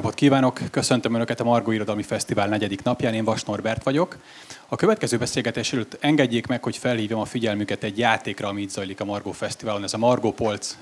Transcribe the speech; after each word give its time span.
Napot 0.00 0.14
kívánok! 0.14 0.60
Köszöntöm 0.70 1.14
Önöket 1.14 1.40
a 1.40 1.44
Margó 1.44 1.70
Irodalmi 1.70 2.02
Fesztivál 2.02 2.48
negyedik 2.48 2.82
napján. 2.82 3.14
Én 3.14 3.24
Vas 3.24 3.44
Norbert 3.44 3.82
vagyok. 3.82 4.16
A 4.72 4.76
következő 4.76 5.16
beszélgetés 5.16 5.72
előtt 5.72 5.96
engedjék 6.00 6.46
meg, 6.46 6.62
hogy 6.62 6.76
felhívjam 6.76 7.20
a 7.20 7.24
figyelmüket 7.24 7.82
egy 7.82 7.98
játékra, 7.98 8.48
ami 8.48 8.62
itt 8.62 8.70
zajlik 8.70 9.00
a 9.00 9.04
Margó 9.04 9.32
Fesztiválon. 9.32 9.82
Ez 9.82 9.94
a 9.94 9.98
Margó 9.98 10.32
Polc 10.32 10.76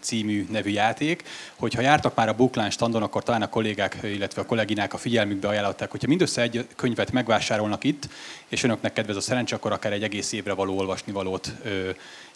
című 0.00 0.46
nevű 0.50 0.70
játék. 0.70 1.22
Hogyha 1.56 1.80
jártak 1.80 2.14
már 2.14 2.28
a 2.28 2.34
Buklán 2.34 2.70
standon, 2.70 3.02
akkor 3.02 3.22
talán 3.22 3.42
a 3.42 3.48
kollégák, 3.48 3.98
illetve 4.02 4.42
a 4.42 4.44
kolléginák 4.46 4.94
a 4.94 4.98
figyelmükbe 4.98 5.48
ajánlották, 5.48 5.90
hogyha 5.90 6.08
mindössze 6.08 6.42
egy 6.42 6.66
könyvet 6.76 7.12
megvásárolnak 7.12 7.84
itt, 7.84 8.08
és 8.48 8.62
önöknek 8.62 8.92
kedvez 8.92 9.16
a 9.16 9.20
szerencsé, 9.20 9.54
akkor 9.54 9.72
akár 9.72 9.92
egy 9.92 10.02
egész 10.02 10.32
évre 10.32 10.52
való 10.52 10.78
olvasnivalót 10.78 11.52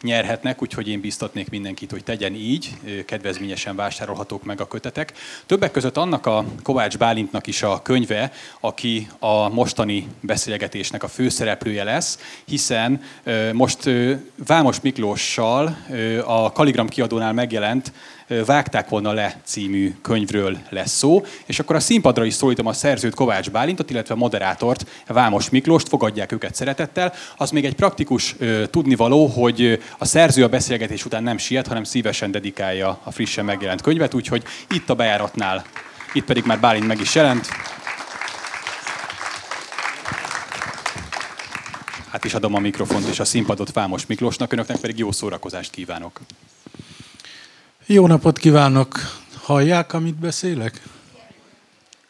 nyerhetnek, 0.02 0.62
úgyhogy 0.62 0.88
én 0.88 1.00
biztatnék 1.00 1.50
mindenkit, 1.50 1.91
hogy 1.91 2.05
tegyen 2.05 2.34
így, 2.34 2.70
kedvezményesen 3.06 3.77
vásárolhatók 3.77 4.45
meg 4.45 4.61
a 4.61 4.69
kötetek. 4.69 5.12
Többek 5.47 5.70
között 5.70 5.97
annak 5.97 6.27
a 6.27 6.45
Kovács 6.62 6.98
Bálintnak 6.98 7.47
is 7.47 7.62
a 7.62 7.83
könyve, 7.83 8.33
aki 8.61 9.09
a 9.19 9.48
mostani 9.48 10.06
beszélgetésnek 10.20 10.95
a 11.02 11.09
főszereplője 11.09 11.84
lesz, 11.84 12.18
hiszen 12.45 13.00
most 13.52 13.91
Vámos 14.46 14.80
Miklóssal 14.80 15.77
a 16.24 16.52
Kaligram 16.52 16.88
kiadónál 16.88 17.32
megjelent 17.32 17.92
Vágták 18.46 18.88
volna 18.88 19.12
le 19.12 19.41
című 19.45 19.95
könyvről 20.02 20.59
lesz 20.69 20.91
szó, 20.91 21.24
és 21.46 21.59
akkor 21.59 21.77
a 21.77 21.80
színpadra 21.80 22.24
is 22.24 22.34
szólítom 22.34 22.66
a 22.66 22.72
szerzőt 22.72 23.14
Kovács 23.14 23.50
Bálintot, 23.50 23.91
illetve 23.91 24.14
a 24.14 24.17
moderátort 24.17 24.86
Vámos 25.06 25.50
Miklóst, 25.50 25.89
fogadják 25.89 26.33
őket 26.33 26.55
szeretettel. 26.55 27.12
Az 27.36 27.50
még 27.50 27.64
egy 27.64 27.74
praktikus 27.74 28.36
tudnivaló, 28.70 29.27
hogy 29.27 29.83
a 29.98 30.05
szerző 30.05 30.44
a 30.44 30.48
beszélgetés 30.48 31.05
után 31.05 31.22
nem 31.22 31.39
siet, 31.39 31.67
hanem 31.67 31.84
szívesen 31.84 32.30
dedikálja 32.30 33.00
a 33.02 33.11
frissen 33.11 33.44
megjelent 33.44 33.80
könyvet, 33.80 34.14
úgyhogy 34.14 34.42
itt 34.70 34.91
a 34.91 34.94
bejáratnál, 34.94 35.64
itt 36.12 36.24
pedig 36.24 36.44
már 36.47 36.61
Bálint 36.61 36.86
meg 36.86 37.00
is 37.00 37.14
jelent. 37.14 37.48
Hát 42.17 42.25
is 42.25 42.34
adom 42.34 42.55
a 42.55 42.59
mikrofont 42.59 43.06
és 43.06 43.20
a 43.20 43.25
színpadot 43.25 43.72
Vámos 43.72 44.06
Miklósnak, 44.06 44.53
önöknek 44.53 44.81
pedig 44.81 44.98
jó 44.98 45.12
szórakozást 45.12 45.70
kívánok. 45.70 46.20
Jó 47.86 48.06
napot 48.06 48.39
kívánok! 48.39 48.98
Hallják, 49.42 49.92
amit 49.92 50.14
beszélek? 50.14 50.83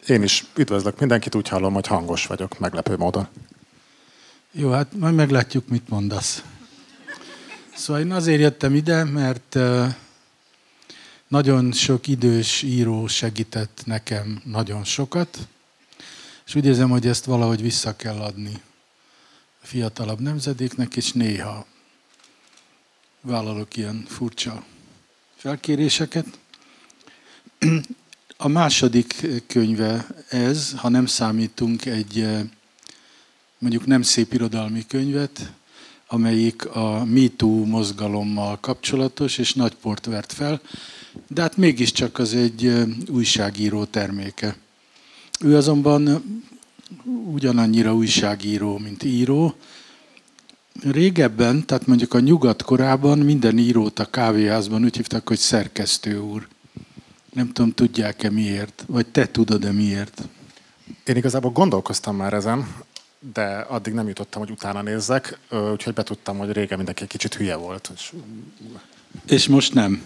Én 0.06 0.22
is 0.22 0.44
üdvözlök 0.56 0.98
mindenkit, 0.98 1.34
úgy 1.34 1.48
hallom, 1.48 1.74
hogy 1.74 1.86
hangos 1.86 2.26
vagyok, 2.26 2.58
meglepő 2.58 2.96
módon. 2.96 3.28
Jó, 4.52 4.70
hát 4.70 4.92
majd 4.92 5.14
meglátjuk, 5.14 5.68
mit 5.68 5.88
mondasz. 5.88 6.42
Szóval 7.74 8.02
én 8.02 8.12
azért 8.12 8.40
jöttem 8.40 8.74
ide, 8.74 9.04
mert 9.04 9.58
nagyon 11.28 11.72
sok 11.72 12.06
idős 12.06 12.62
író 12.62 13.06
segített 13.06 13.82
nekem 13.84 14.42
nagyon 14.44 14.84
sokat, 14.84 15.38
és 16.46 16.54
úgy 16.54 16.66
érzem, 16.66 16.90
hogy 16.90 17.06
ezt 17.06 17.24
valahogy 17.24 17.62
vissza 17.62 17.96
kell 17.96 18.16
adni 18.16 18.60
fiatalabb 19.66 20.20
nemzedéknek, 20.20 20.96
és 20.96 21.12
néha 21.12 21.66
vállalok 23.20 23.76
ilyen 23.76 24.04
furcsa 24.08 24.64
felkéréseket. 25.36 26.26
A 28.36 28.48
második 28.48 29.26
könyve 29.46 30.06
ez, 30.28 30.74
ha 30.76 30.88
nem 30.88 31.06
számítunk 31.06 31.84
egy 31.84 32.20
eh, 32.20 32.42
mondjuk 33.58 33.86
nem 33.86 34.02
szép 34.02 34.32
irodalmi 34.32 34.86
könyvet, 34.86 35.52
amelyik 36.06 36.66
a 36.66 37.04
MeToo 37.04 37.64
mozgalommal 37.64 38.60
kapcsolatos, 38.60 39.38
és 39.38 39.54
nagy 39.54 39.74
port 39.74 40.04
vert 40.04 40.32
fel, 40.32 40.60
de 41.28 41.40
hát 41.40 41.56
mégiscsak 41.56 42.18
az 42.18 42.34
egy 42.34 42.66
eh, 42.66 42.86
újságíró 43.08 43.84
terméke. 43.84 44.56
Ő 45.40 45.56
azonban 45.56 46.24
ugyanannyira 47.24 47.94
újságíró, 47.94 48.78
mint 48.78 49.02
író, 49.02 49.54
Régebben, 50.82 51.66
tehát 51.66 51.86
mondjuk 51.86 52.14
a 52.14 52.20
nyugat 52.20 52.62
korában 52.62 53.18
minden 53.18 53.58
írót 53.58 53.98
a 53.98 54.04
kávéházban 54.04 54.84
úgy 54.84 54.96
hívtak, 54.96 55.28
hogy 55.28 55.38
szerkesztő 55.38 56.18
úr. 56.18 56.48
Nem 57.32 57.52
tudom, 57.52 57.72
tudják-e 57.72 58.30
miért, 58.30 58.84
vagy 58.86 59.06
te 59.06 59.28
tudod-e 59.28 59.72
miért? 59.72 60.22
Én 61.04 61.16
igazából 61.16 61.50
gondolkoztam 61.50 62.16
már 62.16 62.32
ezen, 62.32 62.68
de 63.32 63.44
addig 63.44 63.92
nem 63.92 64.08
jutottam, 64.08 64.40
hogy 64.40 64.50
utána 64.50 64.82
nézzek, 64.82 65.38
úgyhogy 65.72 65.92
betudtam, 65.92 66.38
hogy 66.38 66.52
régen 66.52 66.76
mindenki 66.76 67.02
egy 67.02 67.08
kicsit 67.08 67.34
hülye 67.34 67.56
volt. 67.56 67.90
És, 67.94 68.12
és 69.26 69.48
most 69.48 69.74
nem. 69.74 70.02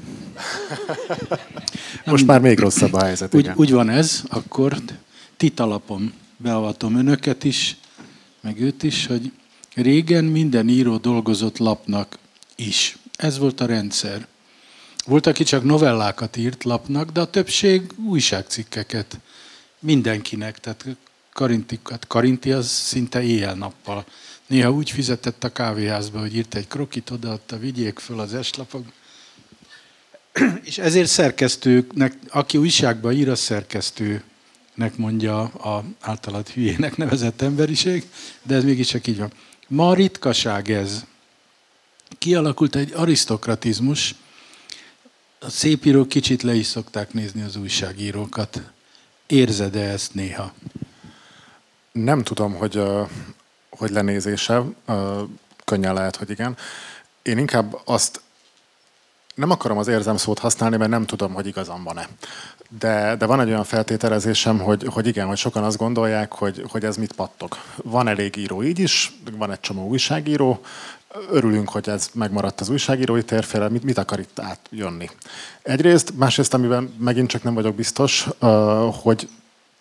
most 2.04 2.26
már 2.26 2.40
még 2.40 2.58
rosszabb 2.58 2.92
a 2.92 3.02
helyzet. 3.02 3.34
Úgy, 3.34 3.40
igen. 3.40 3.54
úgy 3.56 3.72
van 3.72 3.88
ez, 3.88 4.22
akkor 4.28 4.76
titalapon 5.36 6.12
beavatom 6.42 6.96
önöket 6.96 7.44
is, 7.44 7.76
meg 8.40 8.60
őt 8.60 8.82
is, 8.82 9.06
hogy 9.06 9.32
Régen 9.74 10.24
minden 10.24 10.68
író 10.68 10.96
dolgozott 10.96 11.58
lapnak 11.58 12.18
is. 12.56 12.98
Ez 13.16 13.38
volt 13.38 13.60
a 13.60 13.66
rendszer. 13.66 14.26
Volt, 15.06 15.26
aki 15.26 15.44
csak 15.44 15.64
novellákat 15.64 16.36
írt 16.36 16.64
lapnak, 16.64 17.10
de 17.10 17.20
a 17.20 17.30
többség 17.30 17.82
újságcikkeket. 18.06 19.18
Mindenkinek, 19.78 20.58
tehát 20.58 20.84
Karintikat. 21.32 22.06
Karinti 22.06 22.52
az 22.52 22.68
szinte 22.68 23.22
éjjel-nappal. 23.22 24.04
Néha 24.46 24.72
úgy 24.72 24.90
fizetett 24.90 25.44
a 25.44 25.52
kávéházba, 25.52 26.20
hogy 26.20 26.36
írt 26.36 26.54
egy 26.54 26.68
krokit, 26.68 27.10
odaadta, 27.10 27.58
vigyék 27.58 27.98
föl 27.98 28.20
az 28.20 28.34
eslapok. 28.34 28.84
És 30.62 30.78
ezért 30.78 31.08
szerkesztőknek, 31.08 32.14
aki 32.28 32.58
újságban 32.58 33.12
ír, 33.12 33.28
a 33.28 33.36
szerkesztőnek 34.80 34.96
mondja 34.96 35.40
a 35.42 35.84
általad 36.00 36.48
hülyének 36.48 36.96
nevezett 36.96 37.42
emberiség, 37.42 38.08
de 38.42 38.54
ez 38.54 38.64
mégiscsak 38.64 39.06
így 39.06 39.18
van. 39.18 39.32
Ma 39.68 39.94
ritkaság 39.94 40.70
ez. 40.70 41.04
Kialakult 42.18 42.76
egy 42.76 42.92
arisztokratizmus. 42.94 44.14
A 45.38 45.50
szépírók 45.50 46.08
kicsit 46.08 46.42
le 46.42 46.54
is 46.54 46.66
szokták 46.66 47.12
nézni 47.12 47.42
az 47.42 47.56
újságírókat. 47.56 48.62
Érzed-e 49.26 49.90
ezt 49.90 50.14
néha? 50.14 50.52
Nem 51.92 52.22
tudom, 52.22 52.54
hogy, 52.54 52.82
hogy 53.70 53.90
lenézése. 53.90 54.62
Könnyen 55.64 55.94
lehet, 55.94 56.16
hogy 56.16 56.30
igen. 56.30 56.56
Én 57.22 57.38
inkább 57.38 57.80
azt 57.84 58.20
nem 59.40 59.50
akarom 59.50 59.78
az 59.78 59.88
érzem 59.88 60.16
szót 60.16 60.38
használni, 60.38 60.76
mert 60.76 60.90
nem 60.90 61.06
tudom, 61.06 61.32
hogy 61.32 61.46
igazam 61.46 61.82
van-e. 61.82 62.08
De, 62.78 63.16
de 63.16 63.26
van 63.26 63.40
egy 63.40 63.48
olyan 63.48 63.64
feltételezésem, 63.64 64.58
hogy, 64.58 64.86
hogy 64.92 65.06
igen, 65.06 65.26
hogy 65.26 65.36
sokan 65.36 65.64
azt 65.64 65.76
gondolják, 65.76 66.32
hogy, 66.32 66.64
hogy 66.68 66.84
ez 66.84 66.96
mit 66.96 67.12
pattog. 67.12 67.56
Van 67.76 68.08
elég 68.08 68.36
író 68.36 68.62
így 68.62 68.78
is, 68.78 69.12
van 69.36 69.52
egy 69.52 69.60
csomó 69.60 69.88
újságíró, 69.88 70.60
örülünk, 71.30 71.68
hogy 71.68 71.88
ez 71.88 72.10
megmaradt 72.12 72.60
az 72.60 72.68
újságírói 72.68 73.22
térféle, 73.22 73.68
mit, 73.68 73.82
mit 73.82 73.98
akar 73.98 74.18
itt 74.18 74.38
átjönni. 74.38 75.10
Egyrészt, 75.62 76.12
másrészt, 76.16 76.54
amiben 76.54 76.94
megint 76.98 77.28
csak 77.28 77.42
nem 77.42 77.54
vagyok 77.54 77.74
biztos, 77.74 78.28
hogy 79.02 79.28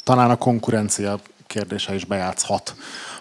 talán 0.03 0.29
a 0.29 0.37
konkurencia 0.37 1.19
kérdése 1.47 1.95
is 1.95 2.05
bejátszhat. 2.05 2.75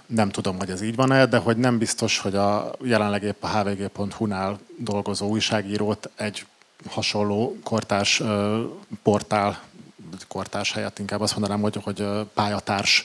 Nem 0.08 0.30
tudom, 0.30 0.58
hogy 0.58 0.70
ez 0.70 0.82
így 0.82 0.96
van-e, 0.96 1.26
de 1.26 1.36
hogy 1.36 1.56
nem 1.56 1.78
biztos, 1.78 2.18
hogy 2.18 2.34
a 2.34 2.70
jelenleg 2.82 3.22
épp 3.22 3.42
a 3.42 3.48
hvg.hu-nál 3.48 4.58
dolgozó 4.78 5.28
újságírót 5.28 6.10
egy 6.16 6.46
hasonló 6.86 7.56
kortárs 7.62 8.22
portál, 9.02 9.62
kortárs 10.28 10.72
helyett 10.72 10.98
inkább 10.98 11.20
azt 11.20 11.36
mondanám, 11.36 11.60
hogy, 11.60 11.80
hogy 11.82 12.06
pályatárs 12.34 13.04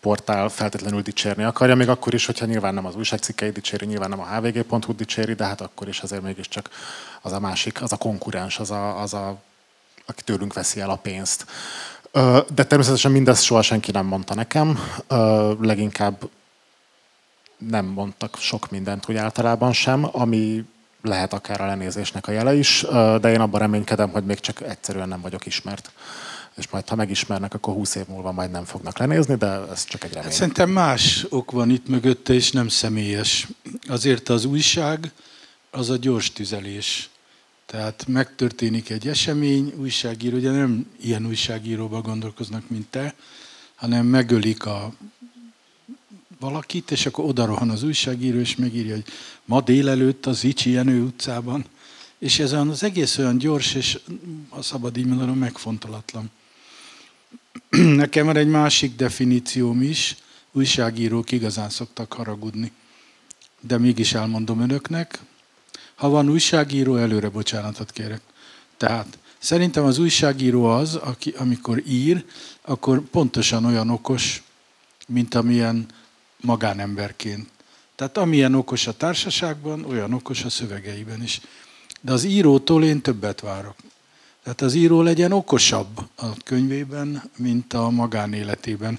portál 0.00 0.48
feltétlenül 0.48 1.02
dicsérni 1.02 1.42
akarja, 1.42 1.74
még 1.74 1.88
akkor 1.88 2.14
is, 2.14 2.26
hogyha 2.26 2.46
nyilván 2.46 2.74
nem 2.74 2.86
az 2.86 2.96
újságcikkei 2.96 3.50
dicséri, 3.50 3.86
nyilván 3.86 4.08
nem 4.08 4.20
a 4.20 4.26
hvg.hu 4.26 4.94
dicséri, 4.94 5.34
de 5.34 5.44
hát 5.44 5.60
akkor 5.60 5.88
is 5.88 6.00
azért 6.00 6.22
mégiscsak 6.22 6.70
az 7.22 7.32
a 7.32 7.40
másik, 7.40 7.82
az 7.82 7.92
a 7.92 7.96
konkurens, 7.96 8.58
az 8.58 8.70
a, 8.70 9.00
az 9.00 9.14
a 9.14 9.42
aki 10.06 10.22
tőlünk 10.22 10.52
veszi 10.52 10.80
el 10.80 10.90
a 10.90 10.96
pénzt. 10.96 11.46
De 12.54 12.64
természetesen 12.64 13.10
mindezt 13.10 13.42
soha 13.42 13.62
senki 13.62 13.90
nem 13.90 14.06
mondta 14.06 14.34
nekem. 14.34 14.78
Leginkább 15.60 16.28
nem 17.68 17.86
mondtak 17.86 18.36
sok 18.38 18.70
mindent 18.70 19.08
úgy 19.08 19.16
általában 19.16 19.72
sem, 19.72 20.08
ami 20.12 20.64
lehet 21.02 21.32
akár 21.32 21.60
a 21.60 21.66
lenézésnek 21.66 22.28
a 22.28 22.32
jele 22.32 22.54
is, 22.54 22.86
de 23.20 23.32
én 23.32 23.40
abban 23.40 23.60
reménykedem, 23.60 24.10
hogy 24.10 24.24
még 24.24 24.40
csak 24.40 24.60
egyszerűen 24.60 25.08
nem 25.08 25.20
vagyok 25.20 25.46
ismert. 25.46 25.92
És 26.56 26.68
majd, 26.68 26.88
ha 26.88 26.94
megismernek, 26.94 27.54
akkor 27.54 27.74
20 27.74 27.94
év 27.94 28.06
múlva 28.06 28.32
majd 28.32 28.50
nem 28.50 28.64
fognak 28.64 28.98
lenézni, 28.98 29.34
de 29.34 29.60
ez 29.70 29.84
csak 29.84 30.04
egy 30.04 30.12
remény. 30.12 30.28
Hát 30.28 30.38
szerintem 30.38 30.70
más 30.70 31.26
ok 31.28 31.50
van 31.50 31.70
itt 31.70 31.88
mögötte, 31.88 32.34
és 32.34 32.52
nem 32.52 32.68
személyes. 32.68 33.48
Azért 33.88 34.28
az 34.28 34.44
újság, 34.44 35.12
az 35.70 35.90
a 35.90 35.96
gyors 35.96 36.32
tüzelés. 36.32 37.08
Tehát 37.66 38.04
megtörténik 38.08 38.90
egy 38.90 39.08
esemény, 39.08 39.72
újságíró, 39.76 40.36
ugye 40.36 40.50
nem 40.50 40.90
ilyen 41.00 41.26
újságíróban 41.26 42.02
gondolkoznak, 42.02 42.62
mint 42.68 42.86
te, 42.86 43.14
hanem 43.74 44.06
megölik 44.06 44.66
a 44.66 44.92
valakit, 46.44 46.90
és 46.90 47.06
akkor 47.06 47.24
oda 47.24 47.44
rohan 47.44 47.70
az 47.70 47.82
újságíró, 47.82 48.38
és 48.38 48.56
megírja, 48.56 48.94
hogy 48.94 49.04
ma 49.44 49.60
délelőtt 49.60 50.26
az 50.26 50.44
Icsi 50.44 50.70
Jenő 50.70 51.02
utcában. 51.02 51.64
És 52.18 52.38
ez 52.38 52.52
az 52.52 52.82
egész 52.82 53.18
olyan 53.18 53.38
gyors, 53.38 53.74
és 53.74 53.98
a 54.48 54.62
szabad 54.62 54.96
így 54.96 55.06
mondanom, 55.06 55.38
megfontolatlan. 55.38 56.30
Nekem 58.02 58.26
van 58.26 58.36
egy 58.36 58.48
másik 58.48 58.96
definícióm 58.96 59.82
is. 59.82 60.16
Újságírók 60.52 61.32
igazán 61.32 61.70
szoktak 61.70 62.12
haragudni. 62.12 62.72
De 63.60 63.78
mégis 63.78 64.12
elmondom 64.14 64.60
önöknek. 64.60 65.18
Ha 65.94 66.08
van 66.08 66.30
újságíró, 66.30 66.96
előre 66.96 67.28
bocsánatot 67.28 67.92
kérek. 67.92 68.20
Tehát 68.76 69.18
szerintem 69.38 69.84
az 69.84 69.98
újságíró 69.98 70.64
az, 70.64 70.94
aki 70.94 71.34
amikor 71.36 71.82
ír, 71.86 72.24
akkor 72.62 73.00
pontosan 73.00 73.64
olyan 73.64 73.90
okos, 73.90 74.42
mint 75.08 75.34
amilyen 75.34 75.86
magánemberként. 76.44 77.48
Tehát 77.94 78.16
amilyen 78.16 78.54
okos 78.54 78.86
a 78.86 78.96
társaságban, 78.96 79.84
olyan 79.84 80.12
okos 80.12 80.44
a 80.44 80.50
szövegeiben 80.50 81.22
is. 81.22 81.40
De 82.00 82.12
az 82.12 82.24
írótól 82.24 82.84
én 82.84 83.00
többet 83.00 83.40
várok. 83.40 83.76
Tehát 84.42 84.60
az 84.60 84.74
író 84.74 85.02
legyen 85.02 85.32
okosabb 85.32 85.98
a 86.14 86.26
könyvében, 86.44 87.30
mint 87.36 87.72
a 87.72 87.90
magánéletében. 87.90 88.98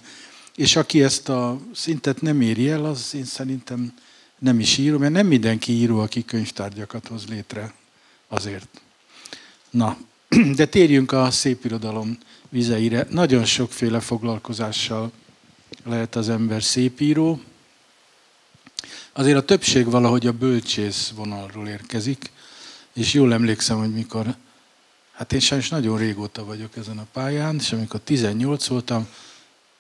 És 0.56 0.76
aki 0.76 1.04
ezt 1.04 1.30
a 1.30 1.60
szintet 1.74 2.22
nem 2.22 2.42
éri 2.42 2.70
el, 2.70 2.86
az 2.86 3.14
én 3.14 3.26
szerintem 3.26 3.94
nem 4.40 4.60
is 4.60 4.78
író, 4.78 4.98
mert 4.98 5.14
nem 5.14 5.28
mindenki 5.28 5.72
író, 5.72 6.00
aki 6.00 6.26
könyvtárgyakat 6.26 7.08
hoz 7.08 7.28
létre 7.28 7.74
azért. 8.28 8.68
Na, 9.70 9.98
de 10.56 10.66
térjünk 10.66 11.12
a 11.12 11.32
szép 11.32 11.66
irodalom 11.66 12.18
vizeire. 12.50 13.08
Nagyon 13.10 13.46
sokféle 13.46 14.00
foglalkozással 14.00 15.12
lehet 15.84 16.16
az 16.16 16.30
ember 16.30 16.64
szépíró. 16.64 17.42
Azért 19.14 19.38
a 19.38 19.46
többség 19.46 19.86
valahogy 19.86 20.28
a 20.28 20.32
bölcsész 20.32 21.10
vonalról 21.16 21.68
érkezik, 21.68 22.32
és 22.94 23.14
jól 23.14 23.34
emlékszem, 23.34 23.78
hogy 23.78 23.94
mikor, 23.94 24.36
hát 25.12 25.34
én 25.34 25.40
sajnos 25.40 25.70
nagyon 25.70 25.98
régóta 25.98 26.46
vagyok 26.46 26.78
ezen 26.78 26.98
a 26.98 27.08
pályán, 27.14 27.56
és 27.56 27.72
amikor 27.72 28.00
18 28.00 28.68
voltam, 28.68 29.08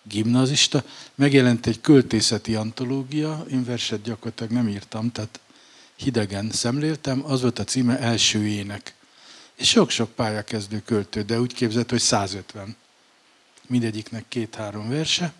gimnazista, 0.03 0.83
megjelent 1.15 1.65
egy 1.65 1.81
költészeti 1.81 2.55
antológia, 2.55 3.45
én 3.51 3.63
verset 3.63 4.01
gyakorlatilag 4.01 4.51
nem 4.51 4.67
írtam, 4.67 5.11
tehát 5.11 5.39
hidegen 5.95 6.51
szemléltem, 6.51 7.25
az 7.25 7.41
volt 7.41 7.59
a 7.59 7.63
címe 7.63 7.99
Első 7.99 8.47
ének. 8.47 8.93
És 9.55 9.69
sok-sok 9.69 10.11
pályakezdő 10.11 10.81
költő, 10.85 11.21
de 11.21 11.39
úgy 11.39 11.53
képzett, 11.53 11.89
hogy 11.89 11.99
150. 11.99 12.75
Mindegyiknek 13.67 14.25
két-három 14.27 14.89
verse, 14.89 15.33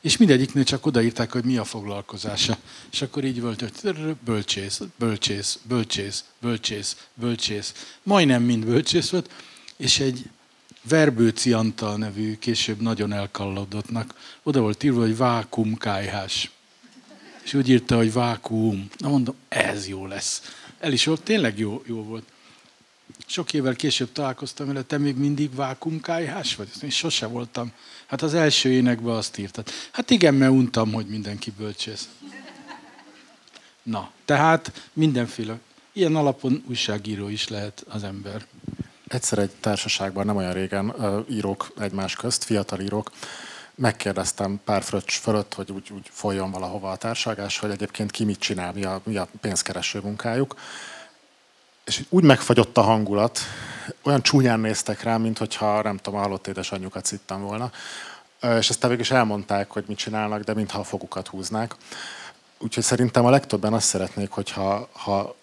és 0.00 0.16
mindegyiknél 0.16 0.64
csak 0.64 0.86
odaírták, 0.86 1.32
hogy 1.32 1.44
mi 1.44 1.56
a 1.56 1.64
foglalkozása. 1.64 2.58
És 2.92 3.02
akkor 3.02 3.24
így 3.24 3.40
volt, 3.40 3.60
hogy 3.60 4.16
bölcsész, 4.24 4.80
bölcsész, 4.98 5.58
bölcsész, 5.68 6.24
bölcsész, 6.40 6.96
bölcsész. 7.14 7.96
Majdnem 8.02 8.42
mind 8.42 8.64
bölcsész 8.64 9.10
volt, 9.10 9.30
és 9.76 10.00
egy 10.00 10.24
Verbőci 10.88 11.52
Antal 11.52 11.96
nevű, 11.96 12.38
később 12.38 12.80
nagyon 12.80 13.12
elkalladottnak, 13.12 14.14
oda 14.42 14.60
volt 14.60 14.82
írva, 14.82 15.00
hogy 15.00 15.16
vákum 15.16 15.76
kájhás. 15.76 16.50
És 17.44 17.54
úgy 17.54 17.68
írta, 17.68 17.96
hogy 17.96 18.12
vákuum. 18.12 18.88
Na 18.98 19.08
mondom, 19.08 19.34
ez 19.48 19.88
jó 19.88 20.06
lesz. 20.06 20.42
El 20.80 20.92
is 20.92 21.04
volt, 21.04 21.22
tényleg 21.22 21.58
jó, 21.58 21.82
jó 21.86 22.02
volt. 22.02 22.24
Sok 23.26 23.52
évvel 23.52 23.74
később 23.74 24.12
találkoztam 24.12 24.66
vele, 24.66 24.82
te 24.82 24.98
még 24.98 25.16
mindig 25.16 25.54
vákumkájhás 25.54 26.54
vagy? 26.56 26.68
Én 26.82 26.90
sose 26.90 27.26
voltam. 27.26 27.72
Hát 28.06 28.22
az 28.22 28.34
első 28.34 28.70
énekben 28.70 29.14
azt 29.14 29.38
írtad. 29.38 29.68
Hát 29.92 30.10
igen, 30.10 30.34
mert 30.34 30.52
untam, 30.52 30.92
hogy 30.92 31.06
mindenki 31.06 31.50
bölcsész. 31.50 32.08
Na, 33.82 34.10
tehát 34.24 34.72
mindenféle. 34.92 35.58
Ilyen 35.92 36.16
alapon 36.16 36.64
újságíró 36.68 37.28
is 37.28 37.48
lehet 37.48 37.84
az 37.88 38.04
ember. 38.04 38.46
Egyszer 39.08 39.38
egy 39.38 39.50
társaságban, 39.50 40.26
nem 40.26 40.36
olyan 40.36 40.52
régen, 40.52 40.94
írók 41.30 41.72
egymás 41.78 42.16
közt, 42.16 42.44
fiatal 42.44 42.80
írók, 42.80 43.10
megkérdeztem 43.74 44.60
pár 44.64 44.82
fröccs 44.82 45.18
fölött, 45.18 45.54
hogy 45.54 45.72
úgy, 45.72 45.90
úgy 45.94 46.08
folyjon 46.10 46.50
valahova 46.50 46.90
a 46.90 46.96
társalgás, 46.96 47.58
hogy 47.58 47.70
egyébként 47.70 48.10
ki 48.10 48.24
mit 48.24 48.38
csinál, 48.38 48.72
mi 48.72 48.84
a, 48.84 49.00
mi 49.04 49.16
a 49.16 49.28
pénzkereső 49.40 50.00
munkájuk 50.00 50.54
és 51.84 52.04
úgy 52.08 52.24
megfagyott 52.24 52.76
a 52.76 52.82
hangulat, 52.82 53.38
olyan 54.02 54.22
csúnyán 54.22 54.60
néztek 54.60 55.02
rám, 55.02 55.20
mint 55.20 55.38
hogyha 55.38 55.82
nem 55.82 55.96
tudom, 55.96 56.18
a 56.18 56.22
halott 56.22 56.46
édesanyjukat 56.46 57.04
szittem 57.04 57.42
volna. 57.42 57.70
És 58.58 58.70
ezt 58.70 58.82
végig 58.82 58.98
is 58.98 59.10
elmondták, 59.10 59.70
hogy 59.70 59.84
mit 59.86 59.98
csinálnak, 59.98 60.42
de 60.42 60.54
mintha 60.54 60.78
a 60.78 60.84
fogukat 60.84 61.28
húznák. 61.28 61.76
Úgyhogy 62.58 62.82
szerintem 62.82 63.24
a 63.24 63.30
legtöbben 63.30 63.72
azt 63.72 63.86
szeretnék, 63.86 64.30
hogyha 64.30 64.88
ha 64.92 65.34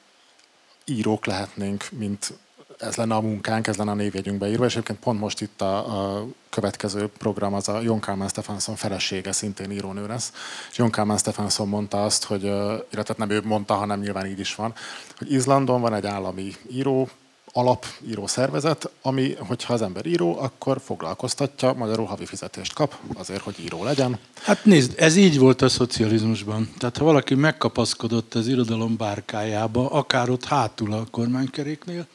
írók 0.86 1.26
lehetnénk, 1.26 1.88
mint 1.92 2.34
ez 2.82 2.96
lenne 2.96 3.16
a 3.16 3.22
munkánk, 3.22 3.68
ez 3.68 3.76
lenne 3.76 3.92
a 3.92 3.96
névjegyünkbe 3.96 4.50
írva, 4.50 4.66
és 4.66 4.72
egyébként 4.72 5.00
pont 5.00 5.20
most 5.20 5.42
itt 5.42 5.62
a, 5.62 5.78
a 6.18 6.28
következő 6.50 7.08
program 7.18 7.54
az 7.54 7.68
a 7.68 7.82
Jon 7.82 8.00
Kalman 8.00 8.28
Stefansson 8.28 8.76
felesége, 8.76 9.32
szintén 9.32 9.72
írónő 9.72 10.08
lesz. 10.08 10.32
És 10.72 10.78
Jon 10.78 10.92
Kalman 10.92 11.18
Stefansson 11.18 11.68
mondta 11.68 12.04
azt, 12.04 12.24
hogy, 12.24 12.44
illetve 12.92 13.14
nem 13.18 13.30
ő 13.30 13.42
mondta, 13.44 13.74
hanem 13.74 14.00
nyilván 14.00 14.26
így 14.26 14.40
is 14.40 14.56
van, 14.56 14.74
hogy 15.18 15.32
Izlandon 15.32 15.82
van 15.82 15.94
egy 15.94 16.06
állami 16.06 16.56
író, 16.72 17.10
alapíró 17.54 18.28
szervezet, 18.28 18.90
ami, 19.02 19.36
hogyha 19.48 19.74
az 19.74 19.82
ember 19.82 20.06
író, 20.06 20.40
akkor 20.40 20.82
foglalkoztatja, 20.84 21.74
magyarul 21.74 22.06
havi 22.06 22.26
fizetést 22.26 22.74
kap 22.74 22.96
azért, 23.14 23.42
hogy 23.42 23.60
író 23.60 23.84
legyen. 23.84 24.20
Hát 24.42 24.66
nézd, 24.66 24.94
ez 24.98 25.16
így 25.16 25.40
volt 25.40 25.62
a 25.62 25.70
szocializmusban. 25.70 26.74
Tehát 26.78 26.98
ha 26.98 27.04
valaki 27.04 27.36
megkapaszkodott 27.36 28.34
az 28.34 28.48
irodalom 28.48 28.98
bárkájába, 28.98 29.90
akár 29.90 30.30
ott 30.30 30.46
hátul 30.46 30.94
a 30.94 31.06
kormánykeréknél, 31.12 32.08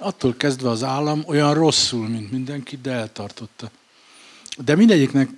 attól 0.00 0.34
kezdve 0.36 0.68
az 0.68 0.82
állam 0.82 1.22
olyan 1.26 1.54
rosszul, 1.54 2.08
mint 2.08 2.30
mindenki, 2.30 2.76
de 2.76 2.90
eltartotta. 2.90 3.70
De 4.64 4.76
mindegyiknek 4.76 5.28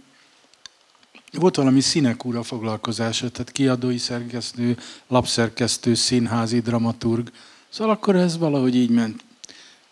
volt 1.32 1.56
valami 1.56 1.80
színekúra 1.80 2.42
foglalkozása, 2.42 3.30
tehát 3.30 3.52
kiadói 3.52 3.98
szerkesztő, 3.98 4.78
lapszerkesztő, 5.06 5.94
színházi 5.94 6.60
dramaturg. 6.60 7.30
Szóval 7.68 7.94
akkor 7.94 8.16
ez 8.16 8.38
valahogy 8.38 8.74
így 8.74 8.90
ment. 8.90 9.24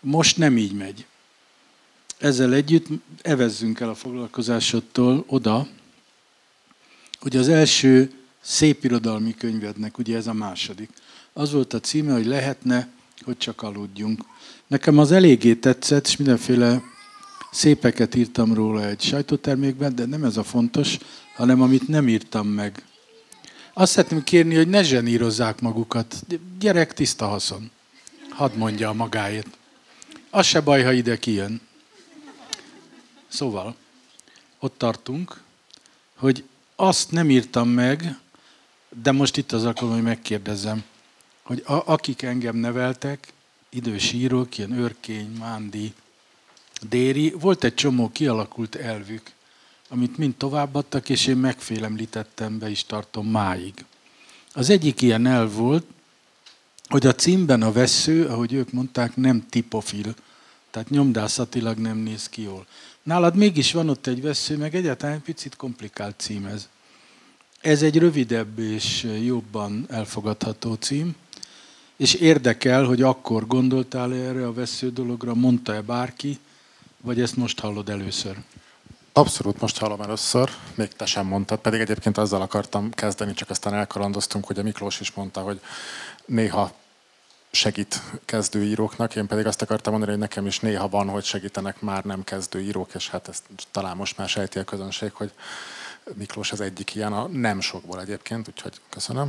Most 0.00 0.36
nem 0.36 0.56
így 0.56 0.72
megy. 0.72 1.06
Ezzel 2.18 2.52
együtt 2.52 2.86
evezzünk 3.22 3.80
el 3.80 3.88
a 3.88 3.94
foglalkozásodtól 3.94 5.24
oda, 5.26 5.66
hogy 7.20 7.36
az 7.36 7.48
első 7.48 8.12
szépirodalmi 8.40 9.34
könyvednek, 9.34 9.98
ugye 9.98 10.16
ez 10.16 10.26
a 10.26 10.32
második, 10.32 10.90
az 11.32 11.52
volt 11.52 11.72
a 11.72 11.80
címe, 11.80 12.12
hogy 12.12 12.26
lehetne, 12.26 12.88
hogy 13.22 13.36
csak 13.38 13.62
aludjunk. 13.62 14.24
Nekem 14.70 14.98
az 14.98 15.12
eléggé 15.12 15.54
tetszett, 15.54 16.06
és 16.06 16.16
mindenféle 16.16 16.82
szépeket 17.50 18.14
írtam 18.14 18.54
róla 18.54 18.86
egy 18.86 19.00
sajtótermékben, 19.00 19.94
de 19.94 20.06
nem 20.06 20.24
ez 20.24 20.36
a 20.36 20.42
fontos, 20.42 20.98
hanem 21.34 21.62
amit 21.62 21.88
nem 21.88 22.08
írtam 22.08 22.46
meg. 22.46 22.84
Azt 23.72 23.92
szeretném 23.92 24.24
kérni, 24.24 24.54
hogy 24.54 24.68
ne 24.68 24.82
zsenírozzák 24.82 25.60
magukat. 25.60 26.14
Gyerek 26.58 26.94
tiszta 26.94 27.26
haszon. 27.26 27.70
Hadd 28.28 28.56
mondja 28.56 28.88
a 28.88 28.92
magáét. 28.92 29.46
Az 30.30 30.46
se 30.46 30.60
baj, 30.60 30.82
ha 30.82 30.92
ide 30.92 31.18
kijön. 31.18 31.60
Szóval, 33.28 33.76
ott 34.58 34.78
tartunk, 34.78 35.42
hogy 36.16 36.44
azt 36.76 37.10
nem 37.10 37.30
írtam 37.30 37.68
meg, 37.68 38.18
de 39.02 39.12
most 39.12 39.36
itt 39.36 39.52
az 39.52 39.64
alkalom, 39.64 39.94
hogy 39.94 40.02
megkérdezzem, 40.02 40.84
hogy 41.42 41.62
a, 41.66 41.92
akik 41.92 42.22
engem 42.22 42.56
neveltek, 42.56 43.32
idős 43.70 44.12
írók, 44.12 44.58
ilyen 44.58 44.78
Örkény, 44.78 45.36
Mándi, 45.38 45.92
Déri, 46.88 47.30
volt 47.30 47.64
egy 47.64 47.74
csomó 47.74 48.10
kialakult 48.12 48.74
elvük, 48.74 49.30
amit 49.88 50.18
mind 50.18 50.34
továbbadtak, 50.34 51.08
és 51.08 51.26
én 51.26 51.36
megfélemlítettem, 51.36 52.58
be 52.58 52.70
is 52.70 52.84
tartom 52.84 53.26
máig. 53.26 53.84
Az 54.52 54.70
egyik 54.70 55.02
ilyen 55.02 55.26
elv 55.26 55.52
volt, 55.52 55.84
hogy 56.88 57.06
a 57.06 57.14
címben 57.14 57.62
a 57.62 57.72
vesző, 57.72 58.26
ahogy 58.26 58.52
ők 58.52 58.72
mondták, 58.72 59.16
nem 59.16 59.46
tipofil, 59.48 60.14
tehát 60.70 60.90
nyomdászatilag 60.90 61.78
nem 61.78 61.96
néz 61.96 62.28
ki 62.28 62.42
jól. 62.42 62.66
Nálad 63.02 63.36
mégis 63.36 63.72
van 63.72 63.88
ott 63.88 64.06
egy 64.06 64.22
vesző, 64.22 64.56
meg 64.56 64.74
egyáltalán 64.74 65.14
egy 65.14 65.22
picit 65.22 65.56
komplikált 65.56 66.20
cím 66.20 66.46
ez. 66.46 66.68
Ez 67.60 67.82
egy 67.82 67.98
rövidebb 67.98 68.58
és 68.58 69.06
jobban 69.24 69.86
elfogadható 69.88 70.74
cím, 70.74 71.14
és 72.00 72.14
érdekel, 72.14 72.84
hogy 72.84 73.02
akkor 73.02 73.46
gondoltál 73.46 74.14
erre 74.14 74.46
a 74.46 74.52
vesző 74.52 74.90
dologra, 74.90 75.34
mondta-e 75.34 75.80
bárki, 75.80 76.38
vagy 77.00 77.20
ezt 77.20 77.36
most 77.36 77.60
hallod 77.60 77.88
először? 77.88 78.36
Abszolút 79.12 79.60
most 79.60 79.78
hallom 79.78 80.00
először, 80.00 80.50
még 80.74 80.88
te 80.88 81.06
sem 81.06 81.26
mondtad, 81.26 81.58
pedig 81.58 81.80
egyébként 81.80 82.18
azzal 82.18 82.42
akartam 82.42 82.90
kezdeni, 82.90 83.32
csak 83.32 83.50
aztán 83.50 83.74
elkalandoztunk, 83.74 84.46
hogy 84.46 84.58
a 84.58 84.62
Miklós 84.62 85.00
is 85.00 85.10
mondta, 85.12 85.40
hogy 85.40 85.60
néha 86.24 86.72
segít 87.50 88.02
kezdőíróknak, 88.24 89.16
én 89.16 89.26
pedig 89.26 89.46
azt 89.46 89.62
akartam 89.62 89.92
mondani, 89.92 90.12
hogy 90.12 90.20
nekem 90.20 90.46
is 90.46 90.60
néha 90.60 90.88
van, 90.88 91.08
hogy 91.08 91.24
segítenek 91.24 91.80
már 91.80 92.04
nem 92.04 92.24
kezdőírók, 92.24 92.94
és 92.94 93.08
hát 93.08 93.28
ezt 93.28 93.42
talán 93.70 93.96
most 93.96 94.16
már 94.16 94.28
sejti 94.28 94.58
a 94.58 94.64
közönség, 94.64 95.12
hogy 95.12 95.32
Miklós 96.14 96.52
az 96.52 96.60
egyik 96.60 96.94
ilyen, 96.94 97.12
a 97.12 97.26
nem 97.26 97.60
sokból 97.60 98.00
egyébként, 98.00 98.48
úgyhogy 98.48 98.80
köszönöm. 98.88 99.28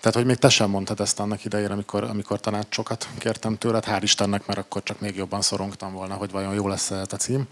Tehát, 0.00 0.14
hogy 0.14 0.26
még 0.26 0.36
te 0.36 0.48
sem 0.48 0.70
mondtad 0.70 1.00
ezt 1.00 1.20
annak 1.20 1.44
idején, 1.44 1.70
amikor, 1.70 2.04
amikor 2.04 2.40
tanácsokat 2.40 3.08
kértem 3.18 3.58
tőled, 3.58 3.84
hál' 3.86 4.00
Istennek, 4.02 4.46
mert 4.46 4.58
akkor 4.58 4.82
csak 4.82 5.00
még 5.00 5.16
jobban 5.16 5.42
szorongtam 5.42 5.92
volna, 5.92 6.14
hogy 6.14 6.30
vajon 6.30 6.54
jó 6.54 6.68
lesz 6.68 6.90
ez 6.90 7.12
a 7.12 7.16
cím. 7.16 7.46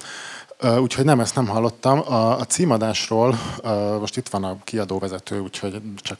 Úgyhogy 0.78 1.04
nem, 1.04 1.20
ezt 1.20 1.34
nem 1.34 1.46
hallottam. 1.46 1.98
A, 1.98 2.38
a 2.38 2.44
címadásról, 2.44 3.38
most 4.00 4.16
itt 4.16 4.28
van 4.28 4.44
a 4.44 4.58
kiadóvezető, 4.64 5.40
úgyhogy 5.40 5.82
csak, 5.96 6.18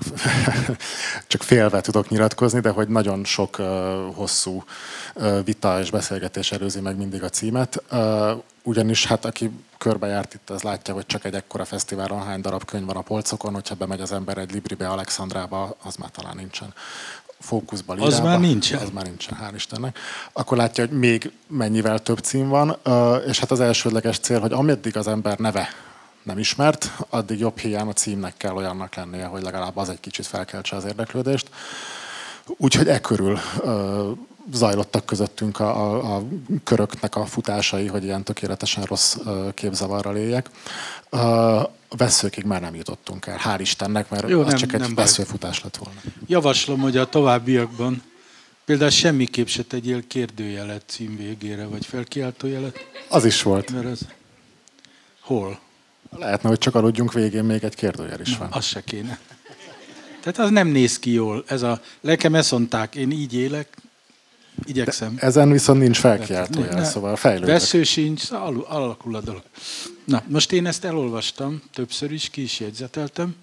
csak 1.26 1.42
félve 1.42 1.80
tudok 1.80 2.08
nyilatkozni, 2.08 2.60
de 2.60 2.70
hogy 2.70 2.88
nagyon 2.88 3.24
sok 3.24 3.56
hosszú 4.14 4.64
vita 5.44 5.80
és 5.80 5.90
beszélgetés 5.90 6.52
előzi 6.52 6.80
meg 6.80 6.96
mindig 6.96 7.22
a 7.22 7.28
címet. 7.28 7.82
Ugyanis 8.66 9.06
hát 9.06 9.24
aki 9.24 9.50
körbejárt 9.78 10.34
itt, 10.34 10.50
az 10.50 10.62
látja, 10.62 10.94
hogy 10.94 11.06
csak 11.06 11.24
egy 11.24 11.34
ekkora 11.34 11.64
fesztiválon 11.64 12.22
hány 12.22 12.40
darab 12.40 12.64
könyv 12.64 12.86
van 12.86 12.96
a 12.96 13.00
polcokon, 13.00 13.54
hogyha 13.54 13.74
bemegy 13.74 14.00
az 14.00 14.12
ember 14.12 14.38
egy 14.38 14.52
Libribe, 14.52 14.88
Alexandrába, 14.88 15.76
az 15.82 15.96
már 15.96 16.10
talán 16.10 16.36
nincsen 16.36 16.74
fókuszban. 17.38 18.00
Az 18.00 18.20
már 18.20 18.40
nincsen. 18.40 18.80
Az 18.80 18.90
már 18.90 19.04
nincsen, 19.04 19.38
hál' 19.42 19.54
Istennek. 19.54 19.98
Akkor 20.32 20.56
látja, 20.56 20.86
hogy 20.86 20.98
még 20.98 21.32
mennyivel 21.46 21.98
több 21.98 22.18
cím 22.18 22.48
van, 22.48 22.76
és 23.26 23.38
hát 23.38 23.50
az 23.50 23.60
elsődleges 23.60 24.18
cél, 24.18 24.40
hogy 24.40 24.52
ameddig 24.52 24.96
az 24.96 25.06
ember 25.06 25.38
neve 25.38 25.68
nem 26.22 26.38
ismert, 26.38 26.92
addig 27.08 27.38
jobb 27.38 27.58
hiány 27.58 27.88
a 27.88 27.92
címnek 27.92 28.36
kell 28.36 28.54
olyannak 28.54 28.94
lennie, 28.94 29.26
hogy 29.26 29.42
legalább 29.42 29.76
az 29.76 29.88
egy 29.88 30.00
kicsit 30.00 30.26
felkeltse 30.26 30.76
az 30.76 30.84
érdeklődést. 30.84 31.50
Úgyhogy 32.46 32.88
e 32.88 33.00
körül 33.00 33.38
zajlottak 34.52 35.06
közöttünk 35.06 35.60
a, 35.60 35.76
a, 35.76 36.16
a 36.16 36.22
köröknek 36.64 37.16
a 37.16 37.26
futásai, 37.26 37.86
hogy 37.86 38.04
ilyen 38.04 38.24
tökéletesen 38.24 38.84
rossz 38.84 39.16
képzavarral 39.54 40.16
éljek. 40.16 40.50
A 41.10 41.96
veszőkig 41.96 42.44
már 42.44 42.60
nem 42.60 42.74
jutottunk 42.74 43.26
el, 43.26 43.40
hál' 43.44 43.60
Istennek, 43.60 44.10
mert 44.10 44.28
Jó, 44.28 44.40
az 44.40 44.46
nem, 44.46 44.56
csak 44.56 44.72
egy 44.72 44.80
nem 44.80 44.94
veszőfutás 44.94 45.62
lett 45.62 45.76
volna. 45.76 46.00
Javaslom, 46.26 46.80
hogy 46.80 46.96
a 46.96 47.08
továbbiakban 47.08 48.02
például 48.64 48.90
semmiképp 48.90 49.46
se 49.46 49.62
tegyél 49.62 50.06
kérdőjelet 50.06 50.82
cím 50.86 51.16
végére, 51.16 51.66
vagy 51.66 51.86
felkiáltójelet. 51.86 52.88
Az 53.08 53.24
is 53.24 53.42
volt. 53.42 53.70
Mert 53.70 53.86
az... 53.86 54.06
Hol? 55.20 55.58
Lehetne, 56.10 56.48
hogy 56.48 56.58
csak 56.58 56.74
aludjunk 56.74 57.12
végén 57.12 57.44
még 57.44 57.64
egy 57.64 57.74
kérdőjel 57.74 58.20
is 58.20 58.36
van. 58.36 58.48
Az 58.50 58.64
se 58.64 58.84
kéne. 58.84 59.18
Tehát 60.20 60.38
az 60.38 60.50
nem 60.50 60.68
néz 60.68 60.98
ki 60.98 61.12
jól. 61.12 61.44
Ez 61.46 61.62
a, 61.62 61.80
nekem 62.00 62.34
ezt 62.34 62.50
mondták, 62.50 62.94
én 62.94 63.10
így 63.10 63.34
élek, 63.34 63.68
Igyekszem. 64.64 65.14
De 65.14 65.22
ezen 65.22 65.50
viszont 65.50 65.80
nincs 65.80 65.98
felkiáltójel, 65.98 66.84
szóval 66.84 67.16
fejlődök. 67.16 67.48
Vesző 67.48 67.82
sincs, 67.82 68.30
alakul 68.30 69.16
a 69.16 69.20
dolog. 69.20 69.42
Na, 70.04 70.22
most 70.28 70.52
én 70.52 70.66
ezt 70.66 70.84
elolvastam, 70.84 71.62
többször 71.72 72.12
is, 72.12 72.30
ki 72.30 72.42
is 72.42 72.60
jegyzeteltem, 72.60 73.34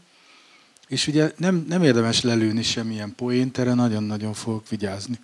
és 0.88 1.08
ugye 1.08 1.32
nem, 1.38 1.65
nem 1.70 1.84
érdemes 1.84 2.22
lelőni 2.22 2.63
semmilyen 2.63 3.13
poént, 3.15 3.58
erre 3.58 3.74
nagyon-nagyon 3.74 4.34
fogok 4.34 4.70
vigyázni. 4.70 5.20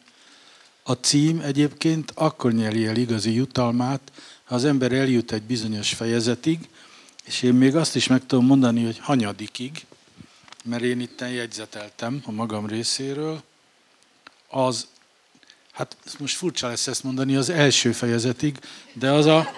A 0.83 0.93
cím 0.93 1.39
egyébként 1.39 2.11
akkor 2.15 2.51
nyeri 2.53 2.85
el 2.85 2.95
igazi 2.95 3.33
jutalmát, 3.33 4.01
ha 4.43 4.55
az 4.55 4.65
ember 4.65 4.91
eljut 4.91 5.31
egy 5.31 5.43
bizonyos 5.43 5.93
fejezetig, 5.93 6.59
és 7.25 7.41
én 7.41 7.53
még 7.53 7.75
azt 7.75 7.95
is 7.95 8.07
meg 8.07 8.25
tudom 8.25 8.45
mondani, 8.45 8.83
hogy 8.83 8.99
hanyadikig, 8.99 9.85
mert 10.63 10.83
én 10.83 10.99
itt 10.99 11.21
jegyzeteltem 11.21 12.21
a 12.25 12.31
magam 12.31 12.65
részéről, 12.65 13.41
az 14.49 14.87
hát 15.77 15.97
most 16.19 16.35
furcsa 16.35 16.67
lesz 16.67 16.87
ezt 16.87 17.03
mondani, 17.03 17.35
az 17.35 17.49
első 17.49 17.91
fejezetig, 17.91 18.59
de 18.93 19.11
az 19.11 19.25
a, 19.25 19.51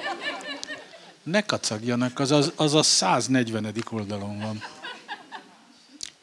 ne 1.24 1.42
kacagjanak, 1.42 2.20
az, 2.20 2.32
az, 2.32 2.52
az 2.56 2.74
a 2.74 2.84
140. 2.84 3.74
oldalon 3.90 4.40
van. 4.40 4.64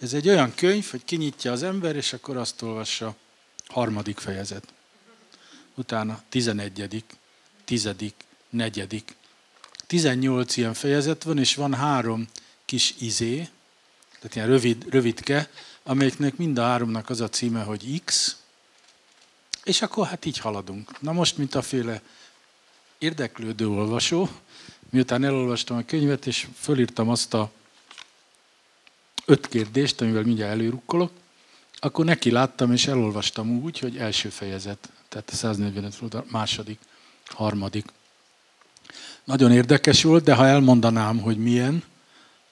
Ez 0.01 0.13
egy 0.13 0.29
olyan 0.29 0.55
könyv, 0.55 0.91
hogy 0.91 1.05
kinyitja 1.05 1.53
az 1.53 1.63
ember, 1.63 1.97
és 1.97 2.13
akkor 2.13 2.37
azt 2.37 2.63
olvassa, 2.63 3.15
harmadik 3.69 4.19
fejezet. 4.19 4.65
Utána 5.75 6.23
tizenegyedik, 6.29 7.17
tizedik, 7.65 8.15
negyedik. 8.51 9.17
Tizennyolc 9.87 10.57
ilyen 10.57 10.75
fejezet 10.75 11.23
van, 11.23 11.39
és 11.39 11.55
van 11.55 11.75
három 11.75 12.29
kis 12.65 12.95
izé, 12.99 13.49
tehát 14.19 14.35
ilyen 14.35 14.47
rövid, 14.47 14.87
rövidke, 14.89 15.51
amelyiknek 15.83 16.37
mind 16.37 16.59
a 16.59 16.63
háromnak 16.63 17.11
az 17.11 17.21
a 17.21 17.29
címe, 17.29 17.63
hogy 17.63 18.03
X, 18.05 18.37
és 19.67 19.83
akkor 19.83 20.07
hát 20.07 20.25
így 20.25 20.39
haladunk. 20.39 21.01
Na 21.01 21.13
most, 21.13 21.37
mint 21.37 21.55
a 21.55 21.63
féle 21.63 22.03
érdeklődő 22.99 23.69
olvasó, 23.69 24.29
miután 24.91 25.25
elolvastam 25.25 25.77
a 25.77 25.85
könyvet, 25.85 26.27
és 26.27 26.47
fölírtam 26.61 27.09
azt 27.09 27.35
a 27.35 27.51
öt 29.25 29.49
kérdést, 29.49 30.01
amivel 30.01 30.23
mindjárt 30.23 30.53
előrukkolok, 30.53 31.11
akkor 31.79 32.05
neki 32.05 32.31
láttam, 32.31 32.73
és 32.73 32.87
elolvastam 32.87 33.63
úgy, 33.63 33.79
hogy 33.79 33.97
első 33.97 34.29
fejezet, 34.29 34.89
tehát 35.09 35.31
a 35.31 35.35
145 35.35 35.95
oldal, 36.03 36.25
második, 36.31 36.79
harmadik. 37.25 37.87
Nagyon 39.25 39.53
érdekes 39.53 40.03
volt, 40.03 40.25
de 40.25 40.35
ha 40.35 40.47
elmondanám, 40.47 41.21
hogy 41.21 41.39
milyen, 41.39 41.83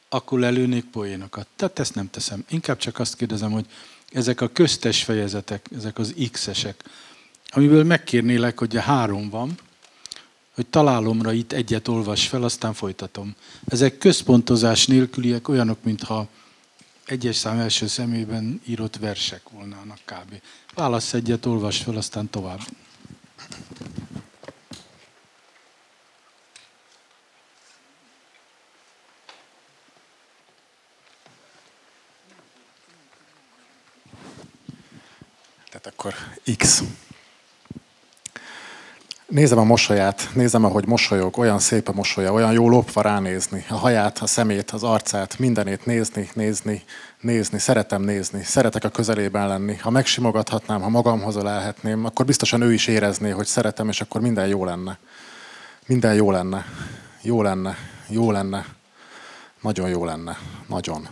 akkor 0.08 0.38
lelőnék 0.38 0.84
poénokat. 0.84 1.46
Tehát 1.56 1.78
ezt 1.78 1.94
nem 1.94 2.10
teszem. 2.10 2.44
Inkább 2.48 2.76
csak 2.76 2.98
azt 2.98 3.16
kérdezem, 3.16 3.50
hogy 3.50 3.66
ezek 4.14 4.40
a 4.40 4.48
köztes 4.48 5.02
fejezetek, 5.02 5.66
ezek 5.76 5.98
az 5.98 6.14
X-esek, 6.30 6.84
amiből 7.48 7.84
megkérnélek, 7.84 8.58
hogy 8.58 8.76
a 8.76 8.80
három 8.80 9.30
van, 9.30 9.54
hogy 10.54 10.66
találomra 10.66 11.32
itt 11.32 11.52
egyet 11.52 11.88
olvas 11.88 12.28
fel, 12.28 12.42
aztán 12.42 12.72
folytatom. 12.72 13.34
Ezek 13.66 13.98
központozás 13.98 14.86
nélküliek, 14.86 15.48
olyanok, 15.48 15.78
mintha 15.82 16.28
egyes 17.04 17.36
szám 17.36 17.58
első 17.58 17.86
szemében 17.86 18.60
írott 18.66 18.96
versek 18.96 19.48
volnának 19.50 19.98
kb. 20.04 20.40
Válasz 20.74 21.14
egyet, 21.14 21.46
olvas 21.46 21.78
fel, 21.78 21.96
aztán 21.96 22.30
tovább. 22.30 22.60
Tehát 35.74 35.98
akkor 35.98 36.14
X. 36.56 36.82
Nézem 39.26 39.58
a 39.58 39.64
mosolyát, 39.64 40.28
nézem, 40.34 40.64
ahogy 40.64 40.86
mosolyog, 40.86 41.38
olyan 41.38 41.58
szép 41.58 41.88
a 41.88 41.92
mosolya, 41.92 42.32
olyan 42.32 42.52
jó 42.52 42.68
lopva 42.68 43.00
ránézni. 43.00 43.64
A 43.68 43.74
haját, 43.74 44.18
a 44.18 44.26
szemét, 44.26 44.70
az 44.70 44.82
arcát, 44.82 45.38
mindenét 45.38 45.86
nézni, 45.86 46.28
nézni, 46.34 46.82
nézni. 47.20 47.58
Szeretem 47.58 48.02
nézni, 48.02 48.42
szeretek 48.42 48.84
a 48.84 48.88
közelében 48.88 49.48
lenni. 49.48 49.76
Ha 49.76 49.90
megsimogathatnám, 49.90 50.80
ha 50.80 50.88
magamhoz 50.88 51.36
ölelhetném, 51.36 52.04
akkor 52.04 52.26
biztosan 52.26 52.60
ő 52.60 52.72
is 52.72 52.86
érezné, 52.86 53.30
hogy 53.30 53.46
szeretem, 53.46 53.88
és 53.88 54.00
akkor 54.00 54.20
minden 54.20 54.46
jó 54.46 54.64
lenne. 54.64 54.98
Minden 55.86 56.14
jó 56.14 56.30
lenne. 56.30 56.66
Jó 57.22 57.42
lenne. 57.42 57.76
Jó 58.08 58.30
lenne. 58.30 58.66
Nagyon 59.60 59.88
jó 59.88 60.04
lenne. 60.04 60.38
Nagyon. 60.68 61.08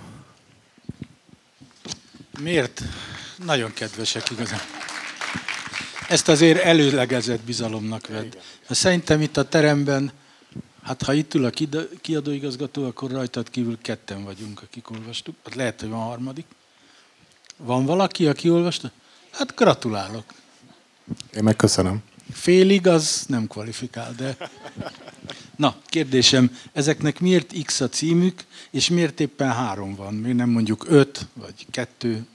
Miért? 2.41 2.83
Nagyon 3.45 3.73
kedvesek 3.73 4.31
igazán. 4.31 4.61
Ezt 6.09 6.29
azért 6.29 6.63
előlegezett 6.63 7.41
bizalomnak 7.41 8.07
vedd. 8.07 8.35
Szerintem 8.71 9.21
itt 9.21 9.37
a 9.37 9.49
teremben, 9.49 10.13
hát 10.83 11.03
ha 11.03 11.13
itt 11.13 11.35
ül 11.35 11.45
a 11.45 11.51
kiadóigazgató, 12.01 12.87
akkor 12.87 13.11
rajtad 13.11 13.51
kívül 13.51 13.79
ketten 13.83 14.25
vagyunk, 14.25 14.63
akik 14.63 14.91
olvastuk. 14.91 15.35
Hát 15.45 15.55
lehet, 15.55 15.81
hogy 15.81 15.89
van 15.89 16.01
harmadik. 16.01 16.47
Van 17.57 17.85
valaki, 17.85 18.27
aki 18.27 18.51
olvasta? 18.51 18.91
Hát 19.31 19.55
gratulálok. 19.55 20.25
Én 21.35 21.43
meg 21.43 21.57
köszönöm. 21.57 22.03
Félig 22.33 22.87
az 22.87 23.25
nem 23.29 23.47
kvalifikál, 23.47 24.15
de... 24.17 24.37
Na, 25.57 25.77
kérdésem, 25.85 26.59
ezeknek 26.73 27.21
miért 27.21 27.65
X 27.65 27.81
a 27.81 27.89
címük, 27.89 28.45
és 28.71 28.89
miért 28.89 29.21
éppen 29.21 29.53
három 29.53 29.95
van? 29.95 30.15
Miért 30.15 30.37
nem 30.37 30.51
mondjuk 30.51 30.85
öt, 30.89 31.27
vagy 31.35 31.67
kettő, 31.71 32.27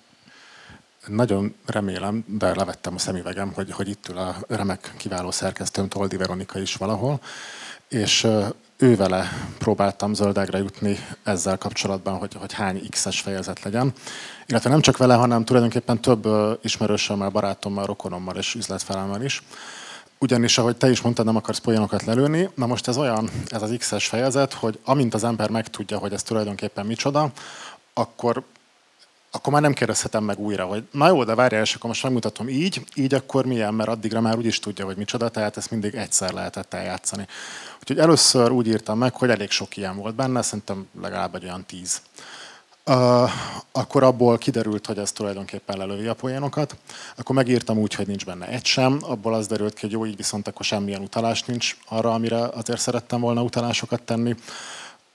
nagyon 1.07 1.55
remélem, 1.65 2.23
de 2.27 2.55
levettem 2.55 2.95
a 2.95 2.99
szemüvegem, 2.99 3.51
hogy, 3.53 3.71
hogy 3.71 3.89
itt 3.89 4.07
ül 4.09 4.17
a 4.17 4.35
remek 4.47 4.93
kiváló 4.97 5.31
szerkesztőm, 5.31 5.87
Toldi 5.87 6.17
Veronika 6.17 6.59
is 6.59 6.75
valahol, 6.75 7.19
és 7.87 8.27
ő 8.77 8.95
vele 8.95 9.29
próbáltam 9.57 10.13
zöldágra 10.13 10.57
jutni 10.57 10.97
ezzel 11.23 11.57
kapcsolatban, 11.57 12.17
hogy, 12.17 12.35
hogy 12.39 12.53
hány 12.53 12.89
X-es 12.89 13.21
fejezet 13.21 13.63
legyen. 13.63 13.93
Illetve 14.45 14.69
nem 14.69 14.81
csak 14.81 14.97
vele, 14.97 15.13
hanem 15.13 15.45
tulajdonképpen 15.45 16.01
több 16.01 16.27
ismerősömmel, 16.61 17.29
barátommal, 17.29 17.85
rokonommal 17.85 18.35
és 18.35 18.55
üzletfelemmel 18.55 19.23
is. 19.23 19.43
Ugyanis, 20.19 20.57
ahogy 20.57 20.77
te 20.77 20.89
is 20.89 21.01
mondtad, 21.01 21.25
nem 21.25 21.35
akarsz 21.35 21.57
poénokat 21.57 22.03
lelőni. 22.03 22.49
Na 22.55 22.65
most 22.65 22.87
ez 22.87 22.97
olyan, 22.97 23.29
ez 23.47 23.61
az 23.61 23.75
X-es 23.77 24.07
fejezet, 24.07 24.53
hogy 24.53 24.79
amint 24.83 25.13
az 25.13 25.23
ember 25.23 25.49
megtudja, 25.49 25.97
hogy 25.97 26.13
ez 26.13 26.23
tulajdonképpen 26.23 26.85
micsoda, 26.85 27.31
akkor 27.93 28.43
akkor 29.38 29.53
már 29.53 29.62
nem 29.62 29.74
kérdezhetem 29.74 30.24
meg 30.24 30.39
újra, 30.39 30.65
hogy 30.65 30.84
na 30.91 31.08
jó, 31.08 31.24
de 31.24 31.36
várjál, 31.36 31.62
és 31.62 31.75
akkor 31.75 31.89
most 31.89 32.03
megmutatom 32.03 32.50
így, 32.50 32.82
így 32.96 33.13
akkor 33.13 33.46
milyen, 33.46 33.74
mert 33.74 33.89
addigra 33.89 34.22
már 34.22 34.38
úgy 34.38 34.46
is 34.46 34.60
tudja, 34.60 34.86
hogy 34.86 34.98
micsoda, 34.98 35.29
tehát 35.29 35.58
ezt 35.58 35.72
mindig 35.72 35.96
egyszer 35.96 36.32
lehetett 36.34 36.74
eljátszani. 36.74 37.27
Úgyhogy 37.79 38.00
először 38.00 38.51
úgy 38.51 38.67
írtam 38.67 38.98
meg, 38.98 39.15
hogy 39.15 39.29
elég 39.29 39.50
sok 39.50 39.77
ilyen 39.77 39.96
volt 39.96 40.15
benne, 40.15 40.41
szerintem 40.41 40.88
legalább 41.01 41.36
egy 41.36 41.44
olyan 41.44 41.65
tíz. 41.65 42.01
Uh, 42.86 43.29
akkor 43.72 44.03
abból 44.03 44.38
kiderült, 44.38 44.86
hogy 44.86 44.98
ez 44.98 45.12
tulajdonképpen 45.12 45.77
lelövi 45.77 46.08
a 46.08 46.13
poénokat. 46.13 46.75
Akkor 47.17 47.36
megírtam 47.36 47.77
úgy, 47.77 47.94
hogy 47.94 48.08
nincs 48.08 48.25
benne 48.25 48.48
egy 48.48 48.65
sem. 48.65 49.00
Abból 49.01 49.34
az 49.34 49.48
derült 49.48 49.74
ki, 49.74 49.79
hogy 49.82 49.91
jó, 49.91 50.06
így 50.06 50.15
viszont 50.15 50.48
akkor 50.48 50.65
semmilyen 50.65 51.01
utalás 51.01 51.44
nincs 51.44 51.77
arra, 51.88 52.13
amire 52.13 52.48
azért 52.48 52.79
szerettem 52.79 53.20
volna 53.20 53.41
utalásokat 53.41 54.01
tenni. 54.01 54.36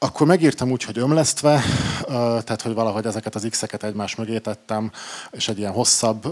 Akkor 0.03 0.27
megírtam 0.27 0.71
úgy, 0.71 0.83
hogy 0.83 0.99
ömlesztve, 0.99 1.63
tehát 2.07 2.63
hogy 2.63 2.75
valahogy 2.75 3.07
ezeket 3.07 3.35
az 3.35 3.47
x-eket 3.51 3.83
egymás 3.83 4.15
mögé 4.15 4.39
tettem, 4.39 4.91
és 5.31 5.49
egy 5.49 5.59
ilyen 5.59 5.73
hosszabb, 5.73 6.25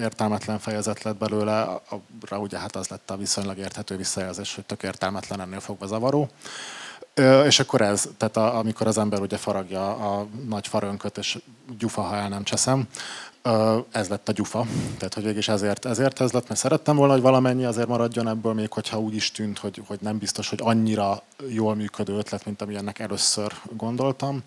értelmetlen 0.00 0.58
fejezet 0.58 1.02
lett 1.02 1.16
belőle, 1.16 1.80
arra 2.20 2.38
ugye 2.38 2.58
hát 2.58 2.76
az 2.76 2.88
lett 2.88 3.10
a 3.10 3.16
viszonylag 3.16 3.58
érthető 3.58 3.96
visszajelzés, 3.96 4.54
hogy 4.54 4.64
tök 4.64 4.82
értelmetlen 4.82 5.40
ennél 5.40 5.60
fogva 5.60 5.86
zavaró. 5.86 6.28
És 7.46 7.60
akkor 7.60 7.80
ez, 7.80 8.08
tehát 8.16 8.36
amikor 8.54 8.86
az 8.86 8.98
ember 8.98 9.20
ugye 9.20 9.36
faragja 9.36 9.94
a 9.94 10.26
nagy 10.48 10.66
farönköt, 10.66 11.18
és 11.18 11.38
gyufa, 11.78 12.02
ha 12.02 12.16
el 12.16 12.28
nem 12.28 12.44
cseszem, 12.44 12.86
ez 13.90 14.08
lett 14.08 14.28
a 14.28 14.32
gyufa. 14.32 14.66
Tehát, 14.96 15.14
hogy 15.14 15.24
végig 15.24 15.48
ezért, 15.48 15.84
ezért 15.84 16.20
ez 16.20 16.32
lett, 16.32 16.48
mert 16.48 16.60
szerettem 16.60 16.96
volna, 16.96 17.12
hogy 17.12 17.22
valamennyi 17.22 17.64
azért 17.64 17.88
maradjon 17.88 18.28
ebből, 18.28 18.52
még 18.52 18.72
hogyha 18.72 19.00
úgy 19.00 19.14
is 19.14 19.30
tűnt, 19.30 19.58
hogy, 19.58 19.82
hogy 19.86 19.98
nem 20.00 20.18
biztos, 20.18 20.48
hogy 20.48 20.60
annyira 20.62 21.22
jól 21.48 21.74
működő 21.74 22.16
ötlet, 22.16 22.44
mint 22.44 22.62
amilyennek 22.62 22.98
először 22.98 23.52
gondoltam. 23.76 24.42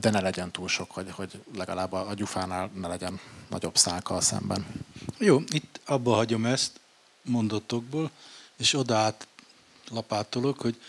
De 0.00 0.10
ne 0.10 0.20
legyen 0.20 0.50
túl 0.50 0.68
sok, 0.68 0.90
hogy, 0.90 1.10
hogy 1.10 1.42
legalább 1.56 1.92
a 1.92 2.14
gyufánál 2.14 2.70
ne 2.74 2.88
legyen 2.88 3.20
nagyobb 3.50 3.76
szálkkal 3.76 4.20
szemben. 4.20 4.66
Jó, 5.18 5.40
itt 5.50 5.80
abba 5.86 6.14
hagyom 6.14 6.46
ezt 6.46 6.80
mondatokból, 7.22 8.10
és 8.56 8.74
oda 8.74 8.96
át 8.96 9.26
lapátolok, 9.90 10.60
hogy 10.60 10.80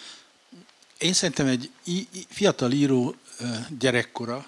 én 0.98 1.14
szerintem 1.14 1.48
egy 1.48 1.72
fiatal 2.30 2.72
író 2.72 3.16
gyerekkora, 3.80 4.46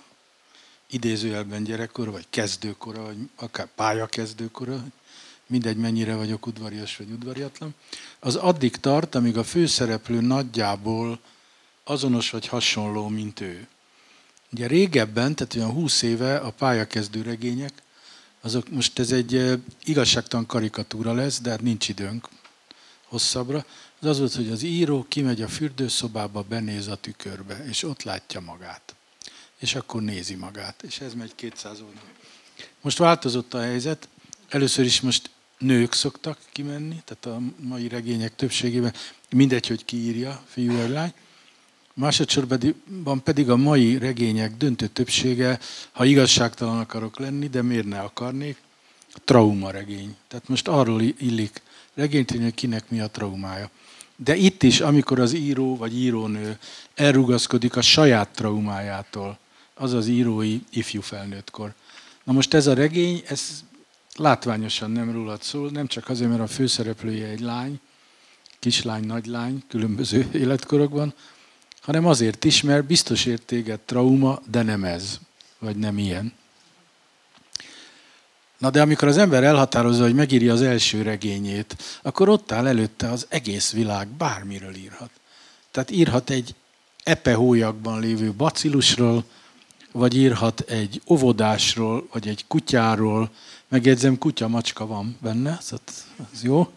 idézőjelben 0.93 1.63
gyerekkora, 1.63 2.11
vagy 2.11 2.25
kezdőkora, 2.29 3.03
vagy 3.03 3.17
akár 3.35 3.67
pályakezdőkora, 3.75 4.83
mindegy 5.47 5.77
mennyire 5.77 6.15
vagyok 6.15 6.45
udvarias 6.45 6.97
vagy 6.97 7.11
udvariatlan, 7.11 7.75
az 8.19 8.35
addig 8.35 8.75
tart, 8.75 9.15
amíg 9.15 9.37
a 9.37 9.43
főszereplő 9.43 10.21
nagyjából 10.21 11.19
azonos 11.83 12.29
vagy 12.29 12.47
hasonló, 12.47 13.07
mint 13.07 13.39
ő. 13.41 13.67
Ugye 14.51 14.67
régebben, 14.67 15.35
tehát 15.35 15.55
olyan 15.55 15.71
20 15.71 16.01
éve 16.01 16.37
a 16.37 16.51
pályakezdő 16.51 17.21
regények, 17.21 17.73
azok 18.41 18.69
most 18.69 18.99
ez 18.99 19.11
egy 19.11 19.61
igazságtalan 19.83 20.45
karikatúra 20.45 21.13
lesz, 21.13 21.41
de 21.41 21.49
hát 21.49 21.61
nincs 21.61 21.89
időnk 21.89 22.29
hosszabbra. 23.07 23.65
Az 23.99 24.07
az 24.07 24.19
volt, 24.19 24.35
hogy 24.35 24.49
az 24.49 24.61
író 24.63 25.05
kimegy 25.07 25.41
a 25.41 25.47
fürdőszobába, 25.47 26.41
benéz 26.41 26.87
a 26.87 26.95
tükörbe, 26.95 27.65
és 27.65 27.83
ott 27.83 28.03
látja 28.03 28.39
magát 28.39 28.95
és 29.59 29.75
akkor 29.75 30.01
nézi 30.01 30.35
magát. 30.35 30.83
És 30.83 30.99
ez 30.99 31.13
megy 31.13 31.35
200 31.35 31.81
oldal. 31.81 32.03
Most 32.81 32.97
változott 32.97 33.53
a 33.53 33.61
helyzet. 33.61 34.07
Először 34.49 34.85
is 34.85 35.01
most 35.01 35.29
nők 35.57 35.93
szoktak 35.93 36.37
kimenni, 36.51 37.01
tehát 37.05 37.37
a 37.37 37.41
mai 37.59 37.87
regények 37.87 38.35
többségében 38.35 38.93
mindegy, 39.29 39.67
hogy 39.67 39.85
kiírja, 39.85 40.43
fiú 40.47 40.77
vagy 40.77 40.89
lány. 40.89 41.13
Másodszorban 41.93 43.23
pedig 43.23 43.49
a 43.49 43.55
mai 43.55 43.97
regények 43.97 44.57
döntő 44.57 44.87
többsége, 44.87 45.59
ha 45.91 46.05
igazságtalan 46.05 46.79
akarok 46.79 47.19
lenni, 47.19 47.47
de 47.47 47.61
miért 47.61 47.85
ne 47.85 47.99
akarnék, 47.99 48.57
trauma 49.23 49.71
regény. 49.71 50.15
Tehát 50.27 50.47
most 50.47 50.67
arról 50.67 51.01
illik 51.01 51.61
regényt 51.93 52.31
hogy 52.31 52.53
kinek 52.53 52.89
mi 52.89 52.99
a 52.99 53.09
traumája. 53.09 53.69
De 54.15 54.35
itt 54.35 54.63
is, 54.63 54.81
amikor 54.81 55.19
az 55.19 55.33
író 55.33 55.77
vagy 55.77 55.97
írónő 55.97 56.57
elrugaszkodik 56.95 57.75
a 57.75 57.81
saját 57.81 58.29
traumájától, 58.29 59.39
az 59.75 59.93
az 59.93 60.07
írói 60.07 60.59
ifjú 60.69 61.01
felnőttkor. 61.01 61.73
Na 62.23 62.33
most 62.33 62.53
ez 62.53 62.67
a 62.67 62.73
regény, 62.73 63.23
ez 63.27 63.63
látványosan 64.15 64.91
nem 64.91 65.11
rólad 65.11 65.41
szól, 65.41 65.69
nem 65.69 65.87
csak 65.87 66.09
azért, 66.09 66.29
mert 66.29 66.41
a 66.41 66.47
főszereplője 66.47 67.27
egy 67.27 67.39
lány, 67.39 67.79
kislány, 68.59 69.03
nagylány, 69.03 69.63
különböző 69.67 70.29
életkorokban, 70.43 71.13
hanem 71.81 72.05
azért 72.05 72.45
is, 72.45 72.61
mert 72.61 72.85
biztos 72.85 73.25
ért 73.25 73.41
téged 73.41 73.79
trauma, 73.79 74.41
de 74.51 74.61
nem 74.61 74.83
ez, 74.83 75.19
vagy 75.59 75.75
nem 75.75 75.97
ilyen. 75.97 76.33
Na 78.57 78.69
de 78.69 78.81
amikor 78.81 79.07
az 79.07 79.17
ember 79.17 79.43
elhatározza, 79.43 80.03
hogy 80.03 80.13
megírja 80.13 80.53
az 80.53 80.61
első 80.61 81.01
regényét, 81.01 81.75
akkor 82.01 82.29
ott 82.29 82.51
áll 82.51 82.67
előtte 82.67 83.09
az 83.09 83.25
egész 83.29 83.71
világ, 83.71 84.07
bármiről 84.07 84.75
írhat. 84.75 85.09
Tehát 85.71 85.91
írhat 85.91 86.29
egy 86.29 86.55
epehólyakban 87.03 87.99
lévő 87.99 88.31
bacillusról, 88.31 89.25
vagy 89.93 90.17
írhat 90.17 90.59
egy 90.59 91.01
óvodásról, 91.07 92.07
vagy 92.11 92.27
egy 92.27 92.45
kutyáról. 92.47 93.29
Megjegyzem, 93.67 94.17
kutya-macska 94.17 94.85
van 94.87 95.17
benne, 95.21 95.57
szóval 95.61 95.85
ez 96.33 96.43
jó. 96.43 96.71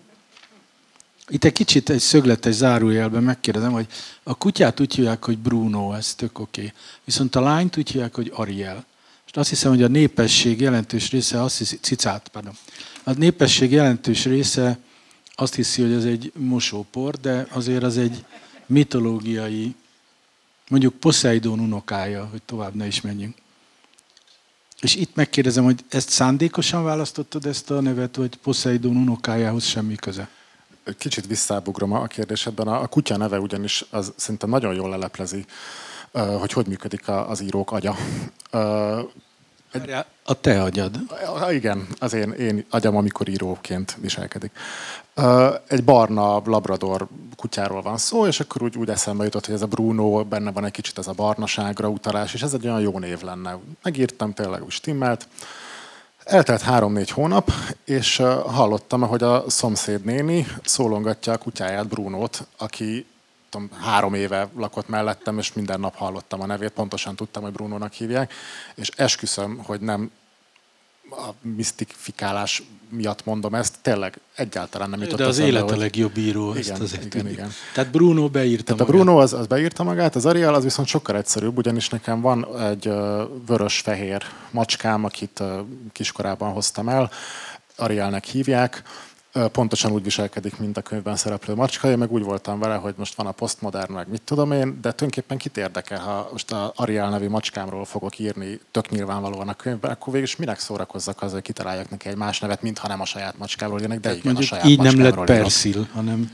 Itt 1.29 1.45
egy 1.45 1.53
kicsit 1.53 1.91
egy 1.91 2.01
szögletes 2.01 2.55
zárójelben 2.55 3.23
megkérdezem, 3.23 3.73
hogy 3.73 3.87
a 4.23 4.35
kutyát 4.35 4.81
úgy 4.81 4.95
hívják, 4.95 5.25
hogy 5.25 5.39
Bruno, 5.39 5.93
ez 5.93 6.15
tök 6.15 6.39
oké. 6.39 6.61
Okay. 6.61 6.73
Viszont 7.05 7.37
a 7.37 7.41
lányt 7.41 7.77
úgy 7.77 7.91
hívják, 7.91 8.15
hogy 8.15 8.33
Ariel. 8.35 8.85
És 9.27 9.33
azt 9.33 9.49
hiszem, 9.49 9.71
hogy 9.71 9.83
a 9.83 9.89
népesség 9.89 10.61
jelentős 10.61 11.11
része 11.11 11.43
azt 11.43 11.59
hiszi, 11.59 11.79
cicát, 11.81 12.29
pardon. 12.29 12.57
A 13.05 13.13
népesség 13.13 13.71
jelentős 13.71 14.25
része 14.25 14.79
azt 15.35 15.55
hiszi, 15.55 15.83
hogy 15.83 15.93
ez 15.93 16.05
egy 16.05 16.33
mosópor, 16.37 17.15
de 17.15 17.47
azért 17.51 17.83
az 17.83 17.99
egy 17.99 18.25
mitológiai 18.67 19.75
mondjuk 20.69 20.95
Poseidon 20.95 21.61
unokája, 21.61 22.29
hogy 22.31 22.43
tovább 22.43 22.75
ne 22.75 22.87
is 22.87 23.01
menjünk. 23.01 23.37
És 24.81 24.95
itt 24.95 25.15
megkérdezem, 25.15 25.65
hogy 25.65 25.85
ezt 25.89 26.09
szándékosan 26.09 26.85
választottad 26.85 27.47
ezt 27.47 27.71
a 27.71 27.81
nevet, 27.81 28.17
vagy 28.17 28.37
Poseidon 28.37 28.97
unokájához 28.97 29.65
semmi 29.65 29.95
köze? 29.95 30.29
Kicsit 30.99 31.27
visszábugrom 31.27 31.93
a 31.93 32.07
kérdésedben. 32.07 32.69
A 32.69 32.87
kutya 32.87 33.17
neve 33.17 33.39
ugyanis 33.39 33.85
az 33.91 34.13
szerintem 34.17 34.49
nagyon 34.49 34.75
jól 34.75 34.91
leleplezi, 34.91 35.45
hogy 36.13 36.53
hogy 36.53 36.67
működik 36.67 37.09
az 37.09 37.41
írók 37.41 37.73
agya. 37.73 37.97
A 40.23 40.41
te 40.41 40.63
agyad. 40.63 40.99
Igen, 41.51 41.87
az 41.99 42.13
én, 42.13 42.31
én 42.31 42.65
agyam, 42.71 42.97
amikor 42.97 43.29
íróként 43.29 43.97
viselkedik. 44.01 44.51
Egy 45.69 45.85
barna 45.85 46.43
labrador 46.45 47.09
kutyáról 47.37 47.83
van 47.83 47.99
szó, 47.99 48.27
és 48.27 48.41
akkor 48.41 48.63
úgy, 48.63 48.77
úgy 48.77 48.89
eszembe 48.89 49.25
jutott, 49.25 49.47
hogy 49.47 49.55
ez 49.55 49.63
a 49.63 49.67
Bruno, 49.67 50.25
benne 50.25 50.53
van 50.53 50.65
egy 50.65 50.73
kicsit 50.73 50.99
ez 50.99 51.07
a 51.07 51.13
barnaságra 51.13 51.89
utalás, 51.89 52.35
és 52.35 52.43
ez 52.43 52.55
egy 52.55 52.67
olyan 52.67 52.81
jó 52.81 52.99
név 52.99 53.23
lenne. 53.23 53.59
Megírtam, 53.83 54.33
tényleg 54.33 54.63
úgy 54.63 54.71
stimmelt. 54.71 55.29
Eltelt 56.25 56.61
három-négy 56.61 57.11
hónap, 57.11 57.51
és 57.85 58.17
hallottam, 58.47 59.01
hogy 59.01 59.23
a 59.23 59.51
szomszéd 59.51 60.05
néni 60.05 60.47
szólongatja 60.65 61.33
a 61.33 61.39
kutyáját, 61.39 61.89
Brunót, 61.89 62.47
aki 62.57 63.07
tudom, 63.51 63.71
három 63.81 64.15
éve 64.15 64.49
lakott 64.57 64.89
mellettem, 64.89 65.39
és 65.39 65.53
minden 65.53 65.81
nap 65.81 65.95
hallottam 65.95 66.41
a 66.41 66.47
nevét, 66.47 66.71
pontosan 66.71 67.17
tudtam, 67.17 67.43
hogy 67.43 67.53
Brunónak 67.53 67.93
hívják, 67.93 68.33
és 68.75 68.89
esküszöm, 68.97 69.61
hogy 69.65 69.81
nem 69.81 70.11
a 71.11 71.31
misztifikálás 71.41 72.63
miatt 72.89 73.25
mondom 73.25 73.55
ezt, 73.55 73.75
tényleg 73.83 74.21
egyáltalán 74.35 74.91
nem 74.91 75.01
jutott 75.01 75.19
De 75.19 75.27
az 75.27 75.39
élet 75.39 75.71
a 75.71 75.77
legjobb 75.77 76.17
író, 76.17 76.51
igen, 76.51 76.73
ezt 76.73 76.81
azért 76.81 77.05
igen, 77.05 77.29
igen. 77.29 77.51
Tehát 77.75 77.91
Bruno 77.91 78.29
beírta 78.29 78.65
Tehát 78.65 78.81
magát. 78.81 78.95
a 78.95 79.05
Bruno 79.05 79.21
az, 79.21 79.33
az 79.33 79.47
beírta 79.47 79.83
magát, 79.83 80.15
az 80.15 80.27
Ariel 80.27 80.55
az 80.55 80.63
viszont 80.63 80.89
sokkal 80.89 81.17
egyszerűbb, 81.17 81.57
ugyanis 81.57 81.89
nekem 81.89 82.21
van 82.21 82.61
egy 82.61 82.91
vörös-fehér 83.47 84.23
macskám, 84.51 85.05
akit 85.05 85.43
kiskorában 85.93 86.53
hoztam 86.53 86.89
el, 86.89 87.11
Arielnek 87.77 88.25
hívják, 88.25 88.83
pontosan 89.53 89.93
úgy 89.93 90.03
viselkedik, 90.03 90.59
mint 90.59 90.77
a 90.77 90.81
könyvben 90.81 91.17
szereplő 91.17 91.55
macska. 91.55 91.97
meg 91.97 92.13
úgy 92.13 92.23
voltam 92.23 92.59
vele, 92.59 92.75
hogy 92.75 92.95
most 92.97 93.15
van 93.15 93.27
a 93.27 93.33
posztmodern, 93.33 93.93
meg 93.93 94.09
mit 94.09 94.23
tudom 94.23 94.53
én, 94.53 94.61
de 94.61 94.93
tulajdonképpen 94.93 95.39
kit 95.39 95.57
érdekel, 95.57 95.99
ha 95.99 96.29
most 96.33 96.53
a 96.53 96.73
Ariel 96.77 97.11
nevű 97.11 97.29
macskámról 97.29 97.85
fogok 97.85 98.19
írni 98.19 98.61
tök 98.71 98.89
nyilvánvalóan 98.89 99.49
a 99.49 99.55
könyvben, 99.55 99.91
akkor 99.91 100.13
végül 100.13 100.29
is 100.29 100.37
minek 100.37 100.59
szórakozzak 100.59 101.23
az, 101.23 101.33
hogy 101.33 101.43
kitaláljak 101.43 101.91
neki 101.91 102.09
egy 102.09 102.17
más 102.17 102.41
nevet, 102.41 102.63
mintha 102.63 102.89
nem 102.89 103.01
a 103.01 103.05
saját 103.05 103.39
macskámról 103.39 103.81
írnek, 103.81 104.01
de 104.01 104.15
igen, 104.15 104.37
a 104.37 104.41
saját 104.41 104.65
így 104.65 104.81
nem 104.81 105.01
lett 105.01 105.25
Persil, 105.25 105.89
hanem 105.93 106.31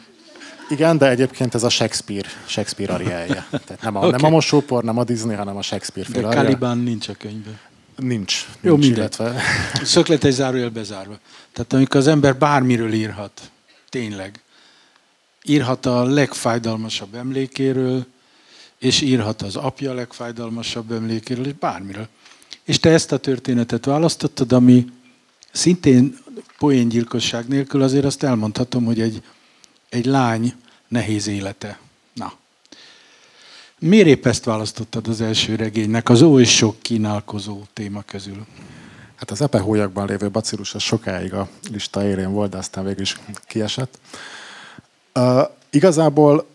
igen, 0.68 0.98
de 0.98 1.08
egyébként 1.08 1.54
ez 1.54 1.62
a 1.62 1.68
Shakespeare, 1.68 2.28
Shakespeare 2.46 2.92
Arielje. 2.92 3.46
Tehát 3.50 3.82
nem 3.82 3.96
a, 3.96 3.98
okay. 4.06 4.10
nem 4.10 4.24
a 4.24 4.28
mosópor, 4.28 4.84
nem 4.84 4.98
a 4.98 5.04
Disney, 5.04 5.34
hanem 5.34 5.56
a 5.56 5.62
Shakespeare 5.62 6.08
film. 6.08 6.30
De 6.30 6.36
Caliban 6.36 6.78
nincs 6.78 7.08
a 7.08 7.14
könyvben. 7.18 7.58
Nincs. 8.02 8.48
Jó, 8.60 8.76
nincs, 8.76 8.96
illetve... 8.96 9.42
Szökletes 9.82 10.34
zárójel 10.34 10.70
bezárva. 10.70 11.18
Tehát 11.52 11.72
amikor 11.72 11.96
az 11.96 12.06
ember 12.06 12.36
bármiről 12.36 12.92
írhat, 12.92 13.50
tényleg, 13.88 14.40
írhat 15.44 15.86
a 15.86 16.04
legfájdalmasabb 16.04 17.14
emlékéről, 17.14 18.06
és 18.78 19.00
írhat 19.00 19.42
az 19.42 19.56
apja 19.56 19.94
legfájdalmasabb 19.94 20.92
emlékéről, 20.92 21.46
és 21.46 21.52
bármiről. 21.52 22.08
És 22.64 22.78
te 22.78 22.90
ezt 22.90 23.12
a 23.12 23.16
történetet 23.16 23.84
választottad, 23.84 24.52
ami 24.52 24.86
szintén 25.52 26.18
poéngyilkosság 26.58 27.48
nélkül 27.48 27.82
azért 27.82 28.04
azt 28.04 28.22
elmondhatom, 28.22 28.84
hogy 28.84 29.00
egy, 29.00 29.22
egy 29.88 30.04
lány 30.04 30.54
nehéz 30.88 31.26
élete. 31.26 31.78
Na. 32.12 32.32
Miért 33.84 34.06
épp 34.06 34.26
ezt 34.26 34.44
választottad 34.44 35.08
az 35.08 35.20
első 35.20 35.54
regénynek, 35.54 36.08
az 36.08 36.22
oly 36.22 36.44
sok 36.44 36.80
kínálkozó 36.82 37.62
téma 37.72 38.02
közül? 38.02 38.46
Hát 39.14 39.30
az 39.30 39.42
epehólyakban 39.42 40.06
lévő 40.06 40.30
bacillus 40.30 40.74
sokáig 40.78 41.34
a 41.34 41.48
lista 41.70 42.04
érén 42.04 42.32
volt, 42.32 42.50
de 42.50 42.56
aztán 42.56 42.84
végül 42.84 43.02
is 43.02 43.20
kiesett. 43.46 43.98
Uh, 45.14 45.40
igazából 45.70 46.46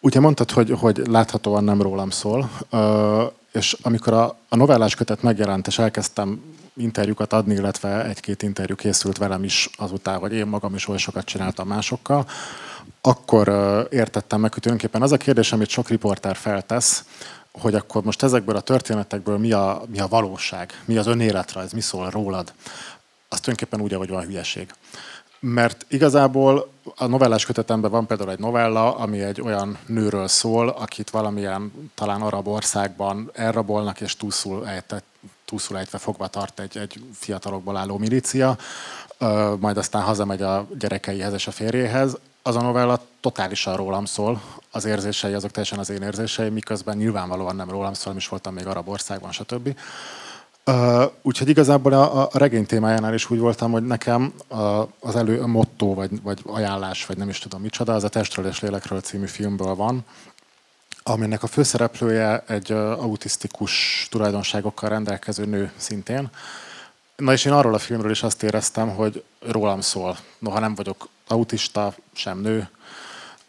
ugye 0.00 0.20
mondtad, 0.20 0.50
hogy, 0.50 0.70
hogy 0.70 1.02
láthatóan 1.06 1.64
nem 1.64 1.82
rólam 1.82 2.10
szól, 2.10 2.50
uh, 2.70 3.32
és 3.52 3.76
amikor 3.82 4.12
a, 4.12 4.38
a 4.48 4.56
novellás 4.56 4.94
kötet 4.94 5.22
megjelent, 5.22 5.66
és 5.66 5.78
elkezdtem 5.78 6.40
interjúkat 6.78 7.32
adni, 7.32 7.54
illetve 7.54 8.04
egy-két 8.04 8.42
interjú 8.42 8.74
készült 8.74 9.18
velem 9.18 9.44
is 9.44 9.70
azután, 9.76 10.18
hogy 10.18 10.32
én 10.32 10.46
magam 10.46 10.74
is 10.74 10.88
oly 10.88 10.98
sokat 10.98 11.24
csináltam 11.24 11.68
másokkal, 11.68 12.26
akkor 13.00 13.48
értettem 13.90 14.40
meg, 14.40 14.52
hogy 14.52 14.62
tulajdonképpen 14.62 15.02
az 15.02 15.12
a 15.12 15.16
kérdés, 15.16 15.52
amit 15.52 15.68
sok 15.68 15.88
riporter 15.88 16.36
feltesz, 16.36 17.04
hogy 17.52 17.74
akkor 17.74 18.02
most 18.02 18.22
ezekből 18.22 18.56
a 18.56 18.60
történetekből 18.60 19.38
mi 19.38 19.52
a, 19.52 19.82
mi 19.86 19.98
a 19.98 20.06
valóság, 20.08 20.82
mi 20.84 20.96
az 20.96 21.06
önéletrajz, 21.06 21.72
mi 21.72 21.80
szól 21.80 22.10
rólad, 22.10 22.52
az 23.28 23.40
tulajdonképpen 23.40 23.80
úgy, 23.80 23.92
ahogy 23.92 24.08
van 24.08 24.24
hülyeség. 24.24 24.74
Mert 25.40 25.86
igazából 25.88 26.70
a 26.96 27.06
novellás 27.06 27.46
kötetemben 27.46 27.90
van 27.90 28.06
például 28.06 28.30
egy 28.30 28.38
novella, 28.38 28.96
ami 28.96 29.20
egy 29.20 29.40
olyan 29.40 29.78
nőről 29.86 30.28
szól, 30.28 30.68
akit 30.68 31.10
valamilyen 31.10 31.90
talán 31.94 32.22
arab 32.22 32.48
országban 32.48 33.30
elrabolnak 33.34 34.00
és 34.00 34.16
túlszul, 34.16 34.68
ejtett, 34.68 35.04
túlszul 35.48 35.78
ejtve 35.78 35.98
fogva 35.98 36.26
tart 36.26 36.60
egy, 36.60 36.76
egy 36.76 37.02
fiatalokból 37.12 37.76
álló 37.76 37.98
milícia, 37.98 38.56
majd 39.58 39.76
aztán 39.76 40.02
hazamegy 40.02 40.42
a 40.42 40.66
gyerekeihez 40.78 41.32
és 41.32 41.46
a 41.46 41.50
férjéhez. 41.50 42.16
Az 42.42 42.56
a 42.56 42.60
novella 42.60 43.00
totálisan 43.20 43.76
rólam 43.76 44.04
szól, 44.04 44.42
az 44.70 44.84
érzései 44.84 45.32
azok 45.32 45.50
teljesen 45.50 45.78
az 45.78 45.90
én 45.90 46.02
érzései, 46.02 46.48
miközben 46.48 46.96
nyilvánvalóan 46.96 47.56
nem 47.56 47.70
rólam 47.70 47.92
szól, 47.92 48.06
nem 48.06 48.16
is 48.16 48.28
voltam 48.28 48.54
még 48.54 48.66
arab 48.66 48.88
országban, 48.88 49.32
stb. 49.32 49.76
Uh, 50.66 51.02
úgyhogy 51.22 51.48
igazából 51.48 51.92
a, 51.92 52.22
a 52.22 52.30
regény 52.32 52.66
témájánál 52.66 53.14
is 53.14 53.30
úgy 53.30 53.38
voltam, 53.38 53.70
hogy 53.70 53.86
nekem 53.86 54.32
a, 54.48 54.56
az 55.00 55.16
elő 55.16 55.40
a 55.40 55.46
motto, 55.46 55.94
vagy, 55.94 56.22
vagy 56.22 56.40
ajánlás, 56.46 57.06
vagy 57.06 57.16
nem 57.16 57.28
is 57.28 57.38
tudom 57.38 57.60
micsoda, 57.60 57.94
az 57.94 58.04
a 58.04 58.08
Testről 58.08 58.46
és 58.46 58.60
Lélekről 58.60 59.00
című 59.00 59.26
filmből 59.26 59.74
van, 59.74 60.04
aminek 61.08 61.42
a 61.42 61.46
főszereplője 61.46 62.42
egy 62.46 62.72
autisztikus 62.72 64.06
tulajdonságokkal 64.10 64.88
rendelkező 64.88 65.44
nő 65.44 65.72
szintén. 65.76 66.28
Na 67.16 67.32
és 67.32 67.44
én 67.44 67.52
arról 67.52 67.74
a 67.74 67.78
filmről 67.78 68.10
is 68.10 68.22
azt 68.22 68.42
éreztem, 68.42 68.88
hogy 68.88 69.24
rólam 69.38 69.80
szól. 69.80 70.18
Noha 70.38 70.58
nem 70.58 70.74
vagyok 70.74 71.08
autista, 71.26 71.94
sem 72.12 72.40
nő, 72.40 72.68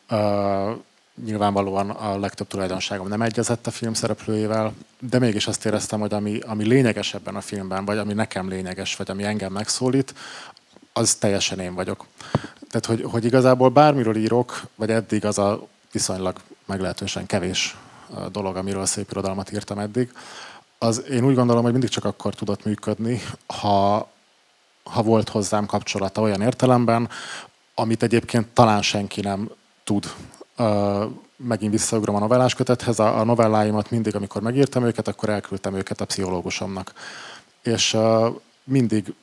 uh, 0.10 0.78
nyilvánvalóan 1.26 1.89
a 1.89 2.19
legtöbb 2.19 2.48
tulajdonságom 2.48 3.08
nem 3.08 3.22
egyezett 3.22 3.67
a 3.67 3.72
film 3.72 3.93
szereplőjével, 3.93 4.74
de 5.00 5.19
mégis 5.19 5.48
azt 5.48 5.65
éreztem, 5.65 6.00
hogy 6.00 6.13
ami, 6.13 6.39
ami 6.39 6.67
lényeges 6.67 7.13
ebben 7.13 7.36
a 7.36 7.41
filmben, 7.41 7.86
vagy 7.86 7.98
ami 7.98 8.13
nekem 8.13 8.50
lényeges, 8.50 8.95
vagy 8.95 9.10
ami 9.10 9.24
engem 9.24 9.52
megszólít, 9.52 10.13
az 10.93 11.15
teljesen 11.15 11.60
én 11.60 11.74
vagyok. 11.74 12.06
Tehát, 12.69 12.86
hogy, 12.86 13.12
hogy 13.12 13.26
igazából 13.26 13.69
bármiről 13.69 14.15
írok, 14.15 14.62
vagy 14.76 14.89
eddig 14.89 15.26
az 15.26 15.38
a 15.38 15.67
viszonylag 15.91 16.39
meglehetősen 16.69 17.25
kevés 17.25 17.77
dolog, 18.32 18.55
amiről 18.55 18.86
szép 18.86 19.12
irodalmat 19.12 19.51
írtam 19.51 19.79
eddig, 19.79 20.12
az 20.77 21.03
én 21.10 21.25
úgy 21.25 21.36
gondolom, 21.36 21.63
hogy 21.63 21.71
mindig 21.71 21.89
csak 21.89 22.05
akkor 22.05 22.36
tudott 22.36 22.65
működni, 22.65 23.21
ha, 23.47 24.08
ha 24.84 25.01
volt 25.03 25.29
hozzám 25.29 25.65
kapcsolata 25.65 26.21
olyan 26.21 26.41
értelemben, 26.41 27.10
amit 27.75 28.03
egyébként 28.03 28.47
talán 28.47 28.82
senki 28.82 29.21
nem 29.21 29.49
tud. 29.84 30.13
Megint 31.36 31.71
visszaugrom 31.71 32.15
a 32.15 32.19
novellás 32.19 32.53
kötethez, 32.53 32.99
a, 32.99 33.23
novelláimat 33.23 33.89
mindig, 33.89 34.15
amikor 34.15 34.41
megírtam 34.41 34.86
őket, 34.86 35.08
akkor 35.08 35.29
elküldtem 35.29 35.75
őket 35.75 36.01
a 36.01 36.05
pszichológusomnak. 36.05 36.93
És 37.62 37.97
mindig 38.63 39.13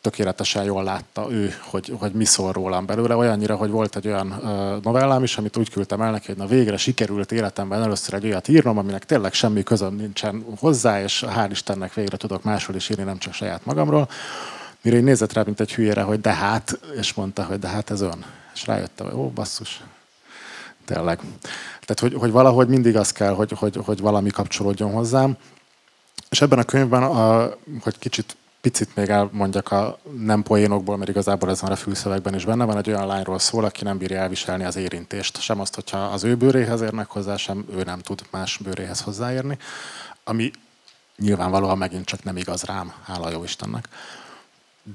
tökéletesen 0.00 0.64
jól 0.64 0.84
látta 0.84 1.30
ő, 1.30 1.54
hogy, 1.60 1.92
hogy 1.98 2.12
mi 2.12 2.24
szól 2.24 2.52
rólam 2.52 2.86
belőle, 2.86 3.16
olyannyira, 3.16 3.56
hogy 3.56 3.70
volt 3.70 3.96
egy 3.96 4.06
olyan 4.06 4.40
novellám 4.82 5.22
is, 5.22 5.36
amit 5.36 5.56
úgy 5.56 5.70
küldtem 5.70 6.02
el 6.02 6.10
neki, 6.10 6.26
hogy 6.26 6.36
na 6.36 6.46
végre 6.46 6.76
sikerült 6.76 7.32
életemben 7.32 7.82
először 7.82 8.14
egy 8.14 8.24
olyat 8.24 8.48
írnom, 8.48 8.78
aminek 8.78 9.04
tényleg 9.04 9.32
semmi 9.32 9.62
közöm 9.62 9.94
nincsen 9.94 10.44
hozzá, 10.58 11.02
és 11.02 11.24
hál' 11.26 11.48
Istennek 11.50 11.94
végre 11.94 12.16
tudok 12.16 12.42
másról 12.42 12.76
is 12.76 12.88
írni, 12.88 13.02
nem 13.02 13.18
csak 13.18 13.32
saját 13.32 13.64
magamról. 13.64 14.08
Mire 14.80 14.96
én 14.96 15.04
nézett 15.04 15.32
rá, 15.32 15.42
mint 15.44 15.60
egy 15.60 15.74
hülyére, 15.74 16.02
hogy 16.02 16.20
de 16.20 16.32
hát, 16.32 16.78
és 16.98 17.14
mondta, 17.14 17.44
hogy 17.44 17.58
de 17.58 17.68
hát 17.68 17.90
ez 17.90 18.00
ön. 18.00 18.24
És 18.54 18.66
rájöttem, 18.66 19.06
hogy 19.06 19.16
ó, 19.16 19.28
basszus, 19.28 19.82
tényleg. 20.84 21.20
Tehát, 21.80 22.00
hogy, 22.00 22.14
hogy 22.14 22.30
valahogy 22.30 22.68
mindig 22.68 22.96
az 22.96 23.12
kell, 23.12 23.34
hogy, 23.34 23.52
hogy, 23.56 23.78
hogy 23.84 24.00
valami 24.00 24.30
kapcsolódjon 24.30 24.92
hozzám. 24.92 25.36
És 26.30 26.40
ebben 26.40 26.58
a 26.58 26.64
könyvben, 26.64 27.02
a, 27.02 27.50
hogy 27.80 27.98
kicsit 27.98 28.36
picit 28.70 28.96
még 28.96 29.08
elmondjak 29.08 29.70
a 29.70 29.98
nem 30.18 30.42
poénokból, 30.42 30.96
mert 30.96 31.10
igazából 31.10 31.50
ez 31.50 31.60
van 31.60 31.70
a 31.70 31.76
fülszövegben 31.76 32.34
is 32.34 32.44
benne 32.44 32.64
van, 32.64 32.76
egy 32.76 32.88
olyan 32.88 33.06
lányról 33.06 33.38
szól, 33.38 33.64
aki 33.64 33.84
nem 33.84 33.98
bírja 33.98 34.18
elviselni 34.18 34.64
az 34.64 34.76
érintést. 34.76 35.40
Sem 35.40 35.60
azt, 35.60 35.74
hogyha 35.74 35.98
az 35.98 36.24
ő 36.24 36.36
bőréhez 36.36 36.80
érnek 36.80 37.10
hozzá, 37.10 37.36
sem 37.36 37.64
ő 37.76 37.82
nem 37.82 37.98
tud 37.98 38.22
más 38.30 38.56
bőréhez 38.56 39.00
hozzáérni. 39.00 39.58
Ami 40.24 40.50
nyilvánvalóan 41.16 41.78
megint 41.78 42.04
csak 42.04 42.22
nem 42.22 42.36
igaz 42.36 42.62
rám, 42.62 42.92
hála 43.04 43.30
jó 43.30 43.44
Istennek. 43.44 43.88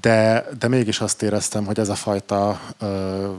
De, 0.00 0.46
de 0.58 0.68
mégis 0.68 1.00
azt 1.00 1.22
éreztem, 1.22 1.64
hogy 1.64 1.78
ez 1.78 1.88
a 1.88 1.94
fajta 1.94 2.60
ö, 2.78 3.30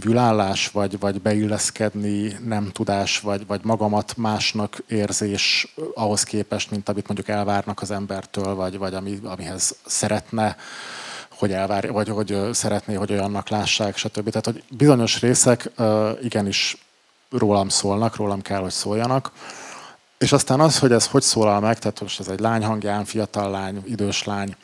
kívülállás, 0.00 0.68
vagy, 0.68 0.98
vagy 0.98 1.20
beilleszkedni, 1.20 2.36
nem 2.44 2.70
tudás, 2.72 3.20
vagy, 3.20 3.46
vagy 3.46 3.60
magamat 3.64 4.16
másnak 4.16 4.76
érzés 4.88 5.74
ahhoz 5.94 6.22
képest, 6.22 6.70
mint 6.70 6.88
amit 6.88 7.06
mondjuk 7.06 7.28
elvárnak 7.28 7.82
az 7.82 7.90
embertől, 7.90 8.54
vagy, 8.54 8.78
vagy 8.78 8.94
ami, 8.94 9.18
amihez 9.24 9.76
szeretne, 9.86 10.56
hogy 11.28 11.52
elvár, 11.52 11.92
vagy 11.92 12.08
hogy 12.08 12.38
szeretné, 12.52 12.94
hogy 12.94 13.12
olyannak 13.12 13.48
lássák, 13.48 13.96
stb. 13.96 14.28
Tehát, 14.28 14.44
hogy 14.44 14.62
bizonyos 14.68 15.20
részek 15.20 15.70
igenis 16.22 16.76
rólam 17.30 17.68
szólnak, 17.68 18.16
rólam 18.16 18.42
kell, 18.42 18.60
hogy 18.60 18.70
szóljanak. 18.70 19.30
És 20.18 20.32
aztán 20.32 20.60
az, 20.60 20.78
hogy 20.78 20.92
ez 20.92 21.06
hogy 21.06 21.22
szólal 21.22 21.60
meg, 21.60 21.78
tehát 21.78 22.00
most 22.00 22.20
ez 22.20 22.28
egy 22.28 22.40
lány 22.40 22.64
hangján, 22.64 23.04
fiatal 23.04 23.50
lány, 23.50 23.82
idős 23.86 24.24
lány, 24.24 24.56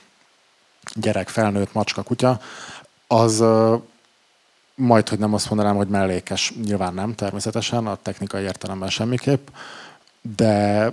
gyerek, 0.94 1.28
felnőtt, 1.28 1.72
macska, 1.72 2.02
kutya, 2.02 2.40
az 3.06 3.44
majd, 4.80 5.08
hogy 5.08 5.18
nem 5.18 5.34
azt 5.34 5.48
mondanám, 5.48 5.76
hogy 5.76 5.88
mellékes, 5.88 6.54
nyilván 6.64 6.94
nem, 6.94 7.14
természetesen, 7.14 7.86
a 7.86 7.98
technikai 8.02 8.42
értelemben 8.42 8.88
semmiképp, 8.88 9.48
de 10.36 10.92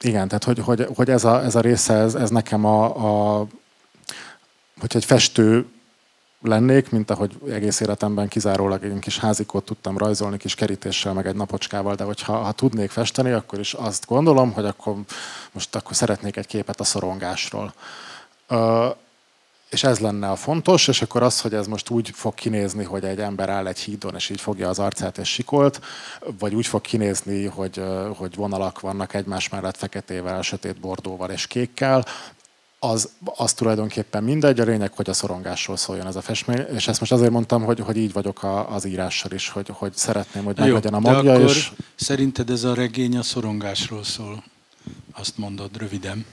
igen, 0.00 0.28
tehát 0.28 0.44
hogy, 0.44 0.58
hogy, 0.58 0.88
hogy 0.94 1.10
ez, 1.10 1.24
a, 1.24 1.42
ez 1.44 1.54
a 1.54 1.60
része, 1.60 1.94
ez, 1.94 2.14
ez 2.14 2.30
nekem 2.30 2.64
a, 2.64 2.84
a 3.40 3.46
hogyha 4.80 4.98
egy 4.98 5.04
festő 5.04 5.66
lennék, 6.42 6.90
mint 6.90 7.10
ahogy 7.10 7.38
egész 7.48 7.80
életemben 7.80 8.28
kizárólag 8.28 8.84
egy 8.84 8.98
kis 8.98 9.18
házikót 9.18 9.64
tudtam 9.64 9.98
rajzolni, 9.98 10.36
kis 10.36 10.54
kerítéssel, 10.54 11.12
meg 11.12 11.26
egy 11.26 11.34
napocskával, 11.34 11.94
de 11.94 12.04
hogyha 12.04 12.36
ha 12.36 12.52
tudnék 12.52 12.90
festeni, 12.90 13.30
akkor 13.30 13.58
is 13.58 13.72
azt 13.74 14.06
gondolom, 14.06 14.52
hogy 14.52 14.64
akkor 14.64 14.94
most 15.52 15.74
akkor 15.74 15.96
szeretnék 15.96 16.36
egy 16.36 16.46
képet 16.46 16.80
a 16.80 16.84
szorongásról 16.84 17.74
és 19.74 19.84
ez 19.84 19.98
lenne 19.98 20.30
a 20.30 20.36
fontos, 20.36 20.88
és 20.88 21.02
akkor 21.02 21.22
az, 21.22 21.40
hogy 21.40 21.54
ez 21.54 21.66
most 21.66 21.90
úgy 21.90 22.10
fog 22.14 22.34
kinézni, 22.34 22.84
hogy 22.84 23.04
egy 23.04 23.18
ember 23.18 23.48
áll 23.48 23.66
egy 23.66 23.78
hídon, 23.78 24.14
és 24.14 24.28
így 24.28 24.40
fogja 24.40 24.68
az 24.68 24.78
arcát 24.78 25.18
és 25.18 25.28
sikolt, 25.28 25.80
vagy 26.38 26.54
úgy 26.54 26.66
fog 26.66 26.80
kinézni, 26.80 27.44
hogy, 27.44 27.82
hogy 28.16 28.34
vonalak 28.34 28.80
vannak 28.80 29.14
egymás 29.14 29.48
mellett 29.48 29.76
feketével, 29.76 30.42
sötét 30.42 30.80
bordóval 30.80 31.30
és 31.30 31.46
kékkel, 31.46 32.04
az, 32.78 33.08
az 33.24 33.52
tulajdonképpen 33.52 34.24
mindegy, 34.24 34.60
a 34.60 34.64
lényeg, 34.64 34.92
hogy 34.92 35.08
a 35.08 35.12
szorongásról 35.12 35.76
szóljon 35.76 36.06
ez 36.06 36.16
a 36.16 36.20
festmény, 36.20 36.66
és 36.74 36.88
ezt 36.88 37.00
most 37.00 37.12
azért 37.12 37.30
mondtam, 37.30 37.62
hogy, 37.64 37.80
hogy 37.80 37.96
így 37.96 38.12
vagyok 38.12 38.42
a, 38.42 38.74
az 38.74 38.84
írással 38.84 39.32
is, 39.32 39.48
hogy, 39.48 39.68
hogy 39.72 39.96
szeretném, 39.96 40.44
hogy 40.44 40.58
meglegyen 40.58 40.94
a 40.94 41.00
magja. 41.00 41.22
De 41.22 41.32
akkor 41.32 41.50
és... 41.50 41.72
szerinted 41.94 42.50
ez 42.50 42.64
a 42.64 42.74
regény 42.74 43.16
a 43.16 43.22
szorongásról 43.22 44.04
szól? 44.04 44.44
Azt 45.12 45.38
mondod 45.38 45.76
röviden. 45.76 46.24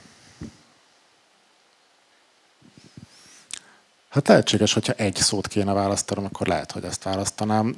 Hát 4.12 4.28
lehetséges, 4.28 4.72
hogyha 4.72 4.92
egy 4.92 5.16
szót 5.16 5.46
kéne 5.46 5.72
választanom, 5.72 6.24
akkor 6.24 6.46
lehet, 6.46 6.72
hogy 6.72 6.84
ezt 6.84 7.02
választanám. 7.02 7.74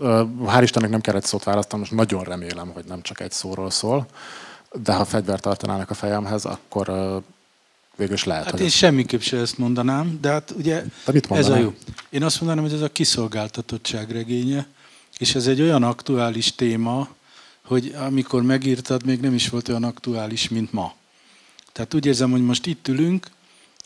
Hál' 0.47 0.61
Istennek 0.62 0.90
nem 0.90 1.01
kell 1.01 1.14
egy 1.14 1.25
szót 1.25 1.44
választanom, 1.44 1.81
most 1.81 1.92
nagyon 1.92 2.25
remélem, 2.25 2.68
hogy 2.68 2.85
nem 2.85 3.03
csak 3.03 3.20
egy 3.20 3.33
szóról 3.33 3.70
szól, 3.70 4.07
de 4.83 4.92
ha 4.92 5.05
fegyvert 5.05 5.42
tartanának 5.42 5.90
a 5.90 5.94
fejemhez, 5.94 6.44
akkor 6.44 6.87
végül 7.97 8.14
is 8.14 8.25
lehet. 8.25 8.44
Hát 8.44 8.61
én 8.61 8.68
semmiképp 8.68 9.20
sem 9.20 9.40
ezt 9.40 9.59
mondanám, 9.59 10.18
de 10.20 10.31
hát 10.31 10.51
ugye 10.51 10.85
de 11.05 11.12
mit 11.12 11.31
ez 11.31 11.49
a 11.49 11.57
jó. 11.57 11.75
Én 12.11 12.23
azt 12.23 12.40
mondanám, 12.40 12.64
hogy 12.64 12.75
ez 12.75 12.81
a 12.81 12.92
kiszolgáltatottság 12.92 14.11
regénye, 14.11 14.66
és 15.18 15.35
ez 15.35 15.47
egy 15.47 15.61
olyan 15.61 15.83
aktuális 15.83 16.55
téma, 16.55 17.09
hogy 17.64 17.94
amikor 18.07 18.42
megírtad, 18.42 19.05
még 19.05 19.20
nem 19.20 19.35
is 19.35 19.49
volt 19.49 19.68
olyan 19.68 19.85
aktuális, 19.85 20.49
mint 20.49 20.73
ma. 20.73 20.94
Tehát 21.73 21.94
úgy 21.94 22.07
érzem, 22.07 22.31
hogy 22.31 22.44
most 22.44 22.66
itt 22.66 22.88
ülünk, 22.88 23.27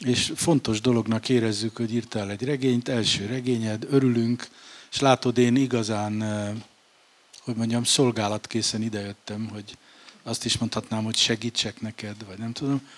és 0.04 0.32
fontos 0.36 0.80
dolognak 0.80 1.28
érezzük, 1.28 1.76
hogy 1.76 1.94
írtál 1.94 2.30
egy 2.30 2.44
regényt, 2.44 2.88
első 2.88 3.26
regényed, 3.26 3.86
örülünk, 3.90 4.48
és 4.92 5.00
látod, 5.00 5.38
én 5.38 5.56
igazán, 5.56 6.22
hogy 7.40 7.54
mondjam, 7.54 7.84
szolgálatkészen 7.84 8.82
idejöttem, 8.82 9.48
hogy 9.52 9.76
azt 10.22 10.44
is 10.44 10.58
mondhatnám, 10.58 11.04
hogy 11.04 11.16
segítsek 11.16 11.80
neked, 11.80 12.16
vagy 12.26 12.38
nem 12.38 12.52
tudom. 12.52 12.88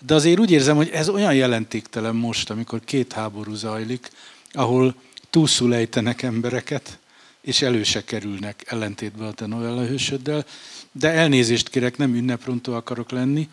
De 0.00 0.14
azért 0.14 0.38
úgy 0.38 0.50
érzem, 0.50 0.76
hogy 0.76 0.88
ez 0.88 1.08
olyan 1.08 1.34
jelentéktelen 1.34 2.14
most, 2.14 2.50
amikor 2.50 2.80
két 2.84 3.12
háború 3.12 3.54
zajlik, 3.54 4.10
ahol 4.52 4.94
túlszul 5.30 5.74
ejtenek 5.74 6.22
embereket, 6.22 6.98
és 7.40 7.62
elő 7.62 7.82
se 7.82 8.04
kerülnek 8.04 8.64
ellentétben 8.66 9.28
a 9.28 9.32
te 9.32 9.46
novellahősöddel. 9.46 10.46
De 10.92 11.10
elnézést 11.10 11.68
kérek, 11.68 11.96
nem 11.96 12.14
ünneprontó 12.14 12.74
akarok 12.74 13.10
lenni, 13.10 13.48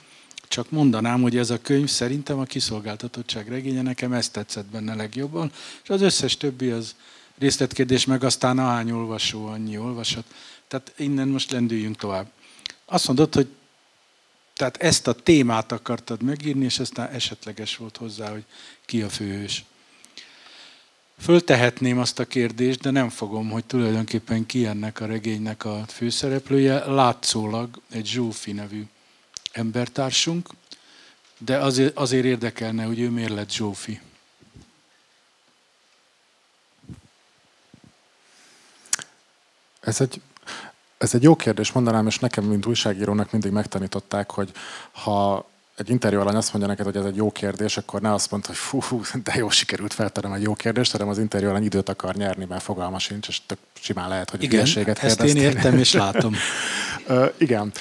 csak 0.51 0.69
mondanám, 0.69 1.21
hogy 1.21 1.37
ez 1.37 1.49
a 1.49 1.61
könyv 1.61 1.89
szerintem 1.89 2.39
a 2.39 2.43
kiszolgáltatottság 2.43 3.47
regénye, 3.47 3.81
nekem 3.81 4.13
ezt 4.13 4.31
tetszett 4.31 4.65
benne 4.65 4.95
legjobban, 4.95 5.51
és 5.83 5.89
az 5.89 6.01
összes 6.01 6.37
többi 6.37 6.69
az 6.69 6.95
részletkérdés, 7.37 8.05
meg 8.05 8.23
aztán 8.23 8.59
ahány 8.59 8.91
olvasó, 8.91 9.45
annyi 9.45 9.77
olvasat. 9.77 10.25
Tehát 10.67 10.93
innen 10.97 11.27
most 11.27 11.51
lendüljünk 11.51 11.95
tovább. 11.97 12.31
Azt 12.85 13.07
mondod, 13.07 13.35
hogy 13.35 13.47
tehát 14.53 14.77
ezt 14.77 15.07
a 15.07 15.13
témát 15.13 15.71
akartad 15.71 16.21
megírni, 16.21 16.65
és 16.65 16.79
aztán 16.79 17.09
esetleges 17.09 17.77
volt 17.77 17.97
hozzá, 17.97 18.31
hogy 18.31 18.43
ki 18.85 19.01
a 19.01 19.09
főhős. 19.09 19.63
Föltehetném 21.19 21.99
azt 21.99 22.19
a 22.19 22.25
kérdést, 22.25 22.79
de 22.79 22.89
nem 22.89 23.09
fogom, 23.09 23.49
hogy 23.49 23.65
tulajdonképpen 23.65 24.45
ki 24.45 24.65
ennek 24.65 24.99
a 24.99 25.05
regénynek 25.05 25.65
a 25.65 25.85
főszereplője. 25.87 26.85
Látszólag 26.85 27.81
egy 27.91 28.05
Zsófi 28.05 28.51
nevű 28.51 28.83
embertársunk, 29.51 30.49
de 31.37 31.57
azért, 31.57 31.97
azért 31.97 32.25
érdekelne, 32.25 32.83
hogy 32.83 32.99
ő 32.99 33.09
miért 33.09 33.33
lett 33.33 33.51
Zsófi. 33.51 34.01
Ez 39.79 40.01
egy, 40.01 40.21
ez 40.97 41.13
egy 41.13 41.23
jó 41.23 41.35
kérdés, 41.35 41.71
mondanám, 41.71 42.07
és 42.07 42.19
nekem, 42.19 42.43
mint 42.43 42.65
újságírónak 42.65 43.31
mindig 43.31 43.51
megtanították, 43.51 44.31
hogy 44.31 44.51
ha 44.91 45.49
egy 45.75 45.89
interjú 45.89 46.19
alany 46.19 46.35
azt 46.35 46.53
mondja 46.53 46.69
neked, 46.69 46.85
hogy 46.85 46.95
ez 46.95 47.05
egy 47.05 47.15
jó 47.15 47.31
kérdés, 47.31 47.77
akkor 47.77 48.01
ne 48.01 48.13
azt 48.13 48.31
mondd, 48.31 48.47
hogy 48.47 48.55
fú, 48.55 48.79
fú 48.79 49.01
de 49.23 49.33
jó 49.35 49.49
sikerült 49.49 49.93
feltenem 49.93 50.33
egy 50.33 50.41
jó 50.41 50.53
kérdést, 50.53 50.91
hanem 50.91 51.07
az 51.07 51.17
interjú 51.17 51.49
alany 51.49 51.63
időt 51.63 51.89
akar 51.89 52.15
nyerni, 52.15 52.45
mert 52.45 52.63
fogalma 52.63 52.99
sincs, 52.99 53.27
és 53.27 53.41
tök 53.45 53.57
simán 53.73 54.09
lehet, 54.09 54.29
hogy 54.29 54.43
Igen, 54.43 54.67
ezt 55.01 55.21
én 55.21 55.35
értem 55.35 55.77
és 55.77 55.93
látom. 55.93 56.35
uh, 57.07 57.33
igen. 57.37 57.71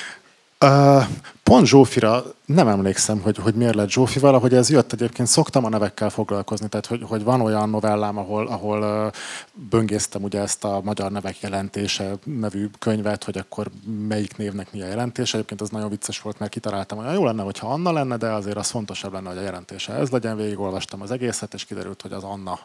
Uh, 0.64 1.04
pont 1.42 1.66
Zsófira 1.66 2.24
nem 2.44 2.68
emlékszem, 2.68 3.20
hogy, 3.20 3.36
hogy 3.36 3.54
miért 3.54 3.74
lett 3.74 3.88
Zsófi, 3.88 4.18
valahogy 4.18 4.54
ez 4.54 4.70
jött 4.70 4.92
egyébként, 4.92 5.28
szoktam 5.28 5.64
a 5.64 5.68
nevekkel 5.68 6.10
foglalkozni, 6.10 6.68
tehát 6.68 6.86
hogy, 6.86 7.02
hogy 7.06 7.24
van 7.24 7.40
olyan 7.40 7.70
novellám, 7.70 8.18
ahol, 8.18 8.46
ahol 8.46 9.12
böngésztem 9.52 10.22
ugye 10.22 10.40
ezt 10.40 10.64
a 10.64 10.80
Magyar 10.84 11.10
Nevek 11.10 11.40
Jelentése 11.40 12.14
nevű 12.24 12.68
könyvet, 12.78 13.24
hogy 13.24 13.38
akkor 13.38 13.70
melyik 14.08 14.36
névnek 14.36 14.72
mi 14.72 14.82
a 14.82 14.86
jelentése. 14.86 15.36
Egyébként 15.36 15.60
az 15.60 15.68
nagyon 15.68 15.88
vicces 15.88 16.20
volt, 16.20 16.38
mert 16.38 16.50
kitaláltam, 16.50 16.98
hogy 16.98 17.14
jó 17.14 17.24
lenne, 17.24 17.42
hogyha 17.42 17.72
Anna 17.72 17.92
lenne, 17.92 18.16
de 18.16 18.28
azért 18.28 18.56
az 18.56 18.70
fontosabb 18.70 19.12
lenne, 19.12 19.28
hogy 19.28 19.38
a 19.38 19.42
jelentése 19.42 19.92
ez 19.92 20.10
legyen. 20.10 20.36
Végigolvastam 20.36 21.02
az 21.02 21.10
egészet, 21.10 21.54
és 21.54 21.64
kiderült, 21.64 22.02
hogy 22.02 22.12
az 22.12 22.22
Anna 22.22 22.58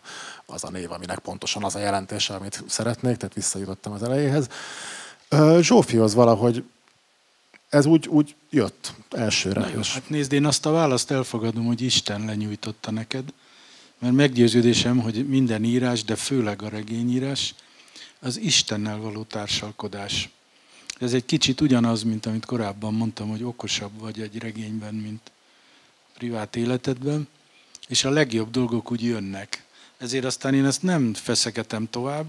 az 0.46 0.64
a 0.64 0.70
név, 0.70 0.92
aminek 0.92 1.20
pontosan 1.20 1.64
az 1.64 1.76
a 1.76 1.80
jelentése, 1.80 2.34
amit 2.34 2.64
szeretnék, 2.68 3.18
tehát 3.18 3.36
visszajutottam 3.36 3.94
az 3.94 4.04
elejéhez. 4.04 4.48
Uh, 5.32 5.60
Zsófihoz 5.60 6.14
valahogy 6.14 6.64
ez 7.76 7.86
úgy, 7.86 8.08
úgy 8.08 8.36
jött 8.50 8.94
elsőre. 9.10 9.60
Na 9.60 9.70
jó, 9.70 9.80
hát 9.84 10.10
nézd, 10.10 10.34
én 10.34 10.46
azt 10.46 10.66
a 10.66 10.72
választ 10.72 11.12
elfogadom, 11.12 11.66
hogy 11.66 11.82
Isten 11.82 12.26
lenyújtotta 12.26 12.92
neked, 12.92 13.34
mert 14.00 14.14
meggyőződésem, 14.14 15.00
hogy 15.00 15.28
minden 15.28 15.64
írás, 15.64 16.04
de 16.04 16.16
főleg 16.16 16.62
a 16.62 16.70
regényírás, 16.70 17.56
az 18.20 18.38
Istennel 18.38 18.98
való 18.98 19.24
társalkodás. 19.24 20.30
Ez 21.00 21.14
egy 21.14 21.26
kicsit 21.26 21.62
ugyanaz, 21.62 22.04
mint 22.04 22.26
amit 22.26 22.46
korábban 22.46 22.94
mondtam, 22.94 23.30
hogy 23.30 23.44
okosabb 23.44 24.00
vagy 24.00 24.22
egy 24.22 24.38
regényben, 24.38 24.94
mint 24.94 25.32
privát 26.14 26.56
életedben, 26.56 27.28
és 27.88 28.04
a 28.04 28.10
legjobb 28.10 28.52
dolgok 28.52 28.92
úgy 28.92 29.04
jönnek. 29.04 29.64
Ezért 29.98 30.26
aztán 30.26 30.54
én 30.54 30.66
ezt 30.66 30.84
nem 30.84 31.14
feszegetem 31.14 31.88
tovább, 31.90 32.26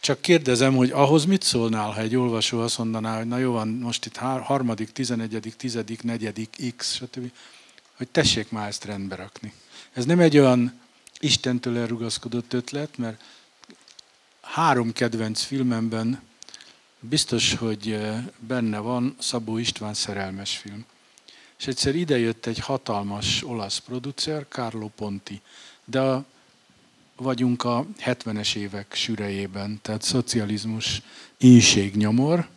csak 0.00 0.20
kérdezem, 0.20 0.76
hogy 0.76 0.90
ahhoz 0.90 1.24
mit 1.24 1.42
szólnál, 1.42 1.90
ha 1.90 2.00
egy 2.00 2.16
olvasó 2.16 2.60
azt 2.60 2.78
mondaná, 2.78 3.16
hogy 3.16 3.26
na 3.26 3.38
jó 3.38 3.52
van, 3.52 3.68
most 3.68 4.06
itt 4.06 4.16
harmadik, 4.16 4.92
tizenegyedik, 4.92 5.56
tizedik, 5.56 6.02
negyedik, 6.02 6.74
x, 6.76 6.94
stb., 6.94 7.32
hogy 7.96 8.08
tessék 8.08 8.50
már 8.50 8.68
ezt 8.68 8.84
rendbe 8.84 9.14
rakni. 9.14 9.52
Ez 9.92 10.04
nem 10.04 10.20
egy 10.20 10.38
olyan 10.38 10.80
Istentől 11.18 11.78
elrugaszkodott 11.78 12.52
ötlet, 12.52 12.98
mert 12.98 13.22
három 14.40 14.92
kedvenc 14.92 15.42
filmemben 15.42 16.20
biztos, 17.00 17.54
hogy 17.54 17.90
eh, 17.90 18.24
benne 18.38 18.78
van 18.78 19.16
Szabó 19.18 19.58
István 19.58 19.94
szerelmes 19.94 20.56
film. 20.56 20.84
És 21.58 21.66
egyszer 21.66 21.94
idejött 21.94 22.46
egy 22.46 22.58
hatalmas 22.58 23.42
olasz 23.44 23.78
producer, 23.78 24.46
Carlo 24.48 24.88
Ponti, 24.88 25.40
de 25.84 26.00
a 26.00 26.24
vagyunk 27.22 27.64
a 27.64 27.86
70-es 28.04 28.54
évek 28.54 28.94
sürejében, 28.94 29.78
tehát 29.82 30.02
szocializmus 30.02 31.02
nyomor, 31.94 32.48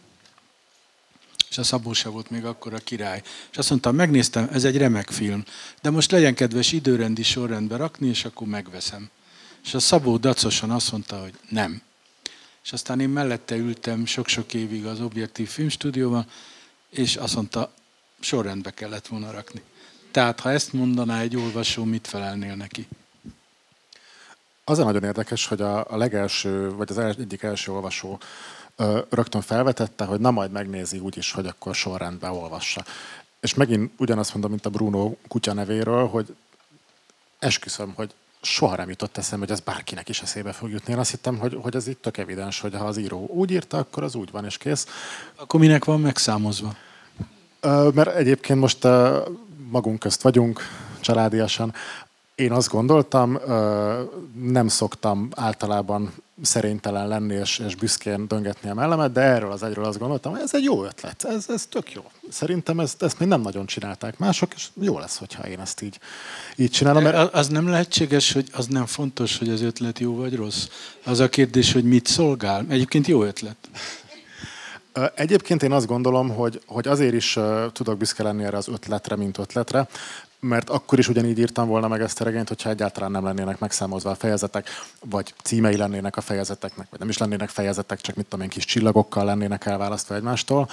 és 1.49 1.57
a 1.57 1.63
Szabó 1.63 1.93
se 1.93 2.09
volt 2.09 2.29
még 2.29 2.45
akkor 2.45 2.73
a 2.73 2.77
király. 2.77 3.21
És 3.51 3.57
azt 3.57 3.69
mondtam, 3.69 3.95
megnéztem, 3.95 4.49
ez 4.51 4.63
egy 4.63 4.77
remek 4.77 5.09
film, 5.09 5.43
de 5.81 5.89
most 5.89 6.11
legyen 6.11 6.35
kedves 6.35 6.71
időrendi 6.71 7.23
sorrendbe 7.23 7.75
rakni, 7.75 8.07
és 8.07 8.25
akkor 8.25 8.47
megveszem. 8.47 9.09
És 9.63 9.73
a 9.73 9.79
Szabó 9.79 10.17
dacosan 10.17 10.71
azt 10.71 10.91
mondta, 10.91 11.21
hogy 11.21 11.33
nem. 11.49 11.81
És 12.63 12.73
aztán 12.73 12.99
én 12.99 13.09
mellette 13.09 13.55
ültem 13.55 14.05
sok-sok 14.05 14.53
évig 14.53 14.85
az 14.85 15.01
Objektív 15.01 15.47
Filmstúdióban, 15.47 16.25
és 16.89 17.15
azt 17.15 17.35
mondta, 17.35 17.73
sorrendbe 18.19 18.71
kellett 18.71 19.07
volna 19.07 19.31
rakni. 19.31 19.61
Tehát, 20.11 20.39
ha 20.39 20.51
ezt 20.51 20.73
mondaná 20.73 21.21
egy 21.21 21.35
olvasó, 21.35 21.83
mit 21.83 22.07
felelnél 22.07 22.55
neki? 22.55 22.87
Az 24.65 24.79
a 24.79 24.83
nagyon 24.83 25.03
érdekes, 25.03 25.47
hogy 25.47 25.61
a, 25.61 25.85
a 25.89 25.97
legelső, 25.97 26.69
vagy 26.69 26.89
az 26.89 26.97
egyik 26.97 27.43
első 27.43 27.71
olvasó 27.71 28.19
ö, 28.75 28.99
rögtön 29.09 29.41
felvetette, 29.41 30.05
hogy 30.05 30.19
na 30.19 30.31
majd 30.31 30.51
megnézi 30.51 30.99
úgy 30.99 31.17
is, 31.17 31.31
hogy 31.31 31.47
akkor 31.47 31.75
sorrendben 31.75 32.31
olvassa. 32.31 32.83
És 33.39 33.53
megint 33.53 33.91
ugyanazt 33.97 34.31
mondom, 34.31 34.51
mint 34.51 34.65
a 34.65 34.69
Bruno 34.69 35.11
kutya 35.27 35.53
nevéről, 35.53 36.07
hogy 36.07 36.35
esküszöm, 37.39 37.93
hogy 37.95 38.13
soha 38.41 38.75
nem 38.75 38.89
jutott 38.89 39.17
eszembe, 39.17 39.45
hogy 39.45 39.55
ez 39.55 39.63
bárkinek 39.63 40.09
is 40.09 40.21
eszébe 40.21 40.51
fog 40.51 40.69
jutni. 40.69 40.93
Én 40.93 40.99
azt 40.99 41.11
hittem, 41.11 41.37
hogy, 41.37 41.57
hogy 41.61 41.75
ez 41.75 41.87
itt 41.87 42.01
tök 42.01 42.17
evidens, 42.17 42.59
hogy 42.59 42.75
ha 42.75 42.85
az 42.85 42.97
író 42.97 43.25
úgy 43.27 43.51
írta, 43.51 43.77
akkor 43.77 44.03
az 44.03 44.15
úgy 44.15 44.31
van, 44.31 44.45
és 44.45 44.57
kész. 44.57 44.87
Akkor 45.35 45.59
minek 45.59 45.85
van 45.85 46.01
megszámozva? 46.01 46.75
Ö, 47.59 47.89
mert 47.93 48.15
egyébként 48.15 48.59
most 48.59 48.83
ö, 48.83 49.29
magunk 49.69 49.99
közt 49.99 50.21
vagyunk, 50.21 50.61
családiasan. 50.99 51.73
Én 52.35 52.51
azt 52.51 52.69
gondoltam, 52.69 53.39
nem 54.43 54.67
szoktam 54.67 55.29
általában 55.35 56.13
szerénytelen 56.41 57.07
lenni 57.07 57.33
és, 57.33 57.61
és 57.67 57.75
büszkén 57.75 58.27
döngetni 58.27 58.69
a 58.69 58.73
mellemet, 58.73 59.11
de 59.11 59.21
erről 59.21 59.51
az 59.51 59.63
egyről 59.63 59.85
azt 59.85 59.99
gondoltam, 59.99 60.31
hogy 60.31 60.41
ez 60.41 60.55
egy 60.55 60.63
jó 60.63 60.83
ötlet, 60.83 61.23
ez, 61.23 61.45
ez 61.49 61.65
tök 61.65 61.91
jó. 61.91 62.01
Szerintem 62.29 62.79
ezt, 62.79 63.03
ezt 63.03 63.19
még 63.19 63.27
nem 63.27 63.41
nagyon 63.41 63.65
csinálták 63.65 64.17
mások, 64.17 64.53
és 64.53 64.67
jó 64.73 64.99
lesz, 64.99 65.17
hogyha 65.17 65.47
én 65.47 65.59
ezt 65.59 65.81
így, 65.81 65.99
így 66.55 66.71
csinálom. 66.71 67.03
Mert... 67.03 67.33
Az 67.33 67.47
nem 67.47 67.67
lehetséges, 67.67 68.31
hogy 68.31 68.47
az 68.53 68.67
nem 68.67 68.85
fontos, 68.85 69.37
hogy 69.37 69.49
az 69.49 69.61
ötlet 69.61 69.99
jó 69.99 70.15
vagy 70.15 70.35
rossz. 70.35 70.67
Az 71.03 71.19
a 71.19 71.29
kérdés, 71.29 71.73
hogy 71.73 71.83
mit 71.83 72.07
szolgál. 72.07 72.65
Egyébként 72.69 73.07
jó 73.07 73.23
ötlet. 73.23 73.55
Egyébként 75.15 75.63
én 75.63 75.71
azt 75.71 75.87
gondolom, 75.87 76.29
hogy, 76.29 76.61
hogy 76.65 76.87
azért 76.87 77.13
is 77.13 77.39
tudok 77.71 77.97
büszke 77.97 78.23
lenni 78.23 78.43
erre 78.43 78.57
az 78.57 78.67
ötletre, 78.67 79.15
mint 79.15 79.37
ötletre, 79.37 79.87
mert 80.43 80.69
akkor 80.69 80.99
is 80.99 81.07
ugyanígy 81.07 81.39
írtam 81.39 81.67
volna 81.67 81.87
meg 81.87 82.01
ezt 82.01 82.21
a 82.21 82.23
regényt, 82.23 82.47
hogyha 82.47 82.69
egyáltalán 82.69 83.11
nem 83.11 83.23
lennének 83.23 83.59
megszámozva 83.59 84.09
a 84.09 84.15
fejezetek, 84.15 84.69
vagy 85.05 85.33
címei 85.43 85.77
lennének 85.77 86.17
a 86.17 86.21
fejezeteknek, 86.21 86.87
vagy 86.89 86.99
nem 86.99 87.09
is 87.09 87.17
lennének 87.17 87.49
fejezetek, 87.49 88.01
csak 88.01 88.15
mit 88.15 88.25
tudom 88.25 88.45
én, 88.45 88.51
kis 88.51 88.65
csillagokkal 88.65 89.25
lennének 89.25 89.65
elválasztva 89.65 90.15
egymástól. 90.15 90.69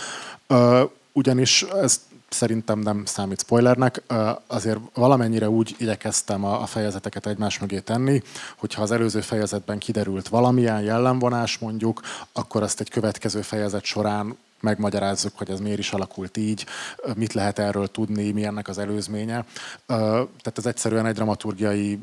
Ugyanis 1.12 1.62
ez 1.62 2.00
szerintem 2.28 2.78
nem 2.78 3.04
számít 3.04 3.40
spoilernek, 3.40 4.02
azért 4.46 4.78
valamennyire 4.94 5.48
úgy 5.48 5.74
igyekeztem 5.78 6.44
a 6.44 6.66
fejezeteket 6.66 7.26
egymás 7.26 7.59
mögé 7.59 7.78
tenni, 7.78 8.22
hogyha 8.56 8.83
az 8.83 8.90
előző 8.90 9.20
fejezetben 9.20 9.78
kiderült 9.78 10.28
valamilyen 10.28 10.80
jellemvonás 10.80 11.59
mondjuk, 11.59 12.00
akkor 12.33 12.62
azt 12.62 12.80
egy 12.80 12.90
következő 12.90 13.42
fejezet 13.42 13.85
során 13.85 14.37
megmagyarázzuk, 14.61 15.38
hogy 15.38 15.51
ez 15.51 15.61
miért 15.61 15.79
is 15.79 15.92
alakult 15.92 16.37
így, 16.37 16.66
mit 17.14 17.33
lehet 17.33 17.59
erről 17.59 17.88
tudni, 17.88 18.31
mi 18.31 18.44
ennek 18.44 18.68
az 18.68 18.79
előzménye. 18.79 19.44
Tehát 19.87 20.55
ez 20.59 20.66
egyszerűen 20.66 21.07
egy 21.07 21.14
dramaturgiai 21.14 21.99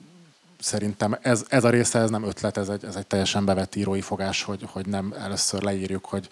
szerintem 0.60 1.18
ez, 1.22 1.46
ez 1.50 1.64
a 1.64 1.70
része 1.70 2.00
ez 2.00 2.10
nem 2.10 2.24
ötlet, 2.24 2.58
ez 2.58 2.70
egy, 2.70 2.86
ez 2.86 2.96
egy 2.96 3.08
teljesen 3.08 3.46
bevett 3.46 3.76
írói 3.76 4.02
fogás, 4.02 4.44
hogy, 4.44 4.68
hogy 4.72 4.86
nem 4.86 5.14
először 5.20 5.62
leírjuk, 5.62 6.06
hogy 6.06 6.30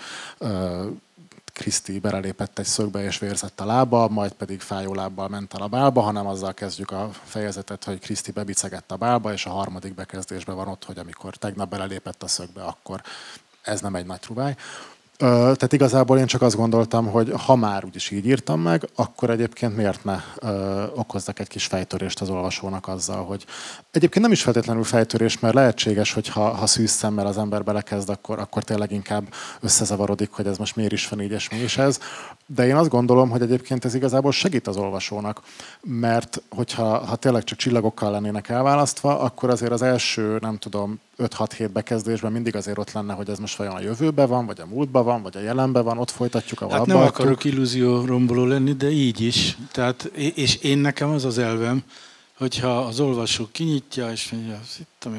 Kriszti 1.56 2.00
belelépett 2.00 2.60
egy 2.60 2.66
szögbe 2.66 3.04
és 3.04 3.20
vérzett 3.20 3.60
a 3.60 3.66
lába, 3.66 4.08
majd 4.08 4.32
pedig 4.32 4.62
fájó 4.62 4.94
lábbal 4.94 5.28
ment 5.28 5.54
a 5.54 5.68
bálba, 5.68 6.02
hanem 6.02 6.28
azzal 6.28 6.54
kezdjük 6.54 6.92
a 6.92 7.10
fejezetet, 7.24 7.84
hogy 7.84 8.00
Kriszti 8.00 8.32
bebicegett 8.32 8.92
a 8.92 8.96
bálba, 8.96 9.34
és 9.34 9.46
a 9.46 9.50
harmadik 9.50 9.94
bekezdésben 9.94 10.56
van 10.56 10.68
ott, 10.68 10.84
hogy 10.86 10.98
amikor 10.98 11.36
tegnap 11.36 11.70
belelépett 11.70 12.24
a 12.24 12.28
szögbe, 12.28 12.64
akkor 12.64 13.02
ez 13.62 13.82
nem 13.82 13.96
egy 13.96 14.06
nagy 14.06 14.20
truváj. 14.20 14.56
Tehát 15.18 15.74
igazából 15.74 16.18
én 16.18 16.26
csak 16.26 16.42
azt 16.42 16.56
gondoltam, 16.56 17.08
hogy 17.08 17.32
ha 17.46 17.56
már 17.56 17.86
úgyis 17.86 18.12
így 18.12 18.26
írtam 18.26 18.62
meg, 18.62 18.90
akkor 18.96 19.30
egyébként 19.30 19.76
miért 19.76 20.04
ne 20.04 20.20
ö, 20.40 20.84
okozzak 20.96 21.40
egy 21.40 21.48
kis 21.48 21.66
fejtörést 21.66 22.22
az 22.22 22.30
olvasónak 22.30 22.88
azzal, 22.88 23.26
hogy 23.26 23.46
egyébként 23.92 24.24
nem 24.24 24.32
is 24.32 24.42
feltétlenül 24.42 24.84
fejtörés, 24.84 25.40
mert 25.40 25.54
lehetséges, 25.54 26.14
hogy 26.14 26.28
ha, 26.28 26.50
ha 26.50 26.66
szűz 26.66 26.92
szemmel 26.92 27.28
az 27.28 27.38
ember 27.38 27.64
belekezd, 27.64 28.10
akkor, 28.10 28.40
akkor 28.40 28.64
tényleg 28.64 28.92
inkább 28.92 29.34
összezavarodik, 29.60 30.32
hogy 30.32 30.48
ez 30.48 30.58
most 30.58 30.76
miért 30.76 30.92
is 30.92 31.08
van 31.08 31.22
így, 31.22 31.32
és 31.32 31.50
mi 31.50 31.58
is 31.58 31.78
ez. 31.78 32.00
De 32.48 32.68
én 32.68 32.76
azt 32.76 32.90
gondolom, 32.90 33.30
hogy 33.30 33.42
egyébként 33.42 33.86
ez 33.86 33.94
igazából 33.94 34.32
segít 34.32 34.68
az 34.68 34.78
olvasónak, 34.78 35.42
mert 35.82 36.42
hogyha 36.50 37.06
ha 37.06 37.16
tényleg 37.16 37.44
csak 37.44 37.58
csillagokkal 37.58 38.12
lennének 38.12 38.50
elválasztva, 38.50 39.20
akkor 39.20 39.50
azért 39.50 39.72
az 39.72 39.82
első, 39.82 40.38
nem 40.42 40.58
tudom, 40.58 41.00
5-6-7 41.18 41.70
bekezdésben 41.74 42.32
mindig 42.32 42.56
azért 42.56 42.78
ott 42.78 42.92
lenne, 42.92 43.14
hogy 43.14 43.30
ez 43.30 43.40
most 43.40 43.56
vajon 43.56 43.76
a 43.76 43.80
jövőben 43.80 44.28
van, 44.28 44.46
vagy 44.46 44.60
a 44.60 44.66
múltban 44.66 45.06
van, 45.06 45.22
vagy 45.22 45.38
a 45.38 45.40
jelenben 45.40 45.84
van, 45.84 45.98
ott 45.98 46.12
folytatjuk, 46.12 46.62
a 46.62 46.70
Hát 46.70 46.86
nem 46.86 46.98
akarok 46.98 47.44
illúzió 47.44 48.06
romboló 48.06 48.46
lenni, 48.46 48.74
de 48.74 48.90
így 48.90 49.22
is. 49.22 49.58
Tehát, 49.72 50.04
és 50.16 50.56
én 50.56 50.78
nekem 50.78 51.10
az 51.10 51.26
az 51.26 51.38
elvem, 51.38 51.84
hogyha 52.38 52.78
az 52.78 53.00
olvasó 53.00 53.48
kinyitja, 53.52 54.12
és 54.12 54.32
mondja, 54.32 54.60
itt, 54.80 55.04
ami, 55.06 55.18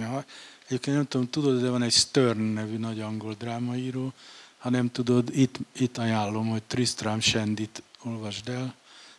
egyébként 0.67 0.97
nem 0.97 1.07
tudom, 1.07 1.31
tudod, 1.31 1.61
de 1.61 1.71
van 1.71 1.83
egy 1.83 1.93
Stern 1.93 2.41
nevű 2.41 2.79
nagy 2.79 3.01
angol 3.01 3.35
drámaíró, 3.39 4.13
ha 4.59 4.71
nem 4.71 4.91
tudod, 4.91 5.37
itt, 5.37 5.59
itt 5.73 5.99
ajánlom, 5.99 6.49
hogy 6.49 6.63
Tristram 6.63 7.21
Shandit 7.21 7.83
olvasd 8.03 8.49
el. 8.49 8.75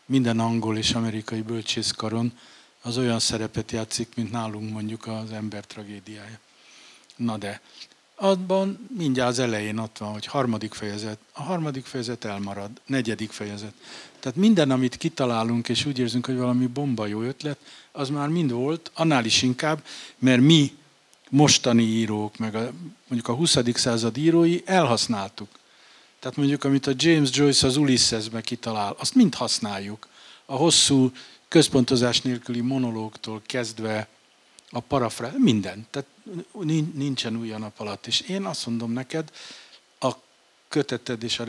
Minden 0.05 0.39
angol 0.39 0.77
és 0.77 0.91
amerikai 0.91 1.41
bölcsészkaron 1.41 2.33
az 2.81 2.97
olyan 2.97 3.19
szerepet 3.19 3.71
játszik, 3.71 4.07
mint 4.15 4.31
nálunk 4.31 4.71
mondjuk 4.71 5.07
az 5.07 5.31
ember 5.31 5.65
tragédiája. 5.65 6.39
Na 7.15 7.37
de, 7.37 7.61
abban 8.15 8.87
mindjárt 8.97 9.29
az 9.29 9.39
elején 9.39 9.77
ott 9.77 9.97
van, 9.97 10.11
hogy 10.11 10.25
harmadik 10.25 10.73
fejezet, 10.73 11.19
a 11.31 11.41
harmadik 11.41 11.85
fejezet 11.85 12.25
elmarad, 12.25 12.69
negyedik 12.85 13.31
fejezet. 13.31 13.73
Tehát 14.19 14.37
minden, 14.37 14.71
amit 14.71 14.97
kitalálunk, 14.97 15.69
és 15.69 15.85
úgy 15.85 15.99
érzünk, 15.99 16.25
hogy 16.25 16.37
valami 16.37 16.67
bomba 16.67 17.05
jó 17.05 17.21
ötlet, 17.21 17.57
az 17.91 18.09
már 18.09 18.27
mind 18.27 18.51
volt, 18.51 18.91
annál 18.93 19.25
is 19.25 19.41
inkább, 19.41 19.85
mert 20.17 20.41
mi 20.41 20.77
mostani 21.29 21.83
írók, 21.83 22.37
meg 22.37 22.55
a, 22.55 22.71
mondjuk 23.07 23.27
a 23.27 23.33
20. 23.33 23.57
század 23.73 24.17
írói 24.17 24.61
elhasználtuk. 24.65 25.49
Tehát 26.19 26.37
mondjuk, 26.37 26.63
amit 26.63 26.87
a 26.87 26.93
James 26.95 27.29
Joyce 27.31 27.67
az 27.67 27.77
Ulyssesbe 27.77 28.41
kitalál, 28.41 28.95
azt 28.99 29.15
mind 29.15 29.35
használjuk. 29.35 30.07
A 30.45 30.55
hosszú 30.55 31.11
központozás 31.47 32.21
nélküli 32.21 32.61
monológtól 32.61 33.41
kezdve 33.45 34.07
a 34.69 34.79
parafrá, 34.79 35.31
minden. 35.37 35.87
Tehát 35.91 36.07
nincsen 36.93 37.35
új 37.35 37.51
a 37.51 37.57
nap 37.57 37.79
alatt. 37.79 38.07
És 38.07 38.19
én 38.19 38.43
azt 38.45 38.65
mondom 38.65 38.91
neked, 38.91 39.31
a 39.99 40.11
köteted 40.67 41.23
és 41.23 41.39
a, 41.39 41.45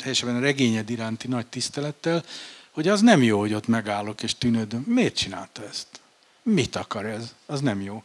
helyesen 0.00 0.36
a 0.36 0.40
regényed 0.40 0.90
iránti 0.90 1.28
nagy 1.28 1.46
tisztelettel, 1.46 2.24
hogy 2.70 2.88
az 2.88 3.00
nem 3.00 3.22
jó, 3.22 3.38
hogy 3.38 3.54
ott 3.54 3.66
megállok 3.66 4.22
és 4.22 4.34
tűnődöm. 4.34 4.80
Miért 4.80 5.16
csinálta 5.16 5.64
ezt? 5.66 5.86
Mit 6.42 6.76
akar 6.76 7.06
ez? 7.06 7.34
Az 7.46 7.60
nem 7.60 7.80
jó. 7.80 8.02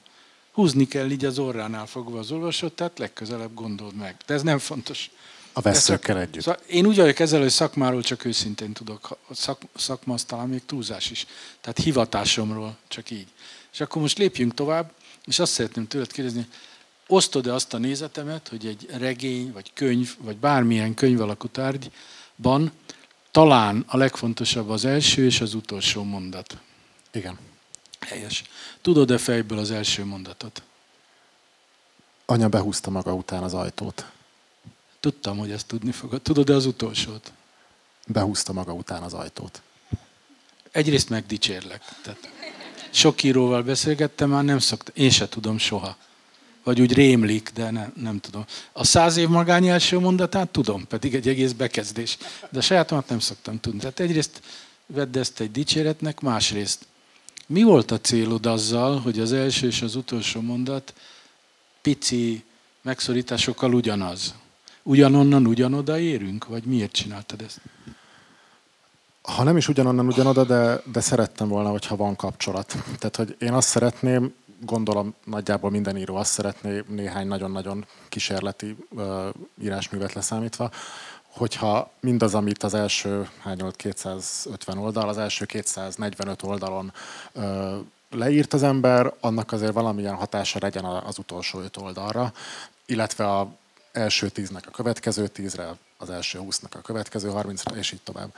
Húzni 0.58 0.88
kell 0.88 1.10
így 1.10 1.26
az 1.26 1.40
orránál 1.40 1.86
fogva 1.86 2.20
az 2.20 2.32
olvasót, 2.32 2.74
tehát 2.74 3.00
legközelebb 3.00 3.54
gondold 3.54 3.96
meg. 3.96 4.16
De 4.26 4.34
ez 4.34 4.42
nem 4.42 4.60
fontos. 4.60 5.10
A 5.54 5.62
veszőkkel 5.62 6.20
együtt. 6.20 6.42
Szóval 6.42 6.62
én 6.68 6.86
úgy 6.86 6.96
vagyok 6.96 7.20
ezzel, 7.20 7.40
hogy 7.40 7.50
szakmáról 7.50 8.02
csak 8.02 8.26
őszintén 8.26 8.74
tudok. 8.74 9.18
A 9.28 9.34
szak, 9.34 9.62
szakma 9.76 10.14
az 10.14 10.24
talán 10.24 10.48
még 10.48 10.66
túlzás 10.66 11.12
is. 11.12 11.26
Tehát 11.62 11.78
hivatásomról 11.78 12.78
csak 12.88 13.10
így. 13.10 13.28
És 13.74 13.80
akkor 13.82 14.02
most 14.02 14.18
lépjünk 14.18 14.54
tovább, 14.54 14.92
és 15.26 15.40
azt 15.40 15.52
szeretném 15.52 15.88
tőled 15.88 16.12
kérdezni, 16.12 16.48
osztod-e 17.08 17.54
azt 17.54 17.74
a 17.74 17.78
nézetemet, 17.78 18.48
hogy 18.48 18.66
egy 18.66 18.88
regény, 18.98 19.52
vagy 19.52 19.72
könyv, 19.74 20.16
vagy 20.20 20.38
bármilyen 20.38 20.94
könyv 20.94 21.22
alakú 21.22 21.48
tárgyban 21.48 22.72
talán 23.32 23.84
a 23.88 23.98
legfontosabb 23.98 24.70
az 24.70 24.86
első 24.86 25.26
és 25.26 25.42
az 25.42 25.54
utolsó 25.54 26.04
mondat? 26.04 26.58
Igen. 27.12 27.38
Helyes. 28.00 28.44
Tudod-e 28.82 29.18
fejből 29.18 29.58
az 29.58 29.72
első 29.72 30.06
mondatot? 30.06 30.62
Anya 32.26 32.48
behúzta 32.48 32.90
maga 32.90 33.14
után 33.14 33.44
az 33.44 33.54
ajtót. 33.54 34.06
Tudtam, 35.00 35.38
hogy 35.38 35.52
ezt 35.52 35.68
tudni 35.68 35.92
fogod. 35.92 36.22
Tudod-e 36.22 36.54
az 36.54 36.66
utolsót? 36.66 37.32
Behúzta 38.08 38.54
maga 38.54 38.74
után 38.74 39.04
az 39.04 39.14
ajtót. 39.14 39.62
Egyrészt 40.72 41.10
megdicsérlek. 41.10 41.82
Tehát 42.02 42.30
sok 42.92 43.24
íróval 43.24 43.64
beszélgettem, 43.64 44.30
már 44.30 44.44
nem 44.44 44.60
szoktam. 44.60 44.94
Én 44.98 45.10
se 45.10 45.30
tudom 45.30 45.58
soha. 45.58 45.98
Vagy 46.64 46.82
úgy 46.82 46.94
rémlik, 46.94 47.52
de 47.54 47.72
ne, 47.72 47.88
nem 47.96 48.20
tudom. 48.20 48.46
A 48.72 48.84
száz 48.84 49.18
év 49.18 49.28
magány 49.28 49.68
első 49.68 50.00
mondatát 50.00 50.50
tudom, 50.50 50.88
pedig 50.88 51.16
egy 51.16 51.28
egész 51.28 51.52
bekezdés. 51.52 52.18
De 52.50 52.60
a 52.60 52.62
sajátomat 52.62 53.10
nem 53.10 53.20
szoktam 53.20 53.60
tudni. 53.60 53.80
Tehát 53.80 54.00
egyrészt 54.00 54.42
vedd 54.86 55.18
ezt 55.18 55.40
egy 55.40 55.52
dicséretnek, 55.52 56.20
másrészt 56.20 56.86
mi 57.48 57.64
volt 57.64 57.92
a 57.92 58.00
célod 58.00 58.46
azzal, 58.46 59.00
hogy 59.00 59.20
az 59.20 59.32
első 59.32 59.68
és 59.68 59.82
az 59.82 59.96
utolsó 59.96 60.42
mondat 60.42 60.94
pici 61.82 62.44
megszorításokkal 62.82 63.74
ugyanaz? 63.74 64.36
Ugyanonnan 64.84 65.48
ugyanoda 65.48 66.00
érünk? 66.00 66.48
Vagy 66.48 66.64
miért 66.64 66.92
csináltad 66.92 67.42
ezt? 67.42 67.62
Ha 69.22 69.44
nem 69.44 69.58
is 69.58 69.68
ugyanonnan 69.68 70.08
ugyanoda, 70.08 70.44
de, 70.44 70.82
de 70.92 71.00
szerettem 71.00 71.48
volna, 71.48 71.70
hogyha 71.70 71.96
van 71.96 72.16
kapcsolat. 72.16 72.76
Tehát, 73.00 73.16
hogy 73.16 73.36
én 73.40 73.54
azt 73.54 73.68
szeretném, 73.68 74.34
gondolom 74.66 75.14
nagyjából 75.24 75.70
minden 75.70 75.98
író 75.98 76.16
azt 76.16 76.32
szeretné, 76.32 76.84
néhány 76.88 77.28
nagyon-nagyon 77.28 77.86
kísérleti 78.10 78.76
uh, 78.90 79.04
írásművet 79.62 80.14
leszámítva, 80.14 80.72
hogyha 81.38 81.92
mindaz, 82.00 82.36
amit 82.36 82.64
az 82.64 82.74
első 82.74 83.30
hány 83.40 83.58
volt, 83.58 83.76
250 83.76 84.78
oldal, 84.78 85.10
az 85.10 85.18
első 85.18 85.46
245 85.46 86.44
oldalon 86.44 86.94
ö, 87.34 87.78
leírt 88.10 88.54
az 88.54 88.64
ember, 88.64 89.14
annak 89.20 89.52
azért 89.52 89.74
valamilyen 89.74 90.16
hatása 90.16 90.60
legyen 90.62 90.86
az 90.86 91.18
utolsó 91.18 91.60
öt 91.60 91.78
oldalra, 91.78 92.34
illetve 92.86 93.32
a 93.32 93.48
első 93.92 94.30
tíznek 94.30 94.68
a 94.68 94.72
következő 94.72 95.28
tízre, 95.28 95.76
az 95.98 96.10
első 96.10 96.40
húsznak 96.40 96.76
a 96.76 96.82
következő 96.82 97.30
harmincra, 97.30 97.76
és 97.76 97.92
így 97.92 98.02
tovább. 98.04 98.34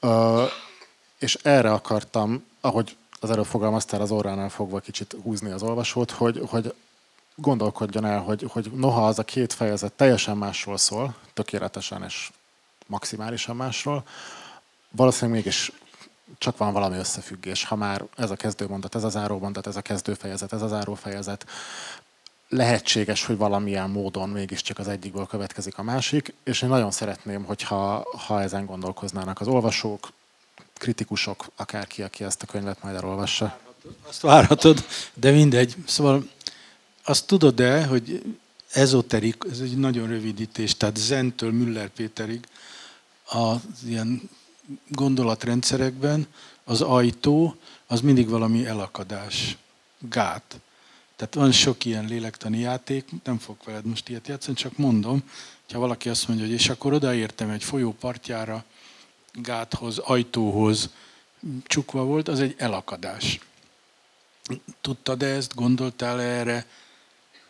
Ö, 0.00 0.44
és 1.18 1.34
erre 1.34 1.72
akartam, 1.72 2.44
ahogy 2.60 2.96
az 3.20 3.30
előbb 3.30 3.46
fogalmaztál, 3.46 4.00
az 4.00 4.10
orránál 4.10 4.48
fogva 4.48 4.80
kicsit 4.80 5.16
húzni 5.22 5.50
az 5.50 5.62
olvasót, 5.62 6.10
hogy, 6.10 6.42
hogy 6.48 6.74
gondolkodjon 7.34 8.04
el, 8.04 8.20
hogy, 8.20 8.46
hogy 8.48 8.70
noha 8.74 9.06
az 9.06 9.18
a 9.18 9.22
két 9.22 9.52
fejezet 9.52 9.92
teljesen 9.92 10.36
másról 10.36 10.76
szól, 10.76 11.14
tökéletesen 11.32 12.02
és 12.02 12.30
maximálisan 12.90 13.56
másról, 13.56 14.04
valószínűleg 14.90 15.34
mégis 15.42 15.72
csak 16.38 16.56
van 16.56 16.72
valami 16.72 16.96
összefüggés. 16.96 17.64
Ha 17.64 17.76
már 17.76 18.04
ez 18.16 18.30
a 18.30 18.36
kezdőmondat, 18.36 18.94
ez 18.94 19.04
a 19.04 19.08
zárómondat, 19.08 19.66
ez 19.66 19.76
a 19.76 19.80
kezdőfejezet, 19.82 20.52
ez 20.52 20.62
a 20.62 20.68
zárófejezet, 20.68 21.46
lehetséges, 22.48 23.24
hogy 23.24 23.36
valamilyen 23.36 23.90
módon 23.90 24.28
mégiscsak 24.28 24.78
az 24.78 24.88
egyikből 24.88 25.26
következik 25.26 25.78
a 25.78 25.82
másik, 25.82 26.34
és 26.44 26.62
én 26.62 26.68
nagyon 26.68 26.90
szeretném, 26.90 27.44
hogyha 27.44 28.06
ha 28.26 28.42
ezen 28.42 28.66
gondolkoznának 28.66 29.40
az 29.40 29.46
olvasók, 29.46 30.12
kritikusok, 30.74 31.46
akárki, 31.56 32.02
aki 32.02 32.24
ezt 32.24 32.42
a 32.42 32.46
könyvet 32.46 32.82
majd 32.82 32.96
elolvassa. 32.96 33.58
Azt 34.08 34.20
várhatod, 34.20 34.84
de 35.14 35.30
mindegy. 35.30 35.76
Szóval 35.86 36.28
azt 37.04 37.26
tudod-e, 37.26 37.84
hogy 37.84 38.22
ezoterik, 38.72 39.36
ez 39.50 39.60
egy 39.60 39.76
nagyon 39.76 40.08
rövidítés, 40.08 40.76
tehát 40.76 40.96
Zentől 40.96 41.52
Müller 41.52 41.88
Péterig, 41.88 42.46
az 43.30 43.60
ilyen 43.86 44.30
gondolatrendszerekben 44.88 46.26
az 46.64 46.80
ajtó 46.80 47.56
az 47.86 48.00
mindig 48.00 48.28
valami 48.28 48.66
elakadás, 48.66 49.56
gát. 49.98 50.60
Tehát 51.16 51.34
van 51.34 51.52
sok 51.52 51.84
ilyen 51.84 52.04
lélektani 52.04 52.58
játék, 52.58 53.08
nem 53.24 53.38
fog 53.38 53.56
veled 53.64 53.84
most 53.84 54.08
ilyet 54.08 54.28
játszani, 54.28 54.56
csak 54.56 54.76
mondom, 54.76 55.22
ha 55.72 55.78
valaki 55.78 56.08
azt 56.08 56.28
mondja, 56.28 56.46
hogy 56.46 56.54
és 56.54 56.68
akkor 56.68 56.92
odaértem 56.92 57.50
egy 57.50 57.64
folyó 57.64 57.92
partjára, 57.92 58.64
gáthoz, 59.32 59.98
ajtóhoz 59.98 60.90
csukva 61.64 62.04
volt, 62.04 62.28
az 62.28 62.40
egy 62.40 62.54
elakadás. 62.58 63.40
Tudtad 64.80 65.22
ezt, 65.22 65.54
gondoltál 65.54 66.20
erre? 66.20 66.66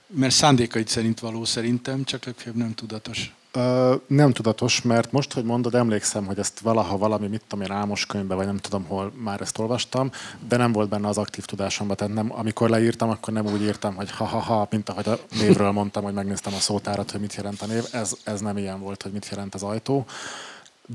Mert 0.07 0.35
szándékaid 0.35 0.89
szerint 0.89 1.21
való 1.21 1.45
szerintem, 1.45 2.05
csak 2.05 2.25
legfeljebb 2.25 2.57
nem 2.57 2.75
tudatos 2.75 3.33
Ö, 3.53 3.95
nem 4.07 4.33
tudatos, 4.33 4.83
mert 4.83 5.13
most, 5.13 5.33
hogy 5.33 5.45
mondod, 5.45 5.75
emlékszem, 5.75 6.27
hogy 6.27 6.39
ezt 6.39 6.61
valaha 6.61 6.99
valami, 6.99 7.27
mit 7.27 7.43
tudom 7.49 7.65
én, 7.65 7.73
álmos 7.73 8.07
könyvben, 8.07 8.37
vagy 8.37 8.47
nem 8.47 8.57
tudom, 8.57 8.85
hol 8.85 9.13
már 9.17 9.41
ezt 9.41 9.59
olvastam, 9.59 10.11
de 10.49 10.57
nem 10.57 10.73
volt 10.73 10.89
benne 10.89 11.09
az 11.09 11.19
aktív 11.19 11.45
tudásomban. 11.45 11.97
Tehát 11.97 12.15
nem, 12.15 12.33
amikor 12.33 12.69
leírtam, 12.69 13.11
akkor 13.11 13.33
nem 13.33 13.47
úgy 13.47 13.63
írtam, 13.63 13.95
hogy 13.95 14.11
ha-ha-ha, 14.11 14.67
mint 14.71 14.89
ahogy 14.89 15.09
a 15.09 15.19
névről 15.39 15.71
mondtam, 15.71 16.03
hogy 16.03 16.15
megnéztem 16.15 16.55
a 16.55 16.59
szótárat, 16.59 17.11
hogy 17.11 17.21
mit 17.21 17.35
jelent 17.35 17.63
a 17.63 17.67
név. 17.67 17.85
Ez, 17.93 18.17
ez 18.25 18.41
nem 18.41 18.57
ilyen 18.57 18.81
volt, 18.81 19.03
hogy 19.03 19.13
mit 19.13 19.29
jelent 19.31 19.55
az 19.55 19.63
ajtó. 19.63 20.07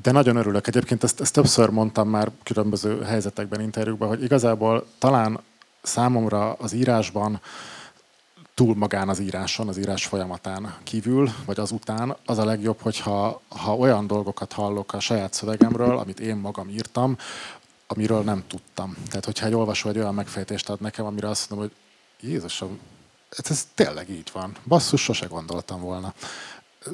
De 0.01 0.11
nagyon 0.11 0.35
örülök. 0.35 0.67
Egyébként 0.67 1.03
ezt, 1.03 1.21
ezt 1.21 1.33
többször 1.33 1.69
mondtam 1.69 2.09
már 2.09 2.31
különböző 2.43 3.01
helyzetekben, 3.01 3.61
interjúkban, 3.61 4.07
hogy 4.07 4.23
igazából 4.23 4.85
talán 4.99 5.39
számomra 5.81 6.53
az 6.53 6.73
írásban 6.73 7.41
túl 8.55 8.75
magán 8.75 9.09
az 9.09 9.19
íráson, 9.19 9.67
az 9.67 9.77
írás 9.77 10.05
folyamatán 10.05 10.75
kívül, 10.83 11.31
vagy 11.45 11.59
azután, 11.59 12.15
az 12.25 12.37
a 12.37 12.45
legjobb, 12.45 12.81
hogyha 12.81 13.41
ha 13.47 13.75
olyan 13.75 14.07
dolgokat 14.07 14.53
hallok 14.53 14.93
a 14.93 14.99
saját 14.99 15.33
szövegemről, 15.33 15.97
amit 15.97 16.19
én 16.19 16.35
magam 16.35 16.69
írtam, 16.69 17.17
amiről 17.87 18.21
nem 18.21 18.43
tudtam. 18.47 18.95
Tehát, 19.07 19.25
hogyha 19.25 19.45
egy 19.45 19.53
olvasó 19.53 19.89
egy 19.89 19.97
olyan 19.97 20.13
megfejtést 20.13 20.69
ad 20.69 20.81
nekem, 20.81 21.05
amire 21.05 21.29
azt 21.29 21.49
mondom, 21.49 21.69
hogy 21.69 21.77
Jézusom, 22.29 22.79
ez, 23.29 23.51
ez 23.51 23.67
tényleg 23.73 24.09
így 24.09 24.29
van. 24.33 24.55
Basszus, 24.67 25.01
sose 25.01 25.25
gondoltam 25.25 25.81
volna. 25.81 26.13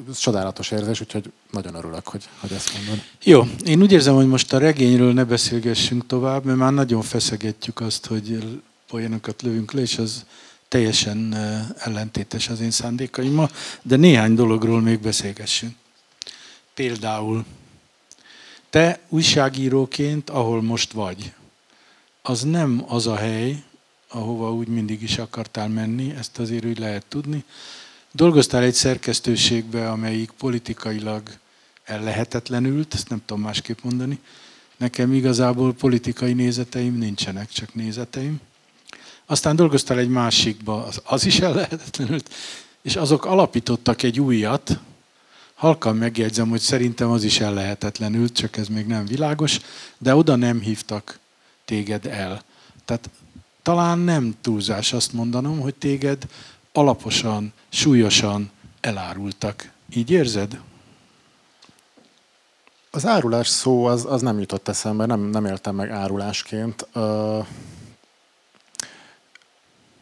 Ez 0.08 0.18
csodálatos 0.18 0.70
érzés, 0.70 1.00
úgyhogy 1.00 1.32
nagyon 1.50 1.74
örülök, 1.74 2.08
hogy, 2.08 2.28
hogy 2.40 2.52
ezt 2.52 2.74
mondod. 2.74 3.04
Jó, 3.22 3.42
én 3.64 3.82
úgy 3.82 3.92
érzem, 3.92 4.14
hogy 4.14 4.28
most 4.28 4.52
a 4.52 4.58
regényről 4.58 5.12
ne 5.12 5.24
beszélgessünk 5.24 6.06
tovább, 6.06 6.44
mert 6.44 6.58
már 6.58 6.72
nagyon 6.72 7.02
feszegetjük 7.02 7.80
azt, 7.80 8.06
hogy 8.06 8.58
poénokat 8.88 9.42
lövünk 9.42 9.72
le, 9.72 9.80
és 9.80 9.98
az 9.98 10.24
teljesen 10.72 11.34
ellentétes 11.78 12.48
az 12.48 12.60
én 12.60 12.70
szándékaimmal, 12.70 13.50
de 13.82 13.96
néhány 13.96 14.34
dologról 14.34 14.80
még 14.80 15.00
beszélgessünk. 15.00 15.74
Például 16.74 17.44
te 18.70 19.00
újságíróként, 19.08 20.30
ahol 20.30 20.62
most 20.62 20.92
vagy, 20.92 21.32
az 22.22 22.42
nem 22.42 22.84
az 22.86 23.06
a 23.06 23.16
hely, 23.16 23.62
ahova 24.08 24.52
úgy 24.52 24.68
mindig 24.68 25.02
is 25.02 25.18
akartál 25.18 25.68
menni, 25.68 26.14
ezt 26.18 26.38
azért 26.38 26.64
úgy 26.64 26.78
lehet 26.78 27.06
tudni. 27.06 27.44
Dolgoztál 28.12 28.62
egy 28.62 28.74
szerkesztőségbe, 28.74 29.90
amelyik 29.90 30.30
politikailag 30.30 31.22
ellehetetlenült, 31.84 32.94
ezt 32.94 33.08
nem 33.08 33.22
tudom 33.26 33.42
másképp 33.42 33.78
mondani. 33.82 34.18
Nekem 34.76 35.12
igazából 35.12 35.74
politikai 35.74 36.32
nézeteim 36.32 36.98
nincsenek, 36.98 37.48
csak 37.48 37.74
nézeteim. 37.74 38.40
Aztán 39.26 39.56
dolgoztál 39.56 39.98
egy 39.98 40.08
másikba, 40.08 40.84
az, 40.86 41.00
az 41.04 41.24
is 41.24 41.40
ellehetetlenült, 41.40 42.34
és 42.82 42.96
azok 42.96 43.24
alapítottak 43.24 44.02
egy 44.02 44.20
újat, 44.20 44.78
halkan 45.54 45.96
megjegyzem, 45.96 46.48
hogy 46.48 46.60
szerintem 46.60 47.10
az 47.10 47.24
is 47.24 47.40
ellehetetlenült, 47.40 48.32
csak 48.32 48.56
ez 48.56 48.68
még 48.68 48.86
nem 48.86 49.06
világos, 49.06 49.60
de 49.98 50.14
oda 50.14 50.36
nem 50.36 50.60
hívtak 50.60 51.18
téged 51.64 52.06
el. 52.06 52.42
Tehát 52.84 53.10
talán 53.62 53.98
nem 53.98 54.36
túlzás 54.40 54.92
azt 54.92 55.12
mondanom, 55.12 55.60
hogy 55.60 55.74
téged 55.74 56.26
alaposan, 56.72 57.52
súlyosan 57.68 58.50
elárultak. 58.80 59.70
Így 59.94 60.10
érzed? 60.10 60.60
Az 62.90 63.06
árulás 63.06 63.48
szó 63.48 63.84
az, 63.84 64.06
az 64.08 64.22
nem 64.22 64.38
jutott 64.38 64.68
eszembe, 64.68 65.06
nem, 65.06 65.20
nem 65.20 65.44
éltem 65.44 65.74
meg 65.74 65.90
árulásként. 65.90 66.86
Uh 66.94 67.46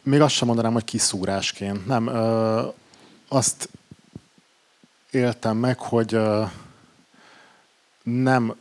még 0.03 0.21
azt 0.21 0.33
sem 0.33 0.47
mondanám, 0.47 0.73
hogy 0.73 0.83
kiszúrásként. 0.83 1.85
Nem, 1.85 2.07
ö, 2.07 2.67
azt 3.27 3.69
éltem 5.11 5.57
meg, 5.57 5.79
hogy 5.79 6.13
ö, 6.13 6.43
nem 8.03 8.55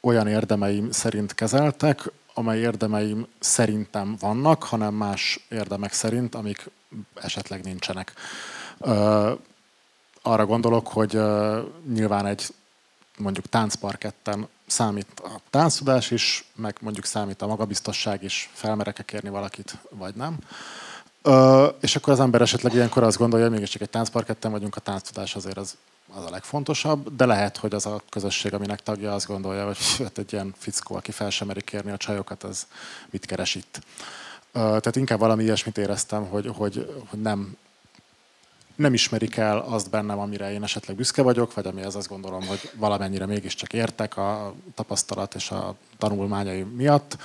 olyan 0.00 0.26
érdemeim 0.26 0.90
szerint 0.90 1.34
kezeltek, 1.34 2.10
amely 2.34 2.58
érdemeim 2.58 3.26
szerintem 3.38 4.16
vannak, 4.20 4.62
hanem 4.62 4.94
más 4.94 5.46
érdemek 5.48 5.92
szerint, 5.92 6.34
amik 6.34 6.70
esetleg 7.14 7.64
nincsenek. 7.64 8.12
Ö, 8.78 9.32
arra 10.22 10.46
gondolok, 10.46 10.88
hogy 10.88 11.14
ö, 11.14 11.60
nyilván 11.92 12.26
egy 12.26 12.46
mondjuk 13.18 13.46
táncparketten 13.46 14.48
számít 14.70 15.06
a 15.16 15.40
tánctudás 15.50 16.10
is, 16.10 16.44
meg 16.56 16.76
mondjuk 16.80 17.04
számít 17.04 17.42
a 17.42 17.46
magabiztosság 17.46 18.22
is, 18.22 18.50
felmerek-e 18.52 19.02
kérni 19.02 19.28
valakit, 19.28 19.76
vagy 19.90 20.14
nem. 20.14 20.38
Ö, 21.22 21.66
és 21.80 21.96
akkor 21.96 22.12
az 22.12 22.20
ember 22.20 22.40
esetleg 22.40 22.74
ilyenkor 22.74 23.02
azt 23.02 23.18
gondolja, 23.18 23.44
hogy 23.44 23.54
mégiscsak 23.54 23.82
egy 23.82 23.90
táncparketten 23.90 24.50
vagyunk, 24.50 24.76
a 24.76 24.80
tánctudás 24.80 25.36
azért 25.36 25.56
az, 25.56 25.76
az 26.14 26.24
a 26.24 26.30
legfontosabb, 26.30 27.16
de 27.16 27.26
lehet, 27.26 27.56
hogy 27.56 27.74
az 27.74 27.86
a 27.86 28.02
közösség, 28.08 28.54
aminek 28.54 28.82
tagja, 28.82 29.14
azt 29.14 29.26
gondolja, 29.26 29.66
hogy 29.66 29.78
hát 29.98 30.18
egy 30.18 30.32
ilyen 30.32 30.54
fickó, 30.58 30.96
aki 30.96 31.10
fel 31.10 31.30
sem 31.30 31.46
meri 31.46 31.62
kérni 31.62 31.90
a 31.90 31.96
csajokat, 31.96 32.42
az 32.42 32.66
mit 33.10 33.26
keres 33.26 33.54
itt. 33.54 33.80
Ö, 34.52 34.58
tehát 34.58 34.96
inkább 34.96 35.18
valami 35.18 35.42
ilyesmit 35.42 35.78
éreztem, 35.78 36.24
hogy, 36.24 36.50
hogy, 36.56 37.04
hogy 37.08 37.20
nem 37.20 37.56
nem 38.78 38.94
ismerik 38.94 39.36
el 39.36 39.58
azt 39.58 39.90
bennem, 39.90 40.18
amire 40.18 40.52
én 40.52 40.62
esetleg 40.62 40.96
büszke 40.96 41.22
vagyok, 41.22 41.54
vagy 41.54 41.66
amihez 41.66 41.94
azt 41.94 42.08
gondolom, 42.08 42.46
hogy 42.46 42.70
valamennyire 42.74 43.26
mégiscsak 43.26 43.72
értek 43.72 44.16
a 44.16 44.54
tapasztalat 44.74 45.34
és 45.34 45.50
a 45.50 45.74
tanulmányai 45.98 46.62
miatt. 46.62 47.16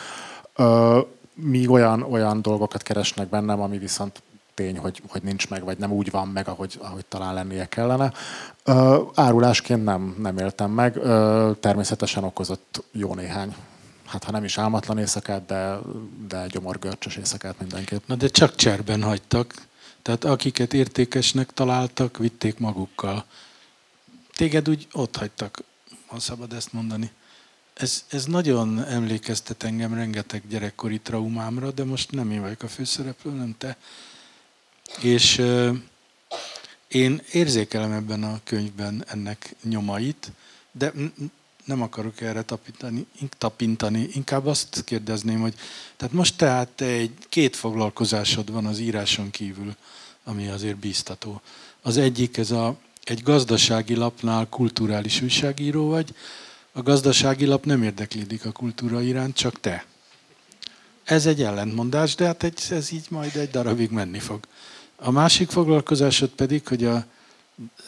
Míg 1.34 1.70
olyan, 1.70 2.02
olyan 2.02 2.42
dolgokat 2.42 2.82
keresnek 2.82 3.28
bennem, 3.28 3.62
ami 3.62 3.78
viszont 3.78 4.22
tény, 4.54 4.78
hogy, 4.78 5.02
hogy 5.08 5.24
nincs 5.24 5.50
meg, 5.50 5.64
vagy 5.64 5.78
nem 5.78 5.92
úgy 5.92 6.12
van 6.12 6.28
meg, 6.28 6.48
ahogy, 6.48 6.80
ahogy 6.82 7.06
talán 7.06 7.34
lennie 7.34 7.66
kellene. 7.66 8.14
árulásként 9.14 9.84
nem, 9.84 10.16
nem 10.20 10.38
éltem 10.38 10.72
meg. 10.72 11.00
természetesen 11.60 12.24
okozott 12.24 12.84
jó 12.92 13.14
néhány 13.14 13.56
hát 14.06 14.24
ha 14.24 14.32
nem 14.32 14.44
is 14.44 14.58
álmatlan 14.58 14.98
éjszakát, 14.98 15.46
de, 15.46 15.78
de 16.28 16.48
gyomorgörcsös 16.48 17.16
éjszakát 17.16 17.56
mindenképp. 17.60 18.08
Na 18.08 18.16
de 18.16 18.28
csak 18.28 18.56
cserben 18.56 19.04
hagytak. 19.04 19.54
Tehát 20.04 20.24
akiket 20.24 20.74
értékesnek 20.74 21.54
találtak, 21.54 22.18
vitték 22.18 22.58
magukkal. 22.58 23.26
Téged 24.36 24.70
úgy 24.70 24.88
ott 24.92 25.16
hagytak, 25.16 25.64
ha 26.06 26.20
szabad 26.20 26.54
ezt 26.54 26.74
mondani. 26.74 27.12
Ez, 27.74 28.06
ez 28.10 28.26
nagyon 28.26 28.84
emlékeztet 28.84 29.64
engem 29.64 29.94
rengeteg 29.94 30.48
gyerekkori 30.48 31.00
traumámra, 31.00 31.72
de 31.72 31.84
most 31.84 32.12
nem 32.12 32.32
én 32.32 32.42
vagyok 32.42 32.64
a 32.64 32.68
főszereplő, 32.68 33.32
nem 33.32 33.56
te. 33.58 33.78
És 35.02 35.38
euh, 35.38 35.78
én 36.88 37.22
érzékelem 37.32 37.92
ebben 37.92 38.24
a 38.24 38.40
könyvben 38.44 39.04
ennek 39.08 39.56
nyomait, 39.64 40.32
de 40.72 40.94
nem 41.66 41.82
akarok 41.82 42.22
erre 42.22 42.42
tapintani, 42.42 43.06
tapintani, 43.38 44.10
inkább 44.14 44.46
azt 44.46 44.84
kérdezném, 44.84 45.42
hogy 45.42 45.54
tehát 45.98 46.14
most 46.14 46.38
tehát 46.38 46.68
te 46.68 46.86
egy 46.86 47.14
két 47.30 47.56
foglalkozásod 47.56 48.52
van 48.52 48.66
az 48.66 48.80
íráson 48.80 49.32
kívül, 49.32 49.76
ami 50.24 50.48
azért 50.48 50.78
bíztató. 50.78 51.42
Az 51.82 51.98
egyik, 51.98 52.38
ez 52.38 52.52
a, 52.52 52.76
egy 53.04 53.22
gazdasági 53.24 53.96
lapnál 53.96 54.48
kulturális 54.50 55.22
újságíró 55.22 55.88
vagy, 55.88 56.16
a 56.72 56.82
gazdasági 56.82 57.46
lap 57.46 57.66
nem 57.66 57.84
érdeklődik 57.84 58.46
a 58.46 58.52
kultúra 58.52 59.02
iránt, 59.02 59.36
csak 59.36 59.60
te. 59.60 59.86
Ez 61.04 61.26
egy 61.26 61.44
ellentmondás, 61.44 62.16
de 62.16 62.26
hát 62.26 62.44
egy, 62.44 62.60
ez 62.70 62.92
így 62.92 63.06
majd 63.10 63.36
egy 63.36 63.50
darabig 63.50 63.92
menni 63.92 64.20
fog. 64.20 64.48
A 64.96 65.12
másik 65.12 65.50
foglalkozásod 65.50 66.30
pedig, 66.30 66.68
hogy 66.68 66.86
a 66.86 67.06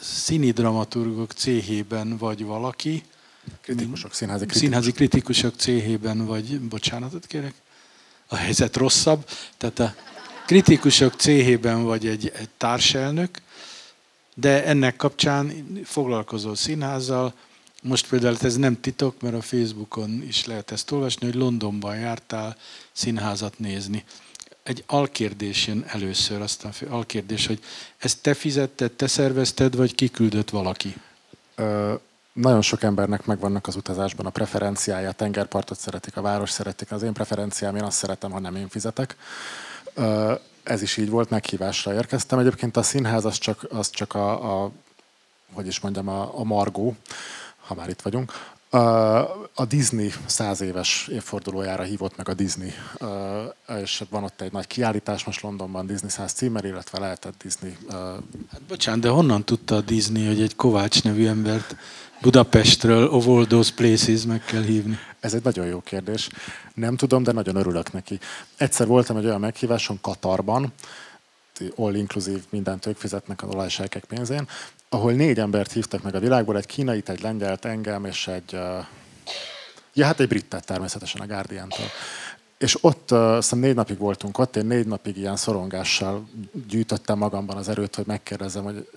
színi 0.00 0.50
dramaturgok 0.50 1.32
céhében 1.32 2.16
vagy 2.16 2.44
valaki, 2.44 3.02
Kritikusok, 3.60 4.14
színházi 4.14 4.44
kritikusok. 4.46 4.62
Színházi 4.62 4.92
kritikusok 4.92 5.54
céhében 5.56 6.26
vagy, 6.26 6.60
bocsánatot 6.60 7.26
kérek, 7.26 7.54
a 8.26 8.36
helyzet 8.36 8.76
rosszabb. 8.76 9.28
Tehát 9.56 9.78
a 9.78 9.94
kritikusok 10.46 11.14
céhében 11.14 11.82
vagy 11.82 12.06
egy, 12.06 12.32
egy 12.34 12.48
társelnök, 12.56 13.40
de 14.34 14.64
ennek 14.64 14.96
kapcsán 14.96 15.66
foglalkozol 15.84 16.56
színházzal. 16.56 17.34
Most 17.82 18.08
például 18.08 18.36
ez 18.40 18.56
nem 18.56 18.80
titok, 18.80 19.20
mert 19.20 19.34
a 19.34 19.40
Facebookon 19.40 20.22
is 20.26 20.44
lehet 20.44 20.70
ezt 20.70 20.90
olvasni, 20.90 21.26
hogy 21.26 21.34
Londonban 21.34 21.96
jártál 21.96 22.56
színházat 22.92 23.58
nézni. 23.58 24.04
Egy 24.62 24.84
alkérdés 24.86 25.66
jön 25.66 25.84
először, 25.86 26.40
aztán 26.40 26.72
alkérdés, 26.88 27.46
hogy 27.46 27.60
ezt 27.98 28.22
te 28.22 28.34
fizetted, 28.34 28.92
te 28.92 29.06
szervezted, 29.06 29.76
vagy 29.76 29.94
kiküldött 29.94 30.50
valaki? 30.50 30.96
Ö, 31.54 31.94
nagyon 32.36 32.62
sok 32.62 32.82
embernek 32.82 33.26
megvannak 33.26 33.66
az 33.66 33.76
utazásban 33.76 34.26
a 34.26 34.30
preferenciája, 34.30 35.08
a 35.08 35.12
tengerpartot 35.12 35.78
szeretik, 35.78 36.16
a 36.16 36.20
város 36.20 36.50
szeretik. 36.50 36.92
Az 36.92 37.02
én 37.02 37.12
preferenciám, 37.12 37.76
én 37.76 37.82
azt 37.82 37.96
szeretem, 37.96 38.30
ha 38.30 38.38
nem 38.38 38.56
én 38.56 38.68
fizetek. 38.68 39.16
Ez 40.62 40.82
is 40.82 40.96
így 40.96 41.10
volt, 41.10 41.30
meghívásra 41.30 41.94
érkeztem. 41.94 42.38
Egyébként 42.38 42.76
a 42.76 42.82
színház 42.82 43.24
az 43.24 43.38
csak, 43.38 43.66
az 43.70 43.90
csak 43.90 44.14
a, 44.14 44.64
a 44.64 44.70
hogy 45.52 45.66
is 45.66 45.80
mondjam, 45.80 46.08
a, 46.08 46.38
a 46.38 46.44
margó, 46.44 46.96
ha 47.66 47.74
már 47.74 47.88
itt 47.88 48.02
vagyunk. 48.02 48.32
A 49.54 49.64
Disney 49.68 50.12
száz 50.26 50.60
éves 50.60 51.08
évfordulójára 51.12 51.82
hívott 51.82 52.16
meg 52.16 52.28
a 52.28 52.34
Disney, 52.34 52.72
és 53.82 54.04
van 54.10 54.24
ott 54.24 54.40
egy 54.40 54.52
nagy 54.52 54.66
kiállítás 54.66 55.24
most 55.24 55.40
Londonban, 55.40 55.86
Disney 55.86 56.10
100 56.10 56.32
címer, 56.32 56.64
illetve 56.64 56.98
lehetett 56.98 57.42
Disney. 57.42 57.76
Hát 58.52 58.62
bocsánat, 58.68 59.00
de 59.00 59.08
honnan 59.08 59.44
tudta 59.44 59.76
a 59.76 59.80
Disney, 59.80 60.26
hogy 60.26 60.42
egy 60.42 60.56
Kovács 60.56 61.02
nevű 61.02 61.26
embert 61.26 61.76
Budapestről, 62.20 63.08
of 63.08 63.26
all 63.26 63.46
those 63.46 63.72
places 63.74 64.22
meg 64.22 64.44
kell 64.44 64.62
hívni? 64.62 64.98
Ez 65.20 65.34
egy 65.34 65.44
nagyon 65.44 65.66
jó 65.66 65.80
kérdés. 65.80 66.28
Nem 66.74 66.96
tudom, 66.96 67.22
de 67.22 67.32
nagyon 67.32 67.56
örülök 67.56 67.92
neki. 67.92 68.18
Egyszer 68.56 68.86
voltam 68.86 69.16
egy 69.16 69.24
olyan 69.24 69.40
meghíváson 69.40 69.98
Katarban, 70.00 70.72
all 71.76 71.94
inclusive 71.94 72.40
mindent 72.50 72.86
ők 72.86 72.96
fizetnek 72.96 73.42
az 73.42 73.48
olajsejkek 73.48 74.04
pénzén, 74.04 74.48
ahol 74.88 75.12
négy 75.12 75.38
embert 75.38 75.72
hívtak 75.72 76.02
meg 76.02 76.14
a 76.14 76.20
világból, 76.20 76.56
egy 76.56 76.66
kínait, 76.66 77.08
egy 77.08 77.20
lengyelt, 77.20 77.64
engem 77.64 78.04
és 78.04 78.26
egy, 78.28 78.58
ja 79.92 80.04
hát 80.04 80.20
egy 80.20 80.28
brittet 80.28 80.66
természetesen 80.66 81.20
a 81.20 81.26
Guardian-től. 81.26 81.86
És 82.58 82.78
ott, 82.80 83.10
azt 83.10 83.54
négy 83.54 83.74
napig 83.74 83.98
voltunk 83.98 84.38
ott, 84.38 84.56
én 84.56 84.66
négy 84.66 84.86
napig 84.86 85.16
ilyen 85.16 85.36
szorongással 85.36 86.28
gyűjtöttem 86.68 87.18
magamban 87.18 87.56
az 87.56 87.68
erőt, 87.68 87.94
hogy 87.94 88.06
megkérdezem, 88.06 88.64
hogy 88.64 88.88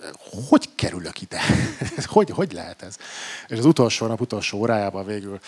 hogy 0.48 0.68
kerülök 0.74 1.20
ide? 1.20 1.40
hogy, 2.04 2.30
hogy 2.30 2.52
lehet 2.52 2.82
ez? 2.82 2.96
És 3.48 3.58
az 3.58 3.64
utolsó 3.64 4.06
nap, 4.06 4.20
utolsó 4.20 4.58
órájában 4.58 5.06
végül 5.06 5.38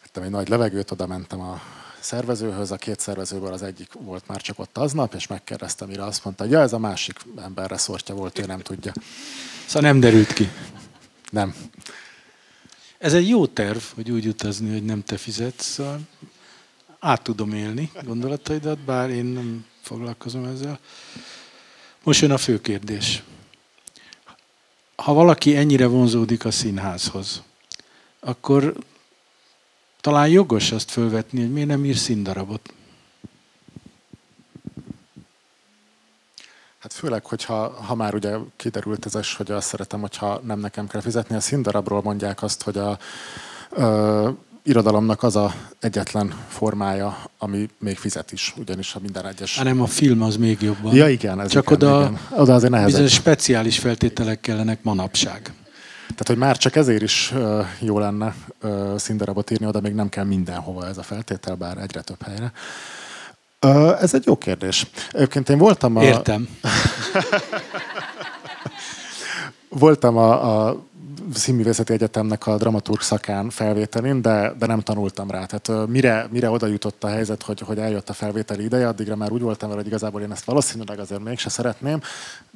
vettem 0.00 0.22
egy 0.22 0.30
nagy 0.30 0.48
levegőt, 0.48 0.90
oda 0.90 1.06
mentem 1.06 1.40
a 1.40 1.60
szervezőhöz, 2.02 2.70
a 2.70 2.76
két 2.76 3.00
szervezőből 3.00 3.52
az 3.52 3.62
egyik 3.62 3.92
volt 3.92 4.28
már 4.28 4.40
csak 4.40 4.58
ott 4.58 4.78
aznap, 4.78 5.14
és 5.14 5.26
megkérdeztem, 5.26 5.88
mire 5.88 6.04
azt 6.04 6.24
mondta, 6.24 6.42
hogy 6.42 6.52
ja, 6.52 6.60
ez 6.60 6.72
a 6.72 6.78
másik 6.78 7.18
emberre 7.42 7.76
szortja 7.76 8.14
volt, 8.14 8.38
ő 8.38 8.44
nem 8.46 8.60
tudja. 8.60 8.92
Szóval 9.66 9.90
nem 9.90 10.00
derült 10.00 10.32
ki. 10.32 10.50
Nem. 11.30 11.54
Ez 12.98 13.14
egy 13.14 13.28
jó 13.28 13.46
terv, 13.46 13.82
hogy 13.94 14.10
úgy 14.10 14.26
utazni, 14.26 14.72
hogy 14.72 14.84
nem 14.84 15.02
te 15.02 15.16
fizetsz. 15.16 15.64
Szóval 15.64 16.00
át 16.98 17.22
tudom 17.22 17.52
élni 17.52 17.90
gondolataidat, 18.04 18.78
bár 18.78 19.10
én 19.10 19.24
nem 19.24 19.66
foglalkozom 19.80 20.44
ezzel. 20.44 20.78
Most 22.02 22.20
jön 22.20 22.30
a 22.30 22.38
fő 22.38 22.60
kérdés. 22.60 23.22
Ha 24.96 25.12
valaki 25.12 25.56
ennyire 25.56 25.86
vonzódik 25.86 26.44
a 26.44 26.50
színházhoz, 26.50 27.42
akkor 28.20 28.74
talán 30.02 30.28
jogos 30.28 30.72
azt 30.72 30.90
fölvetni, 30.90 31.40
hogy 31.40 31.52
miért 31.52 31.68
nem 31.68 31.84
ír 31.84 31.96
színdarabot. 31.96 32.72
Hát 36.78 36.92
főleg, 36.92 37.24
hogyha 37.26 37.68
ha 37.68 37.94
már 37.94 38.14
ugye 38.14 38.36
kiderült 38.56 39.06
ez 39.06 39.14
is, 39.14 39.34
hogy 39.34 39.50
azt 39.50 39.68
szeretem, 39.68 40.00
hogyha 40.00 40.40
nem 40.44 40.58
nekem 40.58 40.86
kell 40.86 41.00
fizetni. 41.00 41.36
A 41.36 41.40
színdarabról 41.40 42.02
mondják 42.02 42.42
azt, 42.42 42.62
hogy 42.62 42.76
a 42.76 42.98
ö, 43.70 44.30
irodalomnak 44.62 45.22
az 45.22 45.36
a 45.36 45.54
egyetlen 45.80 46.34
formája, 46.48 47.30
ami 47.38 47.68
még 47.78 47.96
fizet 47.96 48.32
is, 48.32 48.54
ugyanis 48.56 48.94
a 48.94 48.98
minden 49.02 49.26
egyes... 49.26 49.56
Hanem 49.56 49.80
a 49.80 49.86
film 49.86 50.22
az 50.22 50.36
még 50.36 50.62
jobban. 50.62 50.94
Ja 50.94 51.08
igen, 51.08 51.40
ez 51.40 51.50
Csak 51.50 51.70
igen, 51.70 51.74
oda, 51.74 52.00
igen. 52.00 52.18
oda 52.30 52.54
azért 52.54 52.70
nehezebb. 52.70 52.90
bizonyos 52.90 53.12
speciális 53.12 53.78
feltételek 53.78 54.40
kellenek 54.40 54.82
manapság. 54.82 55.52
Tehát, 56.12 56.26
hogy 56.26 56.36
már 56.36 56.56
csak 56.56 56.76
ezért 56.76 57.02
is 57.02 57.32
jó 57.78 57.98
lenne 57.98 58.34
színdarabot 58.96 59.50
írni, 59.50 59.66
oda 59.66 59.80
még 59.80 59.94
nem 59.94 60.08
kell 60.08 60.24
mindenhova 60.24 60.86
ez 60.86 60.98
a 60.98 61.02
feltétel, 61.02 61.54
bár 61.54 61.78
egyre 61.78 62.00
több 62.00 62.22
helyre. 62.22 62.52
Ez 64.00 64.14
egy 64.14 64.26
jó 64.26 64.36
kérdés. 64.38 64.86
Egyébként 65.10 65.48
én 65.48 65.58
voltam 65.58 65.96
a... 65.96 66.02
Értem. 66.02 66.48
voltam 69.68 70.16
a, 70.16 70.66
a 70.68 70.84
Színművészeti 71.34 71.92
Egyetemnek 71.92 72.46
a 72.46 72.56
dramaturg 72.56 73.00
szakán 73.00 73.50
felvételin, 73.50 74.22
de, 74.22 74.54
de 74.58 74.66
nem 74.66 74.80
tanultam 74.80 75.30
rá. 75.30 75.44
Tehát 75.44 75.88
mire, 75.88 76.26
mire 76.30 76.50
oda 76.50 76.66
jutott 76.66 77.04
a 77.04 77.08
helyzet, 77.08 77.42
hogy, 77.42 77.60
hogy 77.60 77.78
eljött 77.78 78.08
a 78.08 78.12
felvételi 78.12 78.64
ideje, 78.64 78.88
addigra 78.88 79.16
már 79.16 79.32
úgy 79.32 79.40
voltam 79.40 79.68
vele, 79.68 79.80
hogy 79.80 79.90
igazából 79.90 80.20
én 80.20 80.32
ezt 80.32 80.44
valószínűleg 80.44 80.98
azért 80.98 81.22
mégse 81.22 81.48
szeretném. 81.48 82.00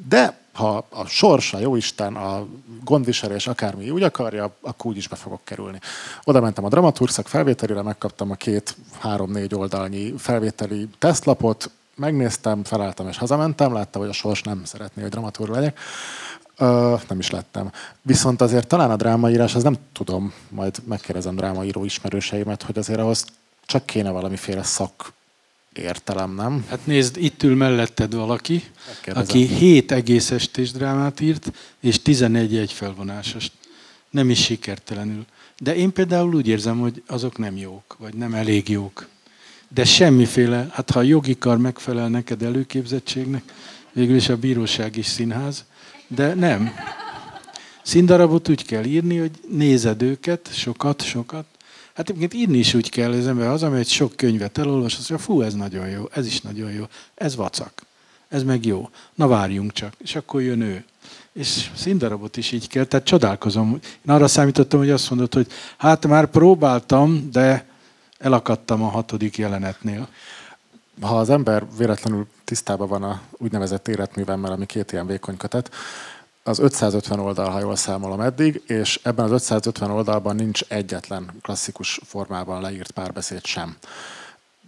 De 0.08 0.38
ha 0.52 0.86
a 0.88 1.06
sors, 1.06 1.52
a 1.52 1.58
jóisten, 1.58 2.14
a 2.14 2.46
gondviselés, 2.84 3.46
akármi 3.46 3.90
úgy 3.90 4.02
akarja, 4.02 4.54
akkor 4.60 4.90
úgy 4.90 4.96
is 4.96 5.08
be 5.08 5.16
fogok 5.16 5.40
kerülni. 5.44 5.78
Oda 6.24 6.40
mentem 6.40 6.64
a 6.64 6.68
dramaturszak 6.68 7.28
felvételére, 7.28 7.82
megkaptam 7.82 8.30
a 8.30 8.34
két, 8.34 8.76
három-négy 8.98 9.54
oldalnyi 9.54 10.14
felvételi 10.18 10.88
tesztlapot, 10.98 11.70
megnéztem, 11.96 12.64
felálltam 12.64 13.08
és 13.08 13.18
hazamentem, 13.18 13.72
láttam, 13.72 14.00
hogy 14.00 14.10
a 14.10 14.14
sors 14.14 14.42
nem 14.42 14.64
szeretné, 14.64 15.02
hogy 15.02 15.10
dramaturg 15.10 15.50
legyek. 15.50 15.78
Ö, 16.58 16.94
nem 17.08 17.18
is 17.18 17.30
lettem. 17.30 17.72
Viszont 18.02 18.40
azért 18.40 18.66
talán 18.66 18.90
a 18.90 18.96
drámaírás, 18.96 19.54
az 19.54 19.62
nem 19.62 19.76
tudom, 19.92 20.32
majd 20.48 20.76
megkérdezem 20.84 21.36
drámaíró 21.36 21.84
ismerőseimet, 21.84 22.62
hogy 22.62 22.78
azért 22.78 22.98
ahhoz 22.98 23.24
csak 23.66 23.86
kéne 23.86 24.10
valamiféle 24.10 24.62
szak 24.62 25.14
értelem, 25.78 26.34
nem? 26.34 26.64
Hát 26.68 26.86
nézd, 26.86 27.16
itt 27.16 27.42
ül 27.42 27.56
melletted 27.56 28.14
valaki, 28.14 28.62
aki 29.12 29.46
7 29.46 29.92
egész 29.92 30.30
estés 30.30 30.70
drámát 30.72 31.20
írt, 31.20 31.52
és 31.80 32.02
11 32.02 32.56
egy 32.56 32.72
felvonásos. 32.72 33.50
Nem 34.10 34.30
is 34.30 34.44
sikertelenül. 34.44 35.24
De 35.58 35.76
én 35.76 35.92
például 35.92 36.34
úgy 36.34 36.48
érzem, 36.48 36.78
hogy 36.78 37.02
azok 37.06 37.38
nem 37.38 37.56
jók, 37.56 37.96
vagy 37.98 38.14
nem 38.14 38.34
elég 38.34 38.68
jók. 38.68 39.08
De 39.68 39.84
semmiféle, 39.84 40.68
hát 40.72 40.90
ha 40.90 40.98
a 40.98 41.02
jogi 41.02 41.38
kar 41.38 41.58
megfelel 41.58 42.08
neked 42.08 42.42
előképzettségnek, 42.42 43.42
végül 43.92 44.16
is 44.16 44.28
a 44.28 44.36
bíróság 44.36 44.96
is 44.96 45.06
színház, 45.06 45.64
de 46.06 46.34
nem. 46.34 46.74
Színdarabot 47.82 48.48
úgy 48.48 48.64
kell 48.64 48.84
írni, 48.84 49.16
hogy 49.18 49.30
nézed 49.48 50.02
őket, 50.02 50.48
sokat, 50.52 51.02
sokat. 51.02 51.44
Hát 51.94 52.08
egyébként 52.08 52.34
írni 52.34 52.58
is 52.58 52.74
úgy 52.74 52.90
kell, 52.90 53.12
az 53.12 53.26
ember 53.26 53.48
hazamegy, 53.48 53.88
sok 53.88 54.16
könyvet 54.16 54.58
elolvas, 54.58 54.96
azt 54.96 55.08
mondja, 55.08 55.26
fú, 55.26 55.42
ez 55.42 55.54
nagyon 55.54 55.88
jó, 55.88 56.04
ez 56.12 56.26
is 56.26 56.40
nagyon 56.40 56.70
jó, 56.70 56.84
ez 57.14 57.36
vacak, 57.36 57.82
ez 58.28 58.42
meg 58.42 58.66
jó. 58.66 58.90
Na 59.14 59.26
várjunk 59.26 59.72
csak, 59.72 59.94
és 59.98 60.14
akkor 60.14 60.42
jön 60.42 60.60
ő. 60.60 60.84
És 61.32 61.70
színdarabot 61.74 62.36
is 62.36 62.52
így 62.52 62.68
kell, 62.68 62.84
tehát 62.84 63.06
csodálkozom. 63.06 63.78
Én 63.82 64.14
arra 64.14 64.28
számítottam, 64.28 64.78
hogy 64.78 64.90
azt 64.90 65.10
mondod, 65.10 65.34
hogy 65.34 65.46
hát 65.76 66.06
már 66.06 66.26
próbáltam, 66.26 67.28
de 67.32 67.66
elakadtam 68.18 68.82
a 68.82 68.88
hatodik 68.88 69.38
jelenetnél. 69.38 70.08
Ha 71.00 71.18
az 71.18 71.30
ember 71.30 71.66
véletlenül 71.76 72.26
tisztában 72.44 72.88
van 72.88 73.02
a 73.02 73.20
úgynevezett 73.30 73.88
életművemmel, 73.88 74.52
ami 74.52 74.66
két 74.66 74.92
ilyen 74.92 75.06
vékony 75.06 75.36
kötet, 75.36 75.70
az 76.42 76.58
550 76.58 77.18
oldal, 77.18 77.50
ha 77.50 77.60
jól 77.60 77.76
számolom 77.76 78.20
eddig, 78.20 78.62
és 78.66 79.00
ebben 79.02 79.24
az 79.24 79.30
550 79.30 79.90
oldalban 79.90 80.36
nincs 80.36 80.62
egyetlen 80.68 81.30
klasszikus 81.42 82.00
formában 82.04 82.60
leírt 82.60 82.90
párbeszéd 82.90 83.44
sem. 83.44 83.76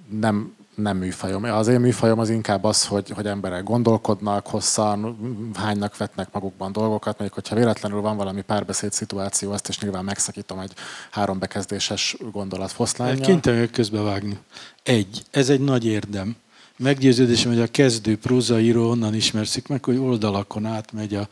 Nem, 0.09 0.57
nem 0.79 0.97
műfajom. 0.97 1.45
Az 1.45 1.68
én 1.68 1.81
műfajom 1.81 2.18
az 2.18 2.31
inkább 2.31 2.64
az, 2.64 2.87
hogy, 2.87 3.11
hogy 3.11 3.26
emberek 3.26 3.62
gondolkodnak, 3.62 4.47
hosszan, 4.47 5.18
hánynak 5.55 5.97
vetnek 5.97 6.29
magukban 6.33 6.72
dolgokat, 6.72 7.18
mondjuk, 7.18 7.35
hogyha 7.35 7.55
véletlenül 7.55 8.01
van 8.01 8.16
valami 8.16 8.43
párbeszéd 8.43 8.93
szituáció, 8.93 9.53
azt 9.53 9.68
is 9.68 9.79
nyilván 9.79 10.05
megszakítom 10.05 10.59
egy 10.59 10.72
három 11.11 11.39
bekezdéses 11.39 12.16
gondolat 12.33 12.72
foszlányjal. 12.72 13.26
Kénytelen 13.26 13.70
közbevágni. 13.70 14.39
Egy, 14.83 15.22
ez 15.31 15.49
egy 15.49 15.61
nagy 15.61 15.87
érdem. 15.87 16.37
Meggyőződésem, 16.76 17.51
hogy 17.51 17.61
a 17.61 17.66
kezdő 17.66 18.18
prózaíró 18.18 18.91
onnan 18.91 19.14
ismerszik 19.14 19.68
meg, 19.68 19.85
hogy 19.85 19.97
oldalakon 19.97 20.66
átmegy 20.66 21.14
a 21.14 21.29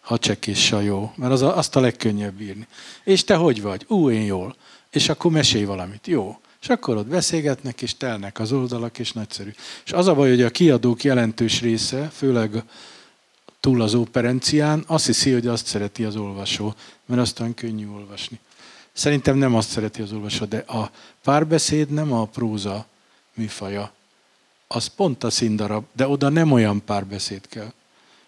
hacsek 0.00 0.46
és 0.46 0.64
sajó, 0.64 1.12
mert 1.16 1.32
az 1.32 1.42
a, 1.42 1.56
azt 1.56 1.76
a 1.76 1.80
legkönnyebb 1.80 2.40
írni. 2.40 2.66
És 3.04 3.24
te 3.24 3.34
hogy 3.34 3.62
vagy? 3.62 3.84
Ú, 3.88 4.10
én 4.10 4.24
jól. 4.24 4.56
És 4.90 5.08
akkor 5.08 5.30
mesélj 5.30 5.64
valamit. 5.64 6.06
Jó. 6.06 6.38
És 6.64 6.70
akkor 6.70 6.96
ott 6.96 7.06
beszélgetnek, 7.06 7.82
és 7.82 7.96
telnek 7.96 8.38
az 8.38 8.52
oldalak, 8.52 8.98
és 8.98 9.12
nagyszerű. 9.12 9.50
És 9.84 9.92
az 9.92 10.06
a 10.06 10.14
baj, 10.14 10.28
hogy 10.28 10.42
a 10.42 10.50
kiadók 10.50 11.04
jelentős 11.04 11.60
része, 11.60 12.08
főleg 12.08 12.62
túl 13.60 13.82
az 13.82 13.94
operencián, 13.94 14.84
azt 14.86 15.06
hiszi, 15.06 15.32
hogy 15.32 15.46
azt 15.46 15.66
szereti 15.66 16.04
az 16.04 16.16
olvasó, 16.16 16.74
mert 17.06 17.20
azt 17.20 17.40
olyan 17.40 17.54
könnyű 17.54 17.88
olvasni. 17.88 18.38
Szerintem 18.92 19.36
nem 19.36 19.54
azt 19.54 19.68
szereti 19.68 20.02
az 20.02 20.12
olvasó, 20.12 20.44
de 20.44 20.58
a 20.58 20.90
párbeszéd 21.22 21.90
nem 21.90 22.12
a 22.12 22.24
próza 22.24 22.86
műfaja. 23.34 23.92
Az 24.66 24.86
pont 24.86 25.24
a 25.24 25.30
színdarab, 25.30 25.84
de 25.92 26.08
oda 26.08 26.28
nem 26.28 26.52
olyan 26.52 26.84
párbeszéd 26.84 27.46
kell. 27.48 27.72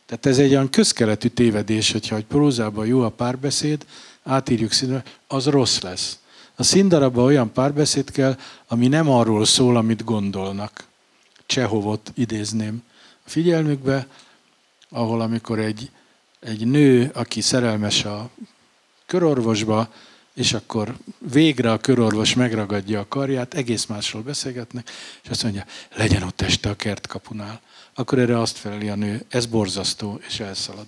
Tehát 0.07 0.27
ez 0.27 0.39
egy 0.39 0.51
olyan 0.51 0.71
közkeletű 0.71 1.29
tévedés, 1.29 1.93
hogyha 1.93 2.17
egy 2.17 2.25
prózában 2.25 2.87
jó 2.87 3.03
a 3.03 3.11
párbeszéd, 3.11 3.87
átírjuk 4.23 4.73
színre, 4.73 5.03
az 5.27 5.47
rossz 5.47 5.81
lesz. 5.81 6.19
A 6.57 6.63
színdarabban 6.63 7.25
olyan 7.25 7.53
párbeszéd 7.53 8.11
kell, 8.11 8.39
ami 8.67 8.89
nem 8.89 9.09
arról 9.11 9.45
szól, 9.45 9.77
amit 9.77 10.05
gondolnak. 10.05 10.85
Csehovot 11.47 12.13
idézném 12.15 12.83
a 13.25 13.29
figyelmükbe, 13.29 14.07
ahol 14.89 15.21
amikor 15.21 15.59
egy, 15.59 15.91
egy 16.41 16.67
nő, 16.67 17.11
aki 17.15 17.41
szerelmes 17.41 18.05
a 18.05 18.31
körorvosba, 19.07 19.89
és 20.35 20.53
akkor 20.53 20.97
végre 21.19 21.73
a 21.73 21.79
körorvos 21.79 22.35
megragadja 22.35 23.01
a 23.01 23.09
karját, 23.09 23.55
egész 23.55 23.87
másról 23.87 24.23
beszélgetnek, 24.23 24.91
és 25.23 25.29
azt 25.31 25.43
mondja, 25.43 25.65
legyen 25.95 26.23
ott 26.23 26.41
este 26.41 26.69
a 26.69 26.77
kertkapunál. 26.77 27.61
Akkor 27.95 28.19
erre 28.19 28.41
azt 28.41 28.57
feleli 28.57 28.89
a 28.89 28.95
nő, 28.95 29.25
ez 29.29 29.47
borzasztó, 29.47 30.21
és 30.29 30.41
elszalad. 30.41 30.87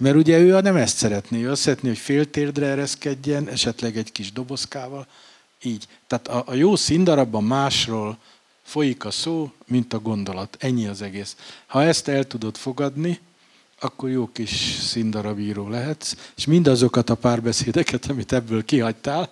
Mert 0.00 0.16
ugye 0.16 0.38
ő 0.38 0.60
nem 0.60 0.76
ezt 0.76 0.96
szeretné, 0.96 1.42
ő 1.42 1.50
azt 1.50 1.60
szeretné, 1.60 1.88
hogy 1.88 1.98
fél 1.98 2.30
térdre 2.30 2.66
ereszkedjen, 2.66 3.48
esetleg 3.48 3.96
egy 3.96 4.12
kis 4.12 4.32
dobozkával, 4.32 5.06
így. 5.62 5.86
Tehát 6.06 6.28
a, 6.28 6.42
a 6.46 6.54
jó 6.54 6.76
színdarabban 6.76 7.44
másról 7.44 8.18
folyik 8.62 9.04
a 9.04 9.10
szó, 9.10 9.52
mint 9.66 9.92
a 9.92 9.98
gondolat. 9.98 10.56
Ennyi 10.60 10.86
az 10.86 11.02
egész. 11.02 11.36
Ha 11.66 11.82
ezt 11.82 12.08
el 12.08 12.24
tudod 12.24 12.56
fogadni, 12.56 13.20
akkor 13.80 14.10
jó 14.10 14.28
kis 14.32 14.78
színdarabíró 14.80 15.68
lehetsz, 15.68 16.14
és 16.36 16.44
mindazokat 16.44 17.10
a 17.10 17.14
párbeszédeket, 17.14 18.06
amit 18.06 18.32
ebből 18.32 18.64
kihagytál, 18.64 19.30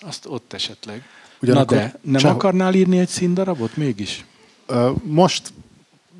azt 0.00 0.26
ott 0.26 0.52
esetleg. 0.52 1.02
Ugyanakkor 1.42 1.76
Na 1.76 1.82
de, 1.82 1.98
nem 2.02 2.20
csak... 2.20 2.34
akarnál 2.34 2.74
írni 2.74 2.98
egy 2.98 3.08
színdarabot 3.08 3.76
mégis? 3.76 4.24
Most 5.02 5.52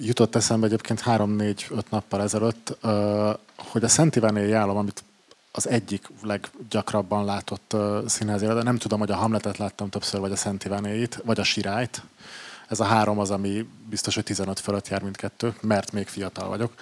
jutott 0.00 0.34
eszembe 0.34 0.66
egyébként 0.66 1.00
három-négy-öt 1.00 1.90
nappal 1.90 2.22
ezelőtt, 2.22 2.76
hogy 3.70 3.84
a 3.84 3.88
Szent 3.88 4.16
Iváné 4.16 4.52
állam, 4.52 4.76
amit 4.76 5.04
az 5.52 5.68
egyik 5.68 6.10
leggyakrabban 6.22 7.24
látott 7.24 7.76
színházi 8.06 8.46
de 8.46 8.62
nem 8.62 8.76
tudom, 8.76 8.98
hogy 8.98 9.10
a 9.10 9.16
Hamletet 9.16 9.56
láttam 9.56 9.88
többször, 9.88 10.20
vagy 10.20 10.32
a 10.32 10.36
Szent 10.36 10.64
Ivánéit, 10.64 11.20
vagy 11.24 11.40
a 11.40 11.44
Sirályt. 11.44 12.02
Ez 12.68 12.80
a 12.80 12.84
három 12.84 13.18
az, 13.18 13.30
ami 13.30 13.68
biztos, 13.88 14.14
hogy 14.14 14.24
15 14.24 14.60
fölött 14.60 14.88
jár 14.88 15.02
mindkettő, 15.02 15.54
mert 15.60 15.92
még 15.92 16.06
fiatal 16.06 16.48
vagyok. 16.48 16.72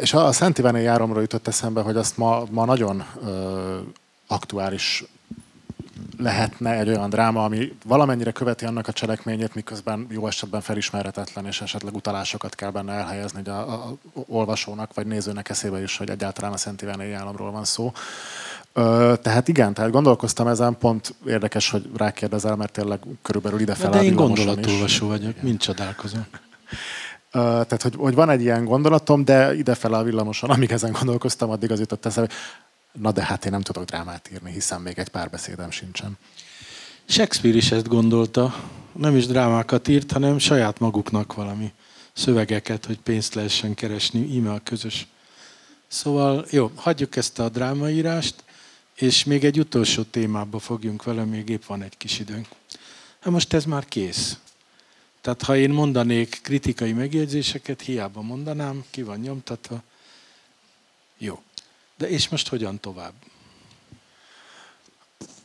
És 0.00 0.14
a 0.14 0.32
Szent 0.32 0.58
Iváné 0.58 0.82
járomról 0.82 1.20
jutott 1.20 1.48
eszembe, 1.48 1.80
hogy 1.80 1.96
azt 1.96 2.16
ma, 2.16 2.44
ma 2.50 2.64
nagyon 2.64 3.04
aktuális 4.26 5.04
lehetne 6.20 6.78
egy 6.78 6.88
olyan 6.88 7.10
dráma, 7.10 7.44
ami 7.44 7.72
valamennyire 7.84 8.30
követi 8.30 8.64
annak 8.64 8.88
a 8.88 8.92
cselekményét, 8.92 9.54
miközben 9.54 10.06
jó 10.10 10.26
esetben 10.26 10.60
felismerhetetlen, 10.60 11.46
és 11.46 11.60
esetleg 11.60 11.94
utalásokat 11.94 12.54
kell 12.54 12.70
benne 12.70 12.92
elhelyezni, 12.92 13.38
hogy 13.38 13.48
a, 13.48 13.72
a, 13.72 13.72
a 13.72 14.20
olvasónak 14.28 14.94
vagy 14.94 15.06
nézőnek 15.06 15.48
eszébe 15.48 15.82
is, 15.82 15.96
hogy 15.96 16.10
egyáltalán 16.10 16.52
a 16.52 16.56
Szent 16.56 16.82
Ivánei 16.82 17.12
államról 17.12 17.50
van 17.50 17.64
szó. 17.64 17.92
Ö, 18.72 19.14
tehát 19.22 19.48
igen, 19.48 19.74
tehát 19.74 19.90
gondolkoztam 19.90 20.46
ezen, 20.46 20.78
pont 20.78 21.14
érdekes, 21.26 21.70
hogy 21.70 21.90
rákérdezel, 21.96 22.56
mert 22.56 22.72
tényleg 22.72 23.00
körülbelül 23.22 23.60
ide 23.60 23.74
fel 23.74 23.90
De 23.90 24.02
én 24.02 24.14
gondolatolvasó 24.14 25.06
vagyok, 25.06 25.42
mind 25.42 25.58
csodálkozom. 25.58 26.26
Uh, 27.34 27.42
tehát, 27.42 27.82
hogy, 27.82 27.94
hogy 27.96 28.14
van 28.14 28.30
egy 28.30 28.40
ilyen 28.40 28.64
gondolatom, 28.64 29.24
de 29.24 29.54
ide 29.54 29.74
fel 29.74 29.94
a 29.94 30.02
villamoson, 30.02 30.50
amíg 30.50 30.72
ezen 30.72 30.92
gondolkoztam, 30.92 31.50
addig 31.50 31.70
az 31.70 31.78
jutott 31.78 32.06
eszembe, 32.06 32.30
Na 32.92 33.12
de 33.12 33.24
hát 33.24 33.44
én 33.44 33.50
nem 33.52 33.60
tudok 33.60 33.84
drámát 33.84 34.30
írni, 34.32 34.52
hiszen 34.52 34.80
még 34.80 34.98
egy 34.98 35.08
pár 35.08 35.30
beszédem 35.30 35.70
sincsen. 35.70 36.18
Shakespeare 37.04 37.56
is 37.56 37.70
ezt 37.70 37.88
gondolta. 37.88 38.54
Nem 38.92 39.16
is 39.16 39.26
drámákat 39.26 39.88
írt, 39.88 40.12
hanem 40.12 40.38
saját 40.38 40.78
maguknak 40.78 41.34
valami 41.34 41.72
szövegeket, 42.12 42.84
hogy 42.84 42.98
pénzt 42.98 43.34
lehessen 43.34 43.74
keresni. 43.74 44.20
Íme 44.20 44.52
a 44.52 44.60
közös. 44.64 45.06
Szóval 45.88 46.46
jó, 46.50 46.70
hagyjuk 46.74 47.16
ezt 47.16 47.38
a 47.38 47.48
drámaírást, 47.48 48.34
és 48.94 49.24
még 49.24 49.44
egy 49.44 49.58
utolsó 49.58 50.02
témába 50.02 50.58
fogjunk 50.58 51.02
vele, 51.02 51.24
még 51.24 51.48
épp 51.48 51.64
van 51.64 51.82
egy 51.82 51.96
kis 51.96 52.18
időnk. 52.18 52.46
Hát 53.20 53.32
most 53.32 53.52
ez 53.52 53.64
már 53.64 53.84
kész. 53.84 54.38
Tehát 55.20 55.42
ha 55.42 55.56
én 55.56 55.70
mondanék 55.70 56.38
kritikai 56.42 56.92
megjegyzéseket, 56.92 57.80
hiába 57.80 58.22
mondanám, 58.22 58.84
ki 58.90 59.02
van 59.02 59.18
nyomtatva. 59.18 59.82
Jó. 61.18 61.42
De 62.00 62.08
és 62.08 62.28
most 62.28 62.48
hogyan 62.48 62.80
tovább? 62.80 63.12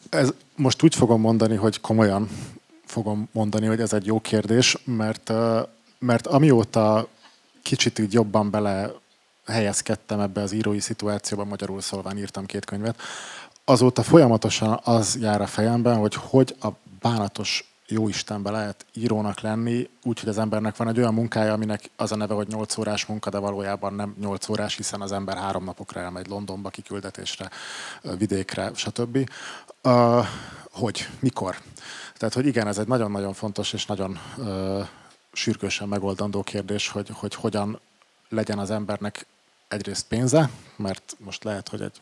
Ez, 0.09 0.33
most 0.55 0.83
úgy 0.83 0.95
fogom 0.95 1.21
mondani, 1.21 1.55
hogy 1.55 1.81
komolyan 1.81 2.29
fogom 2.85 3.29
mondani, 3.31 3.65
hogy 3.65 3.79
ez 3.79 3.93
egy 3.93 4.05
jó 4.05 4.21
kérdés, 4.21 4.77
mert, 4.83 5.31
mert 5.99 6.27
amióta 6.27 7.07
kicsit 7.61 7.99
így 7.99 8.13
jobban 8.13 8.49
bele 8.49 8.91
helyezkedtem 9.45 10.19
ebbe 10.19 10.41
az 10.41 10.51
írói 10.51 10.79
szituációba, 10.79 11.43
magyarul 11.43 11.81
szólván 11.81 12.17
írtam 12.17 12.45
két 12.45 12.65
könyvet, 12.65 13.01
azóta 13.65 14.03
folyamatosan 14.03 14.79
az 14.83 15.17
jár 15.21 15.41
a 15.41 15.47
fejemben, 15.47 15.97
hogy 15.97 16.13
hogy 16.15 16.55
a 16.61 16.67
bánatos 16.99 17.74
jó 17.87 18.07
Istenbe 18.07 18.51
lehet 18.51 18.85
írónak 18.93 19.39
lenni, 19.39 19.89
úgyhogy 20.03 20.29
az 20.29 20.37
embernek 20.37 20.75
van 20.75 20.87
egy 20.87 20.97
olyan 20.97 21.13
munkája, 21.13 21.53
aminek 21.53 21.89
az 21.95 22.11
a 22.11 22.15
neve, 22.15 22.33
hogy 22.33 22.47
8 22.47 22.77
órás 22.77 23.05
munka, 23.05 23.29
de 23.29 23.37
valójában 23.37 23.93
nem 23.93 24.15
8 24.19 24.49
órás, 24.49 24.75
hiszen 24.75 25.01
az 25.01 25.11
ember 25.11 25.37
három 25.37 25.63
napokra 25.63 25.99
elmegy 25.99 26.27
Londonba, 26.27 26.69
kiküldetésre, 26.69 27.49
vidékre, 28.17 28.71
stb. 28.75 29.29
Uh, 29.83 30.25
hogy? 30.71 31.07
Mikor? 31.19 31.57
Tehát, 32.17 32.33
hogy 32.33 32.45
igen, 32.45 32.67
ez 32.67 32.77
egy 32.77 32.87
nagyon-nagyon 32.87 33.33
fontos 33.33 33.73
és 33.73 33.85
nagyon 33.85 34.19
uh, 34.37 34.87
sürgősen 35.33 35.87
megoldandó 35.87 36.43
kérdés, 36.43 36.89
hogy, 36.89 37.09
hogy 37.13 37.35
hogyan 37.35 37.79
legyen 38.29 38.59
az 38.59 38.71
embernek 38.71 39.25
egyrészt 39.67 40.07
pénze, 40.07 40.49
mert 40.75 41.15
most 41.19 41.43
lehet, 41.43 41.69
hogy 41.69 41.81
egy 41.81 42.01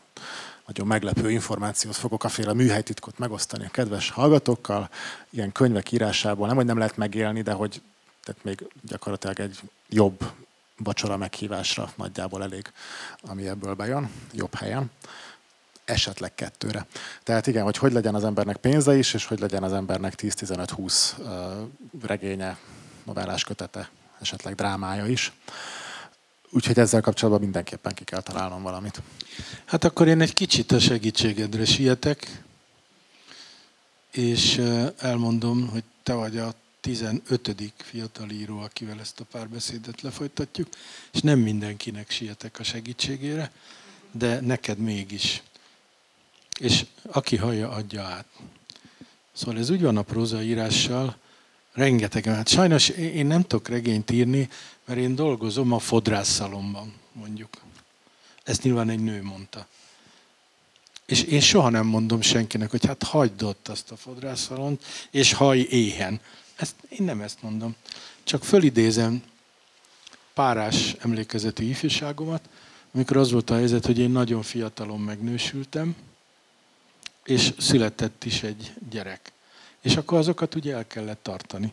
nagyon 0.66 0.86
meglepő 0.86 1.30
információt 1.30 1.96
fogok 1.96 2.24
a 2.24 2.28
féle 2.28 2.52
műhelytitkot 2.52 3.18
megosztani 3.18 3.64
a 3.64 3.70
kedves 3.70 4.10
hallgatókkal. 4.10 4.90
Ilyen 5.30 5.52
könyvek 5.52 5.92
írásából 5.92 6.46
nem, 6.46 6.56
hogy 6.56 6.64
nem 6.64 6.78
lehet 6.78 6.96
megélni, 6.96 7.42
de 7.42 7.52
hogy 7.52 7.82
tehát 8.24 8.44
még 8.44 8.68
gyakorlatilag 8.82 9.40
egy 9.40 9.60
jobb 9.88 10.30
vacsora 10.76 11.16
meghívásra 11.16 11.92
nagyjából 11.96 12.42
elég, 12.42 12.72
ami 13.22 13.48
ebből 13.48 13.74
bejön, 13.74 14.10
jobb 14.32 14.54
helyen 14.54 14.90
esetleg 15.84 16.34
kettőre. 16.34 16.86
Tehát 17.22 17.46
igen, 17.46 17.64
hogy 17.64 17.76
hogy 17.76 17.92
legyen 17.92 18.14
az 18.14 18.24
embernek 18.24 18.56
pénze 18.56 18.96
is, 18.96 19.14
és 19.14 19.26
hogy 19.26 19.40
legyen 19.40 19.62
az 19.62 19.72
embernek 19.72 20.14
10-15-20 20.16 21.10
regénye, 22.02 22.58
novellás 23.04 23.44
kötete, 23.44 23.90
esetleg 24.20 24.54
drámája 24.54 25.06
is. 25.06 25.32
Úgyhogy 26.54 26.78
ezzel 26.78 27.00
kapcsolatban 27.00 27.42
mindenképpen 27.42 27.94
ki 27.94 28.04
kell 28.04 28.20
találnom 28.20 28.62
valamit. 28.62 29.02
Hát 29.64 29.84
akkor 29.84 30.08
én 30.08 30.20
egy 30.20 30.34
kicsit 30.34 30.72
a 30.72 30.78
segítségedre 30.78 31.64
sietek, 31.64 32.42
és 34.10 34.60
elmondom, 34.98 35.68
hogy 35.68 35.84
te 36.02 36.12
vagy 36.12 36.38
a 36.38 36.54
15. 36.80 37.72
fiatal 37.76 38.30
író, 38.30 38.58
akivel 38.58 39.00
ezt 39.00 39.20
a 39.20 39.24
párbeszédet 39.24 40.00
lefolytatjuk, 40.00 40.68
és 41.12 41.20
nem 41.20 41.38
mindenkinek 41.38 42.10
sietek 42.10 42.58
a 42.58 42.62
segítségére, 42.62 43.52
de 44.10 44.40
neked 44.40 44.78
mégis. 44.78 45.42
És 46.60 46.84
aki 47.02 47.36
hallja, 47.36 47.70
adja 47.70 48.02
át. 48.02 48.26
Szóval 49.32 49.60
ez 49.60 49.70
úgy 49.70 49.82
van 49.82 49.96
a 49.96 50.02
prózaírással, 50.02 51.16
rengeteg. 51.72 52.24
Hát 52.24 52.48
sajnos 52.48 52.88
én 52.88 53.26
nem 53.26 53.42
tudok 53.42 53.68
regényt 53.68 54.10
írni, 54.10 54.48
mert 54.84 54.98
én 54.98 55.14
dolgozom 55.14 55.72
a 55.72 55.78
fodrászszalomban, 55.78 56.94
mondjuk. 57.12 57.50
Ezt 58.42 58.62
nyilván 58.62 58.88
egy 58.88 59.02
nő 59.02 59.22
mondta. 59.22 59.66
És 61.06 61.22
én 61.22 61.40
soha 61.40 61.68
nem 61.68 61.86
mondom 61.86 62.20
senkinek, 62.20 62.70
hogy 62.70 62.86
hát 62.86 63.02
hagyd 63.02 63.42
ott 63.42 63.68
azt 63.68 63.90
a 63.90 63.96
fodrászszalont, 63.96 64.84
és 65.10 65.32
haj 65.32 65.58
éhen. 65.58 66.20
Ezt, 66.56 66.74
én 66.88 67.04
nem 67.04 67.20
ezt 67.20 67.42
mondom. 67.42 67.74
Csak 68.22 68.44
fölidézem 68.44 69.22
párás 70.34 70.96
emlékezeti 70.98 71.68
ifjúságomat, 71.68 72.48
amikor 72.94 73.16
az 73.16 73.30
volt 73.30 73.50
a 73.50 73.54
helyzet, 73.54 73.86
hogy 73.86 73.98
én 73.98 74.10
nagyon 74.10 74.42
fiatalon 74.42 75.00
megnősültem, 75.00 75.96
és 77.24 77.52
született 77.58 78.24
is 78.24 78.42
egy 78.42 78.72
gyerek. 78.90 79.32
És 79.80 79.96
akkor 79.96 80.18
azokat 80.18 80.54
ugye 80.54 80.74
el 80.74 80.86
kellett 80.86 81.22
tartani. 81.22 81.72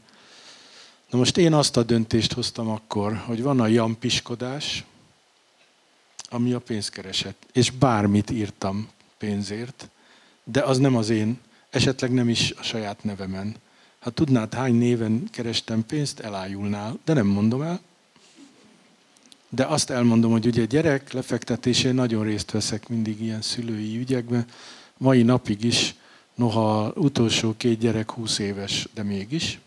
Na 1.12 1.18
most 1.18 1.38
én 1.38 1.54
azt 1.54 1.78
a 1.78 1.84
döntést 1.84 2.34
hoztam 2.34 2.70
akkor, 2.70 3.16
hogy 3.16 3.42
van 3.42 3.60
a 3.60 3.68
jampiskodás, 3.68 4.84
ami 6.30 6.54
a 6.54 6.60
pénzkereset. 6.60 7.36
És 7.52 7.72
bármit 7.72 8.30
írtam 8.30 8.90
pénzért, 9.18 9.90
de 10.44 10.62
az 10.62 10.78
nem 10.78 10.96
az 10.96 11.10
én, 11.10 11.40
esetleg 11.70 12.12
nem 12.12 12.30
is 12.30 12.52
a 12.52 12.64
saját 12.64 13.04
nevemen. 13.04 13.56
Ha 14.00 14.10
tudnád, 14.10 14.54
hány 14.54 14.76
néven 14.76 15.28
kerestem 15.32 15.86
pénzt, 15.86 16.20
elájulnál, 16.20 17.00
de 17.06 17.14
nem 17.14 17.28
mondom 17.28 17.62
el. 17.62 17.80
De 19.50 19.66
azt 19.66 19.90
elmondom, 19.90 20.32
hogy 20.32 20.46
ugye 20.46 20.66
gyerek 20.66 21.12
lefektetésén 21.12 21.94
nagyon 21.94 22.24
részt 22.24 22.52
veszek 22.52 22.90
mindig 22.90 23.22
ilyen 23.22 23.42
szülői 23.42 23.98
ügyekben. 23.98 24.46
Mai 24.98 25.24
napig 25.24 25.64
is, 25.64 25.96
noha 26.36 26.92
utolsó 26.96 27.54
két 27.58 27.80
gyerek 27.80 28.12
20 28.12 28.40
éves, 28.40 28.88
de 28.94 29.04
mégis. 29.04 29.60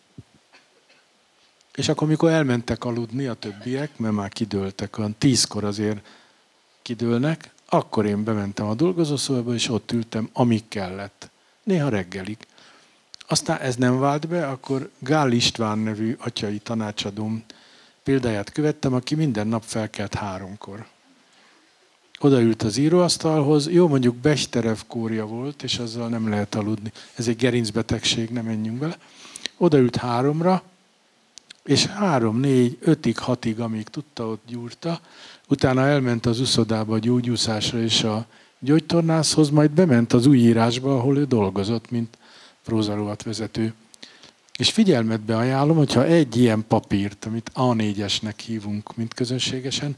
És 1.74 1.88
akkor, 1.88 2.08
mikor 2.08 2.30
elmentek 2.30 2.84
aludni 2.84 3.26
a 3.26 3.34
többiek, 3.34 3.98
mert 3.98 4.14
már 4.14 4.28
kidőltek, 4.28 4.98
olyan 4.98 5.14
tízkor 5.18 5.64
azért 5.64 6.06
kidőlnek, 6.82 7.52
akkor 7.68 8.06
én 8.06 8.24
bementem 8.24 8.66
a 8.66 8.74
dolgozószobába, 8.74 9.54
és 9.54 9.68
ott 9.68 9.92
ültem, 9.92 10.28
amíg 10.32 10.68
kellett. 10.68 11.30
Néha 11.62 11.88
reggelig. 11.88 12.36
Aztán 13.26 13.58
ez 13.58 13.76
nem 13.76 13.98
vált 13.98 14.28
be, 14.28 14.48
akkor 14.48 14.90
Gál 14.98 15.32
István 15.32 15.78
nevű 15.78 16.16
atyai 16.18 16.58
tanácsadóm 16.58 17.44
példáját 18.02 18.52
követtem, 18.52 18.94
aki 18.94 19.14
minden 19.14 19.46
nap 19.46 19.62
felkelt 19.66 20.14
háromkor. 20.14 20.86
Odaült 22.18 22.62
az 22.62 22.76
íróasztalhoz, 22.76 23.68
jó 23.68 23.88
mondjuk 23.88 24.16
Besterev 24.16 24.78
kórja 24.86 25.26
volt, 25.26 25.62
és 25.62 25.78
azzal 25.78 26.08
nem 26.08 26.28
lehet 26.28 26.54
aludni. 26.54 26.92
Ez 27.14 27.28
egy 27.28 27.36
gerincbetegség, 27.36 28.30
nem 28.30 28.44
menjünk 28.44 28.78
bele. 28.78 28.98
Odaült 29.56 29.96
háromra, 29.96 30.62
És 31.64 31.86
három, 31.86 32.40
négy, 32.40 32.78
ötig, 32.80 33.18
hatig, 33.18 33.60
amíg 33.60 33.88
tudta, 33.88 34.26
ott 34.26 34.42
gyúrta. 34.46 35.00
Utána 35.48 35.86
elment 35.86 36.26
az 36.26 36.40
uszodába 36.40 36.98
gyógyúszásra 36.98 37.82
és 37.82 38.02
a 38.02 38.26
gyógytornászhoz, 38.58 39.50
majd 39.50 39.70
bement 39.70 40.12
az 40.12 40.26
új 40.26 40.38
írásba, 40.38 40.96
ahol 40.96 41.18
ő 41.18 41.24
dolgozott, 41.24 41.90
mint 41.90 42.18
vezető. 43.24 43.74
És 44.58 44.70
figyelmetbe 44.70 45.36
ajánlom, 45.36 45.76
hogyha 45.76 46.04
egy 46.04 46.36
ilyen 46.36 46.64
papírt, 46.68 47.24
amit 47.24 47.50
A4-esnek 47.54 48.34
hívunk, 48.46 48.96
mint 48.96 49.14
közönségesen, 49.14 49.96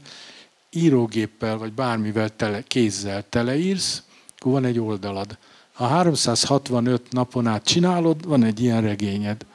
írógéppel 0.69 1.57
vagy 1.57 1.73
bármivel 1.73 2.35
tele, 2.35 2.61
kézzel 2.61 3.23
teleírsz, 3.29 4.03
akkor 4.39 4.51
van 4.51 4.65
egy 4.65 4.79
oldalad. 4.79 5.37
Ha 5.73 5.87
365 5.87 7.11
napon 7.11 7.47
át 7.47 7.63
csinálod, 7.63 8.27
van 8.27 8.43
egy 8.43 8.59
ilyen 8.59 8.81
regényed. 8.81 9.45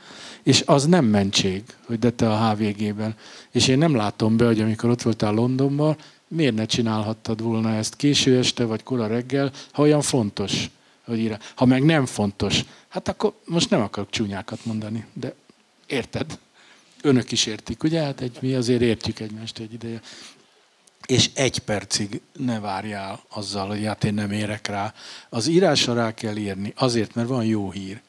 És 0.43 0.63
az 0.67 0.87
nem 0.87 1.05
mentség, 1.05 1.63
hogy 1.87 1.99
de 1.99 2.11
te 2.11 2.31
a 2.31 2.51
HVG-ben. 2.51 3.15
És 3.51 3.69
én 3.69 3.79
nem 3.79 3.97
látom 3.97 4.37
be, 4.37 4.47
hogy 4.47 4.61
amikor 4.61 4.91
ott 4.91 5.03
voltál 5.03 5.35
Londonban, 5.35 5.97
miért 6.29 6.55
ne 6.55 6.65
csinálhattad 6.65 7.43
volna 7.43 7.75
ezt 7.75 7.97
késő 7.97 8.39
este 8.39 8.65
vagy 8.65 8.83
kora 8.83 9.07
reggel, 9.07 9.53
ha 9.73 9.83
olyan 9.83 10.03
fontos, 10.03 10.71
hogy 11.05 11.19
írja. 11.19 11.39
Ha 11.55 11.65
meg 11.65 11.85
nem 11.85 12.07
fontos, 12.07 12.65
hát 12.89 13.09
akkor 13.09 13.33
most 13.45 13.71
nem 13.71 13.81
akarok 13.81 14.11
csúnyákat 14.11 14.65
mondani, 14.65 15.07
de 15.13 15.35
érted? 15.87 16.39
Önök 17.03 17.33
is 17.33 17.47
értik, 17.47 17.83
ugye? 17.83 18.03
Hát 18.03 18.21
egy, 18.21 18.39
mi 18.41 18.55
azért 18.55 18.81
értjük 18.81 19.21
egymást 19.21 19.59
egy 19.59 19.73
ideje. 19.73 20.01
És 21.07 21.31
egy 21.35 21.59
percig 21.59 22.21
ne 22.33 22.61
várjál 22.61 23.21
azzal, 23.29 23.69
hogy 23.69 23.85
hát 23.85 24.05
én 24.05 24.15
nem 24.15 24.31
érek 24.31 24.67
rá. 24.67 24.95
Az 25.29 25.47
írásra 25.47 25.95
rá 25.95 26.15
kell 26.15 26.37
írni, 26.37 26.73
azért, 26.77 27.15
mert 27.15 27.29
van 27.29 27.45
jó 27.45 27.71
hír. 27.71 28.01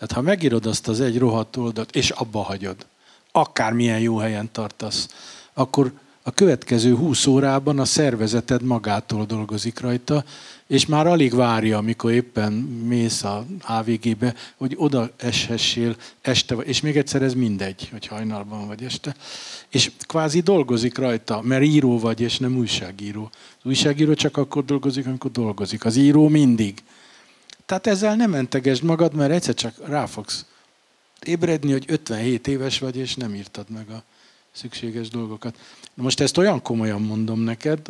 Tehát 0.00 0.14
ha 0.14 0.20
megírod 0.30 0.66
azt 0.66 0.88
az 0.88 1.00
egy 1.00 1.18
rohadt 1.18 1.56
oldalt, 1.56 1.96
és 1.96 2.10
abba 2.10 2.42
hagyod, 2.42 2.86
akármilyen 3.32 4.00
jó 4.00 4.16
helyen 4.16 4.48
tartasz, 4.52 5.08
akkor 5.52 5.92
a 6.22 6.30
következő 6.30 6.94
20 6.94 7.26
órában 7.26 7.78
a 7.78 7.84
szervezeted 7.84 8.62
magától 8.62 9.24
dolgozik 9.24 9.80
rajta, 9.80 10.24
és 10.66 10.86
már 10.86 11.06
alig 11.06 11.34
várja, 11.34 11.78
amikor 11.78 12.12
éppen 12.12 12.52
mész 12.86 13.22
a 13.22 13.46
HVG-be, 13.64 14.34
hogy 14.56 14.74
oda 14.76 15.10
eshessél 15.16 15.96
este, 16.20 16.54
és 16.54 16.80
még 16.80 16.96
egyszer 16.96 17.22
ez 17.22 17.34
mindegy, 17.34 17.88
hogy 17.90 18.06
hajnalban 18.06 18.66
vagy 18.66 18.82
este, 18.82 19.14
és 19.68 19.90
kvázi 20.00 20.40
dolgozik 20.40 20.98
rajta, 20.98 21.40
mert 21.42 21.64
író 21.64 21.98
vagy, 21.98 22.20
és 22.20 22.38
nem 22.38 22.56
újságíró. 22.56 23.30
Az 23.32 23.64
újságíró 23.64 24.14
csak 24.14 24.36
akkor 24.36 24.64
dolgozik, 24.64 25.06
amikor 25.06 25.30
dolgozik. 25.30 25.84
Az 25.84 25.96
író 25.96 26.28
mindig. 26.28 26.82
Tehát 27.70 27.86
ezzel 27.86 28.16
nem 28.16 28.30
mentegesd 28.30 28.82
magad, 28.82 29.14
mert 29.14 29.32
egyszer 29.32 29.54
csak 29.54 29.88
rá 29.88 30.06
fogsz 30.06 30.44
ébredni, 31.22 31.72
hogy 31.72 31.84
57 31.88 32.46
éves 32.46 32.78
vagy, 32.78 32.96
és 32.96 33.14
nem 33.14 33.34
írtad 33.34 33.70
meg 33.70 33.88
a 33.90 34.02
szükséges 34.52 35.08
dolgokat. 35.08 35.58
Na 35.94 36.02
most 36.02 36.20
ezt 36.20 36.36
olyan 36.36 36.62
komolyan 36.62 37.02
mondom 37.02 37.40
neked, 37.40 37.86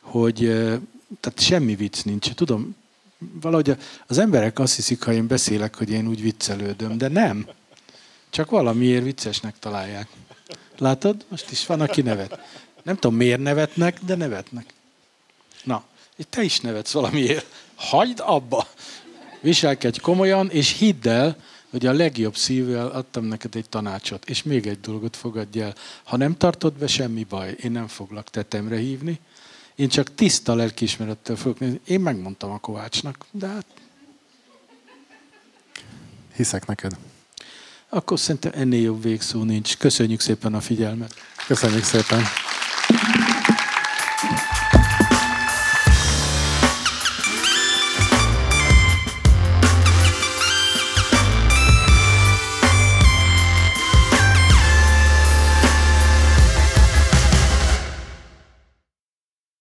hogy 0.00 0.38
tehát 1.20 1.40
semmi 1.40 1.74
vicc 1.74 2.02
nincs. 2.02 2.30
Tudom, 2.30 2.76
valahogy 3.18 3.76
az 4.06 4.18
emberek 4.18 4.58
azt 4.58 4.76
hiszik, 4.76 5.02
ha 5.02 5.12
én 5.12 5.26
beszélek, 5.26 5.74
hogy 5.74 5.90
én 5.90 6.08
úgy 6.08 6.22
viccelődöm, 6.22 6.98
de 6.98 7.08
nem. 7.08 7.48
Csak 8.30 8.50
valamiért 8.50 9.04
viccesnek 9.04 9.58
találják. 9.58 10.08
Látod? 10.78 11.24
Most 11.28 11.50
is 11.50 11.66
van, 11.66 11.80
aki 11.80 12.02
nevet. 12.02 12.38
Nem 12.82 12.94
tudom, 12.94 13.16
miért 13.16 13.40
nevetnek, 13.40 13.98
de 14.04 14.14
nevetnek. 14.14 14.74
Na, 15.64 15.84
te 16.30 16.42
is 16.42 16.60
nevetsz 16.60 16.92
valamiért. 16.92 17.65
Hagyd 17.76 18.20
abba! 18.24 18.66
Viselkedj 19.40 20.00
komolyan, 20.00 20.50
és 20.50 20.76
hidd 20.78 21.08
el, 21.08 21.36
hogy 21.70 21.86
a 21.86 21.92
legjobb 21.92 22.36
szívvel 22.36 22.86
adtam 22.86 23.24
neked 23.24 23.56
egy 23.56 23.68
tanácsot, 23.68 24.28
és 24.28 24.42
még 24.42 24.66
egy 24.66 24.80
dolgot 24.80 25.16
fogadj 25.16 25.60
el. 25.60 25.74
Ha 26.04 26.16
nem 26.16 26.36
tartod 26.36 26.72
be, 26.72 26.86
semmi 26.86 27.24
baj, 27.24 27.56
én 27.62 27.70
nem 27.70 27.86
foglak 27.86 28.30
tetemre 28.30 28.76
hívni, 28.76 29.20
én 29.74 29.88
csak 29.88 30.14
tiszta 30.14 30.54
lelkiismerettel 30.54 31.36
fogok 31.36 31.58
nézni. 31.58 31.80
Én 31.86 32.00
megmondtam 32.00 32.50
a 32.50 32.58
Kovácsnak, 32.58 33.26
de 33.30 33.46
hát... 33.46 33.66
Hiszek 36.36 36.66
neked. 36.66 36.96
Akkor 37.88 38.18
szerintem 38.18 38.52
ennél 38.54 38.82
jobb 38.82 39.02
végszó 39.02 39.42
nincs. 39.42 39.76
Köszönjük 39.76 40.20
szépen 40.20 40.54
a 40.54 40.60
figyelmet. 40.60 41.14
Köszönjük 41.46 41.84
szépen. 41.84 42.22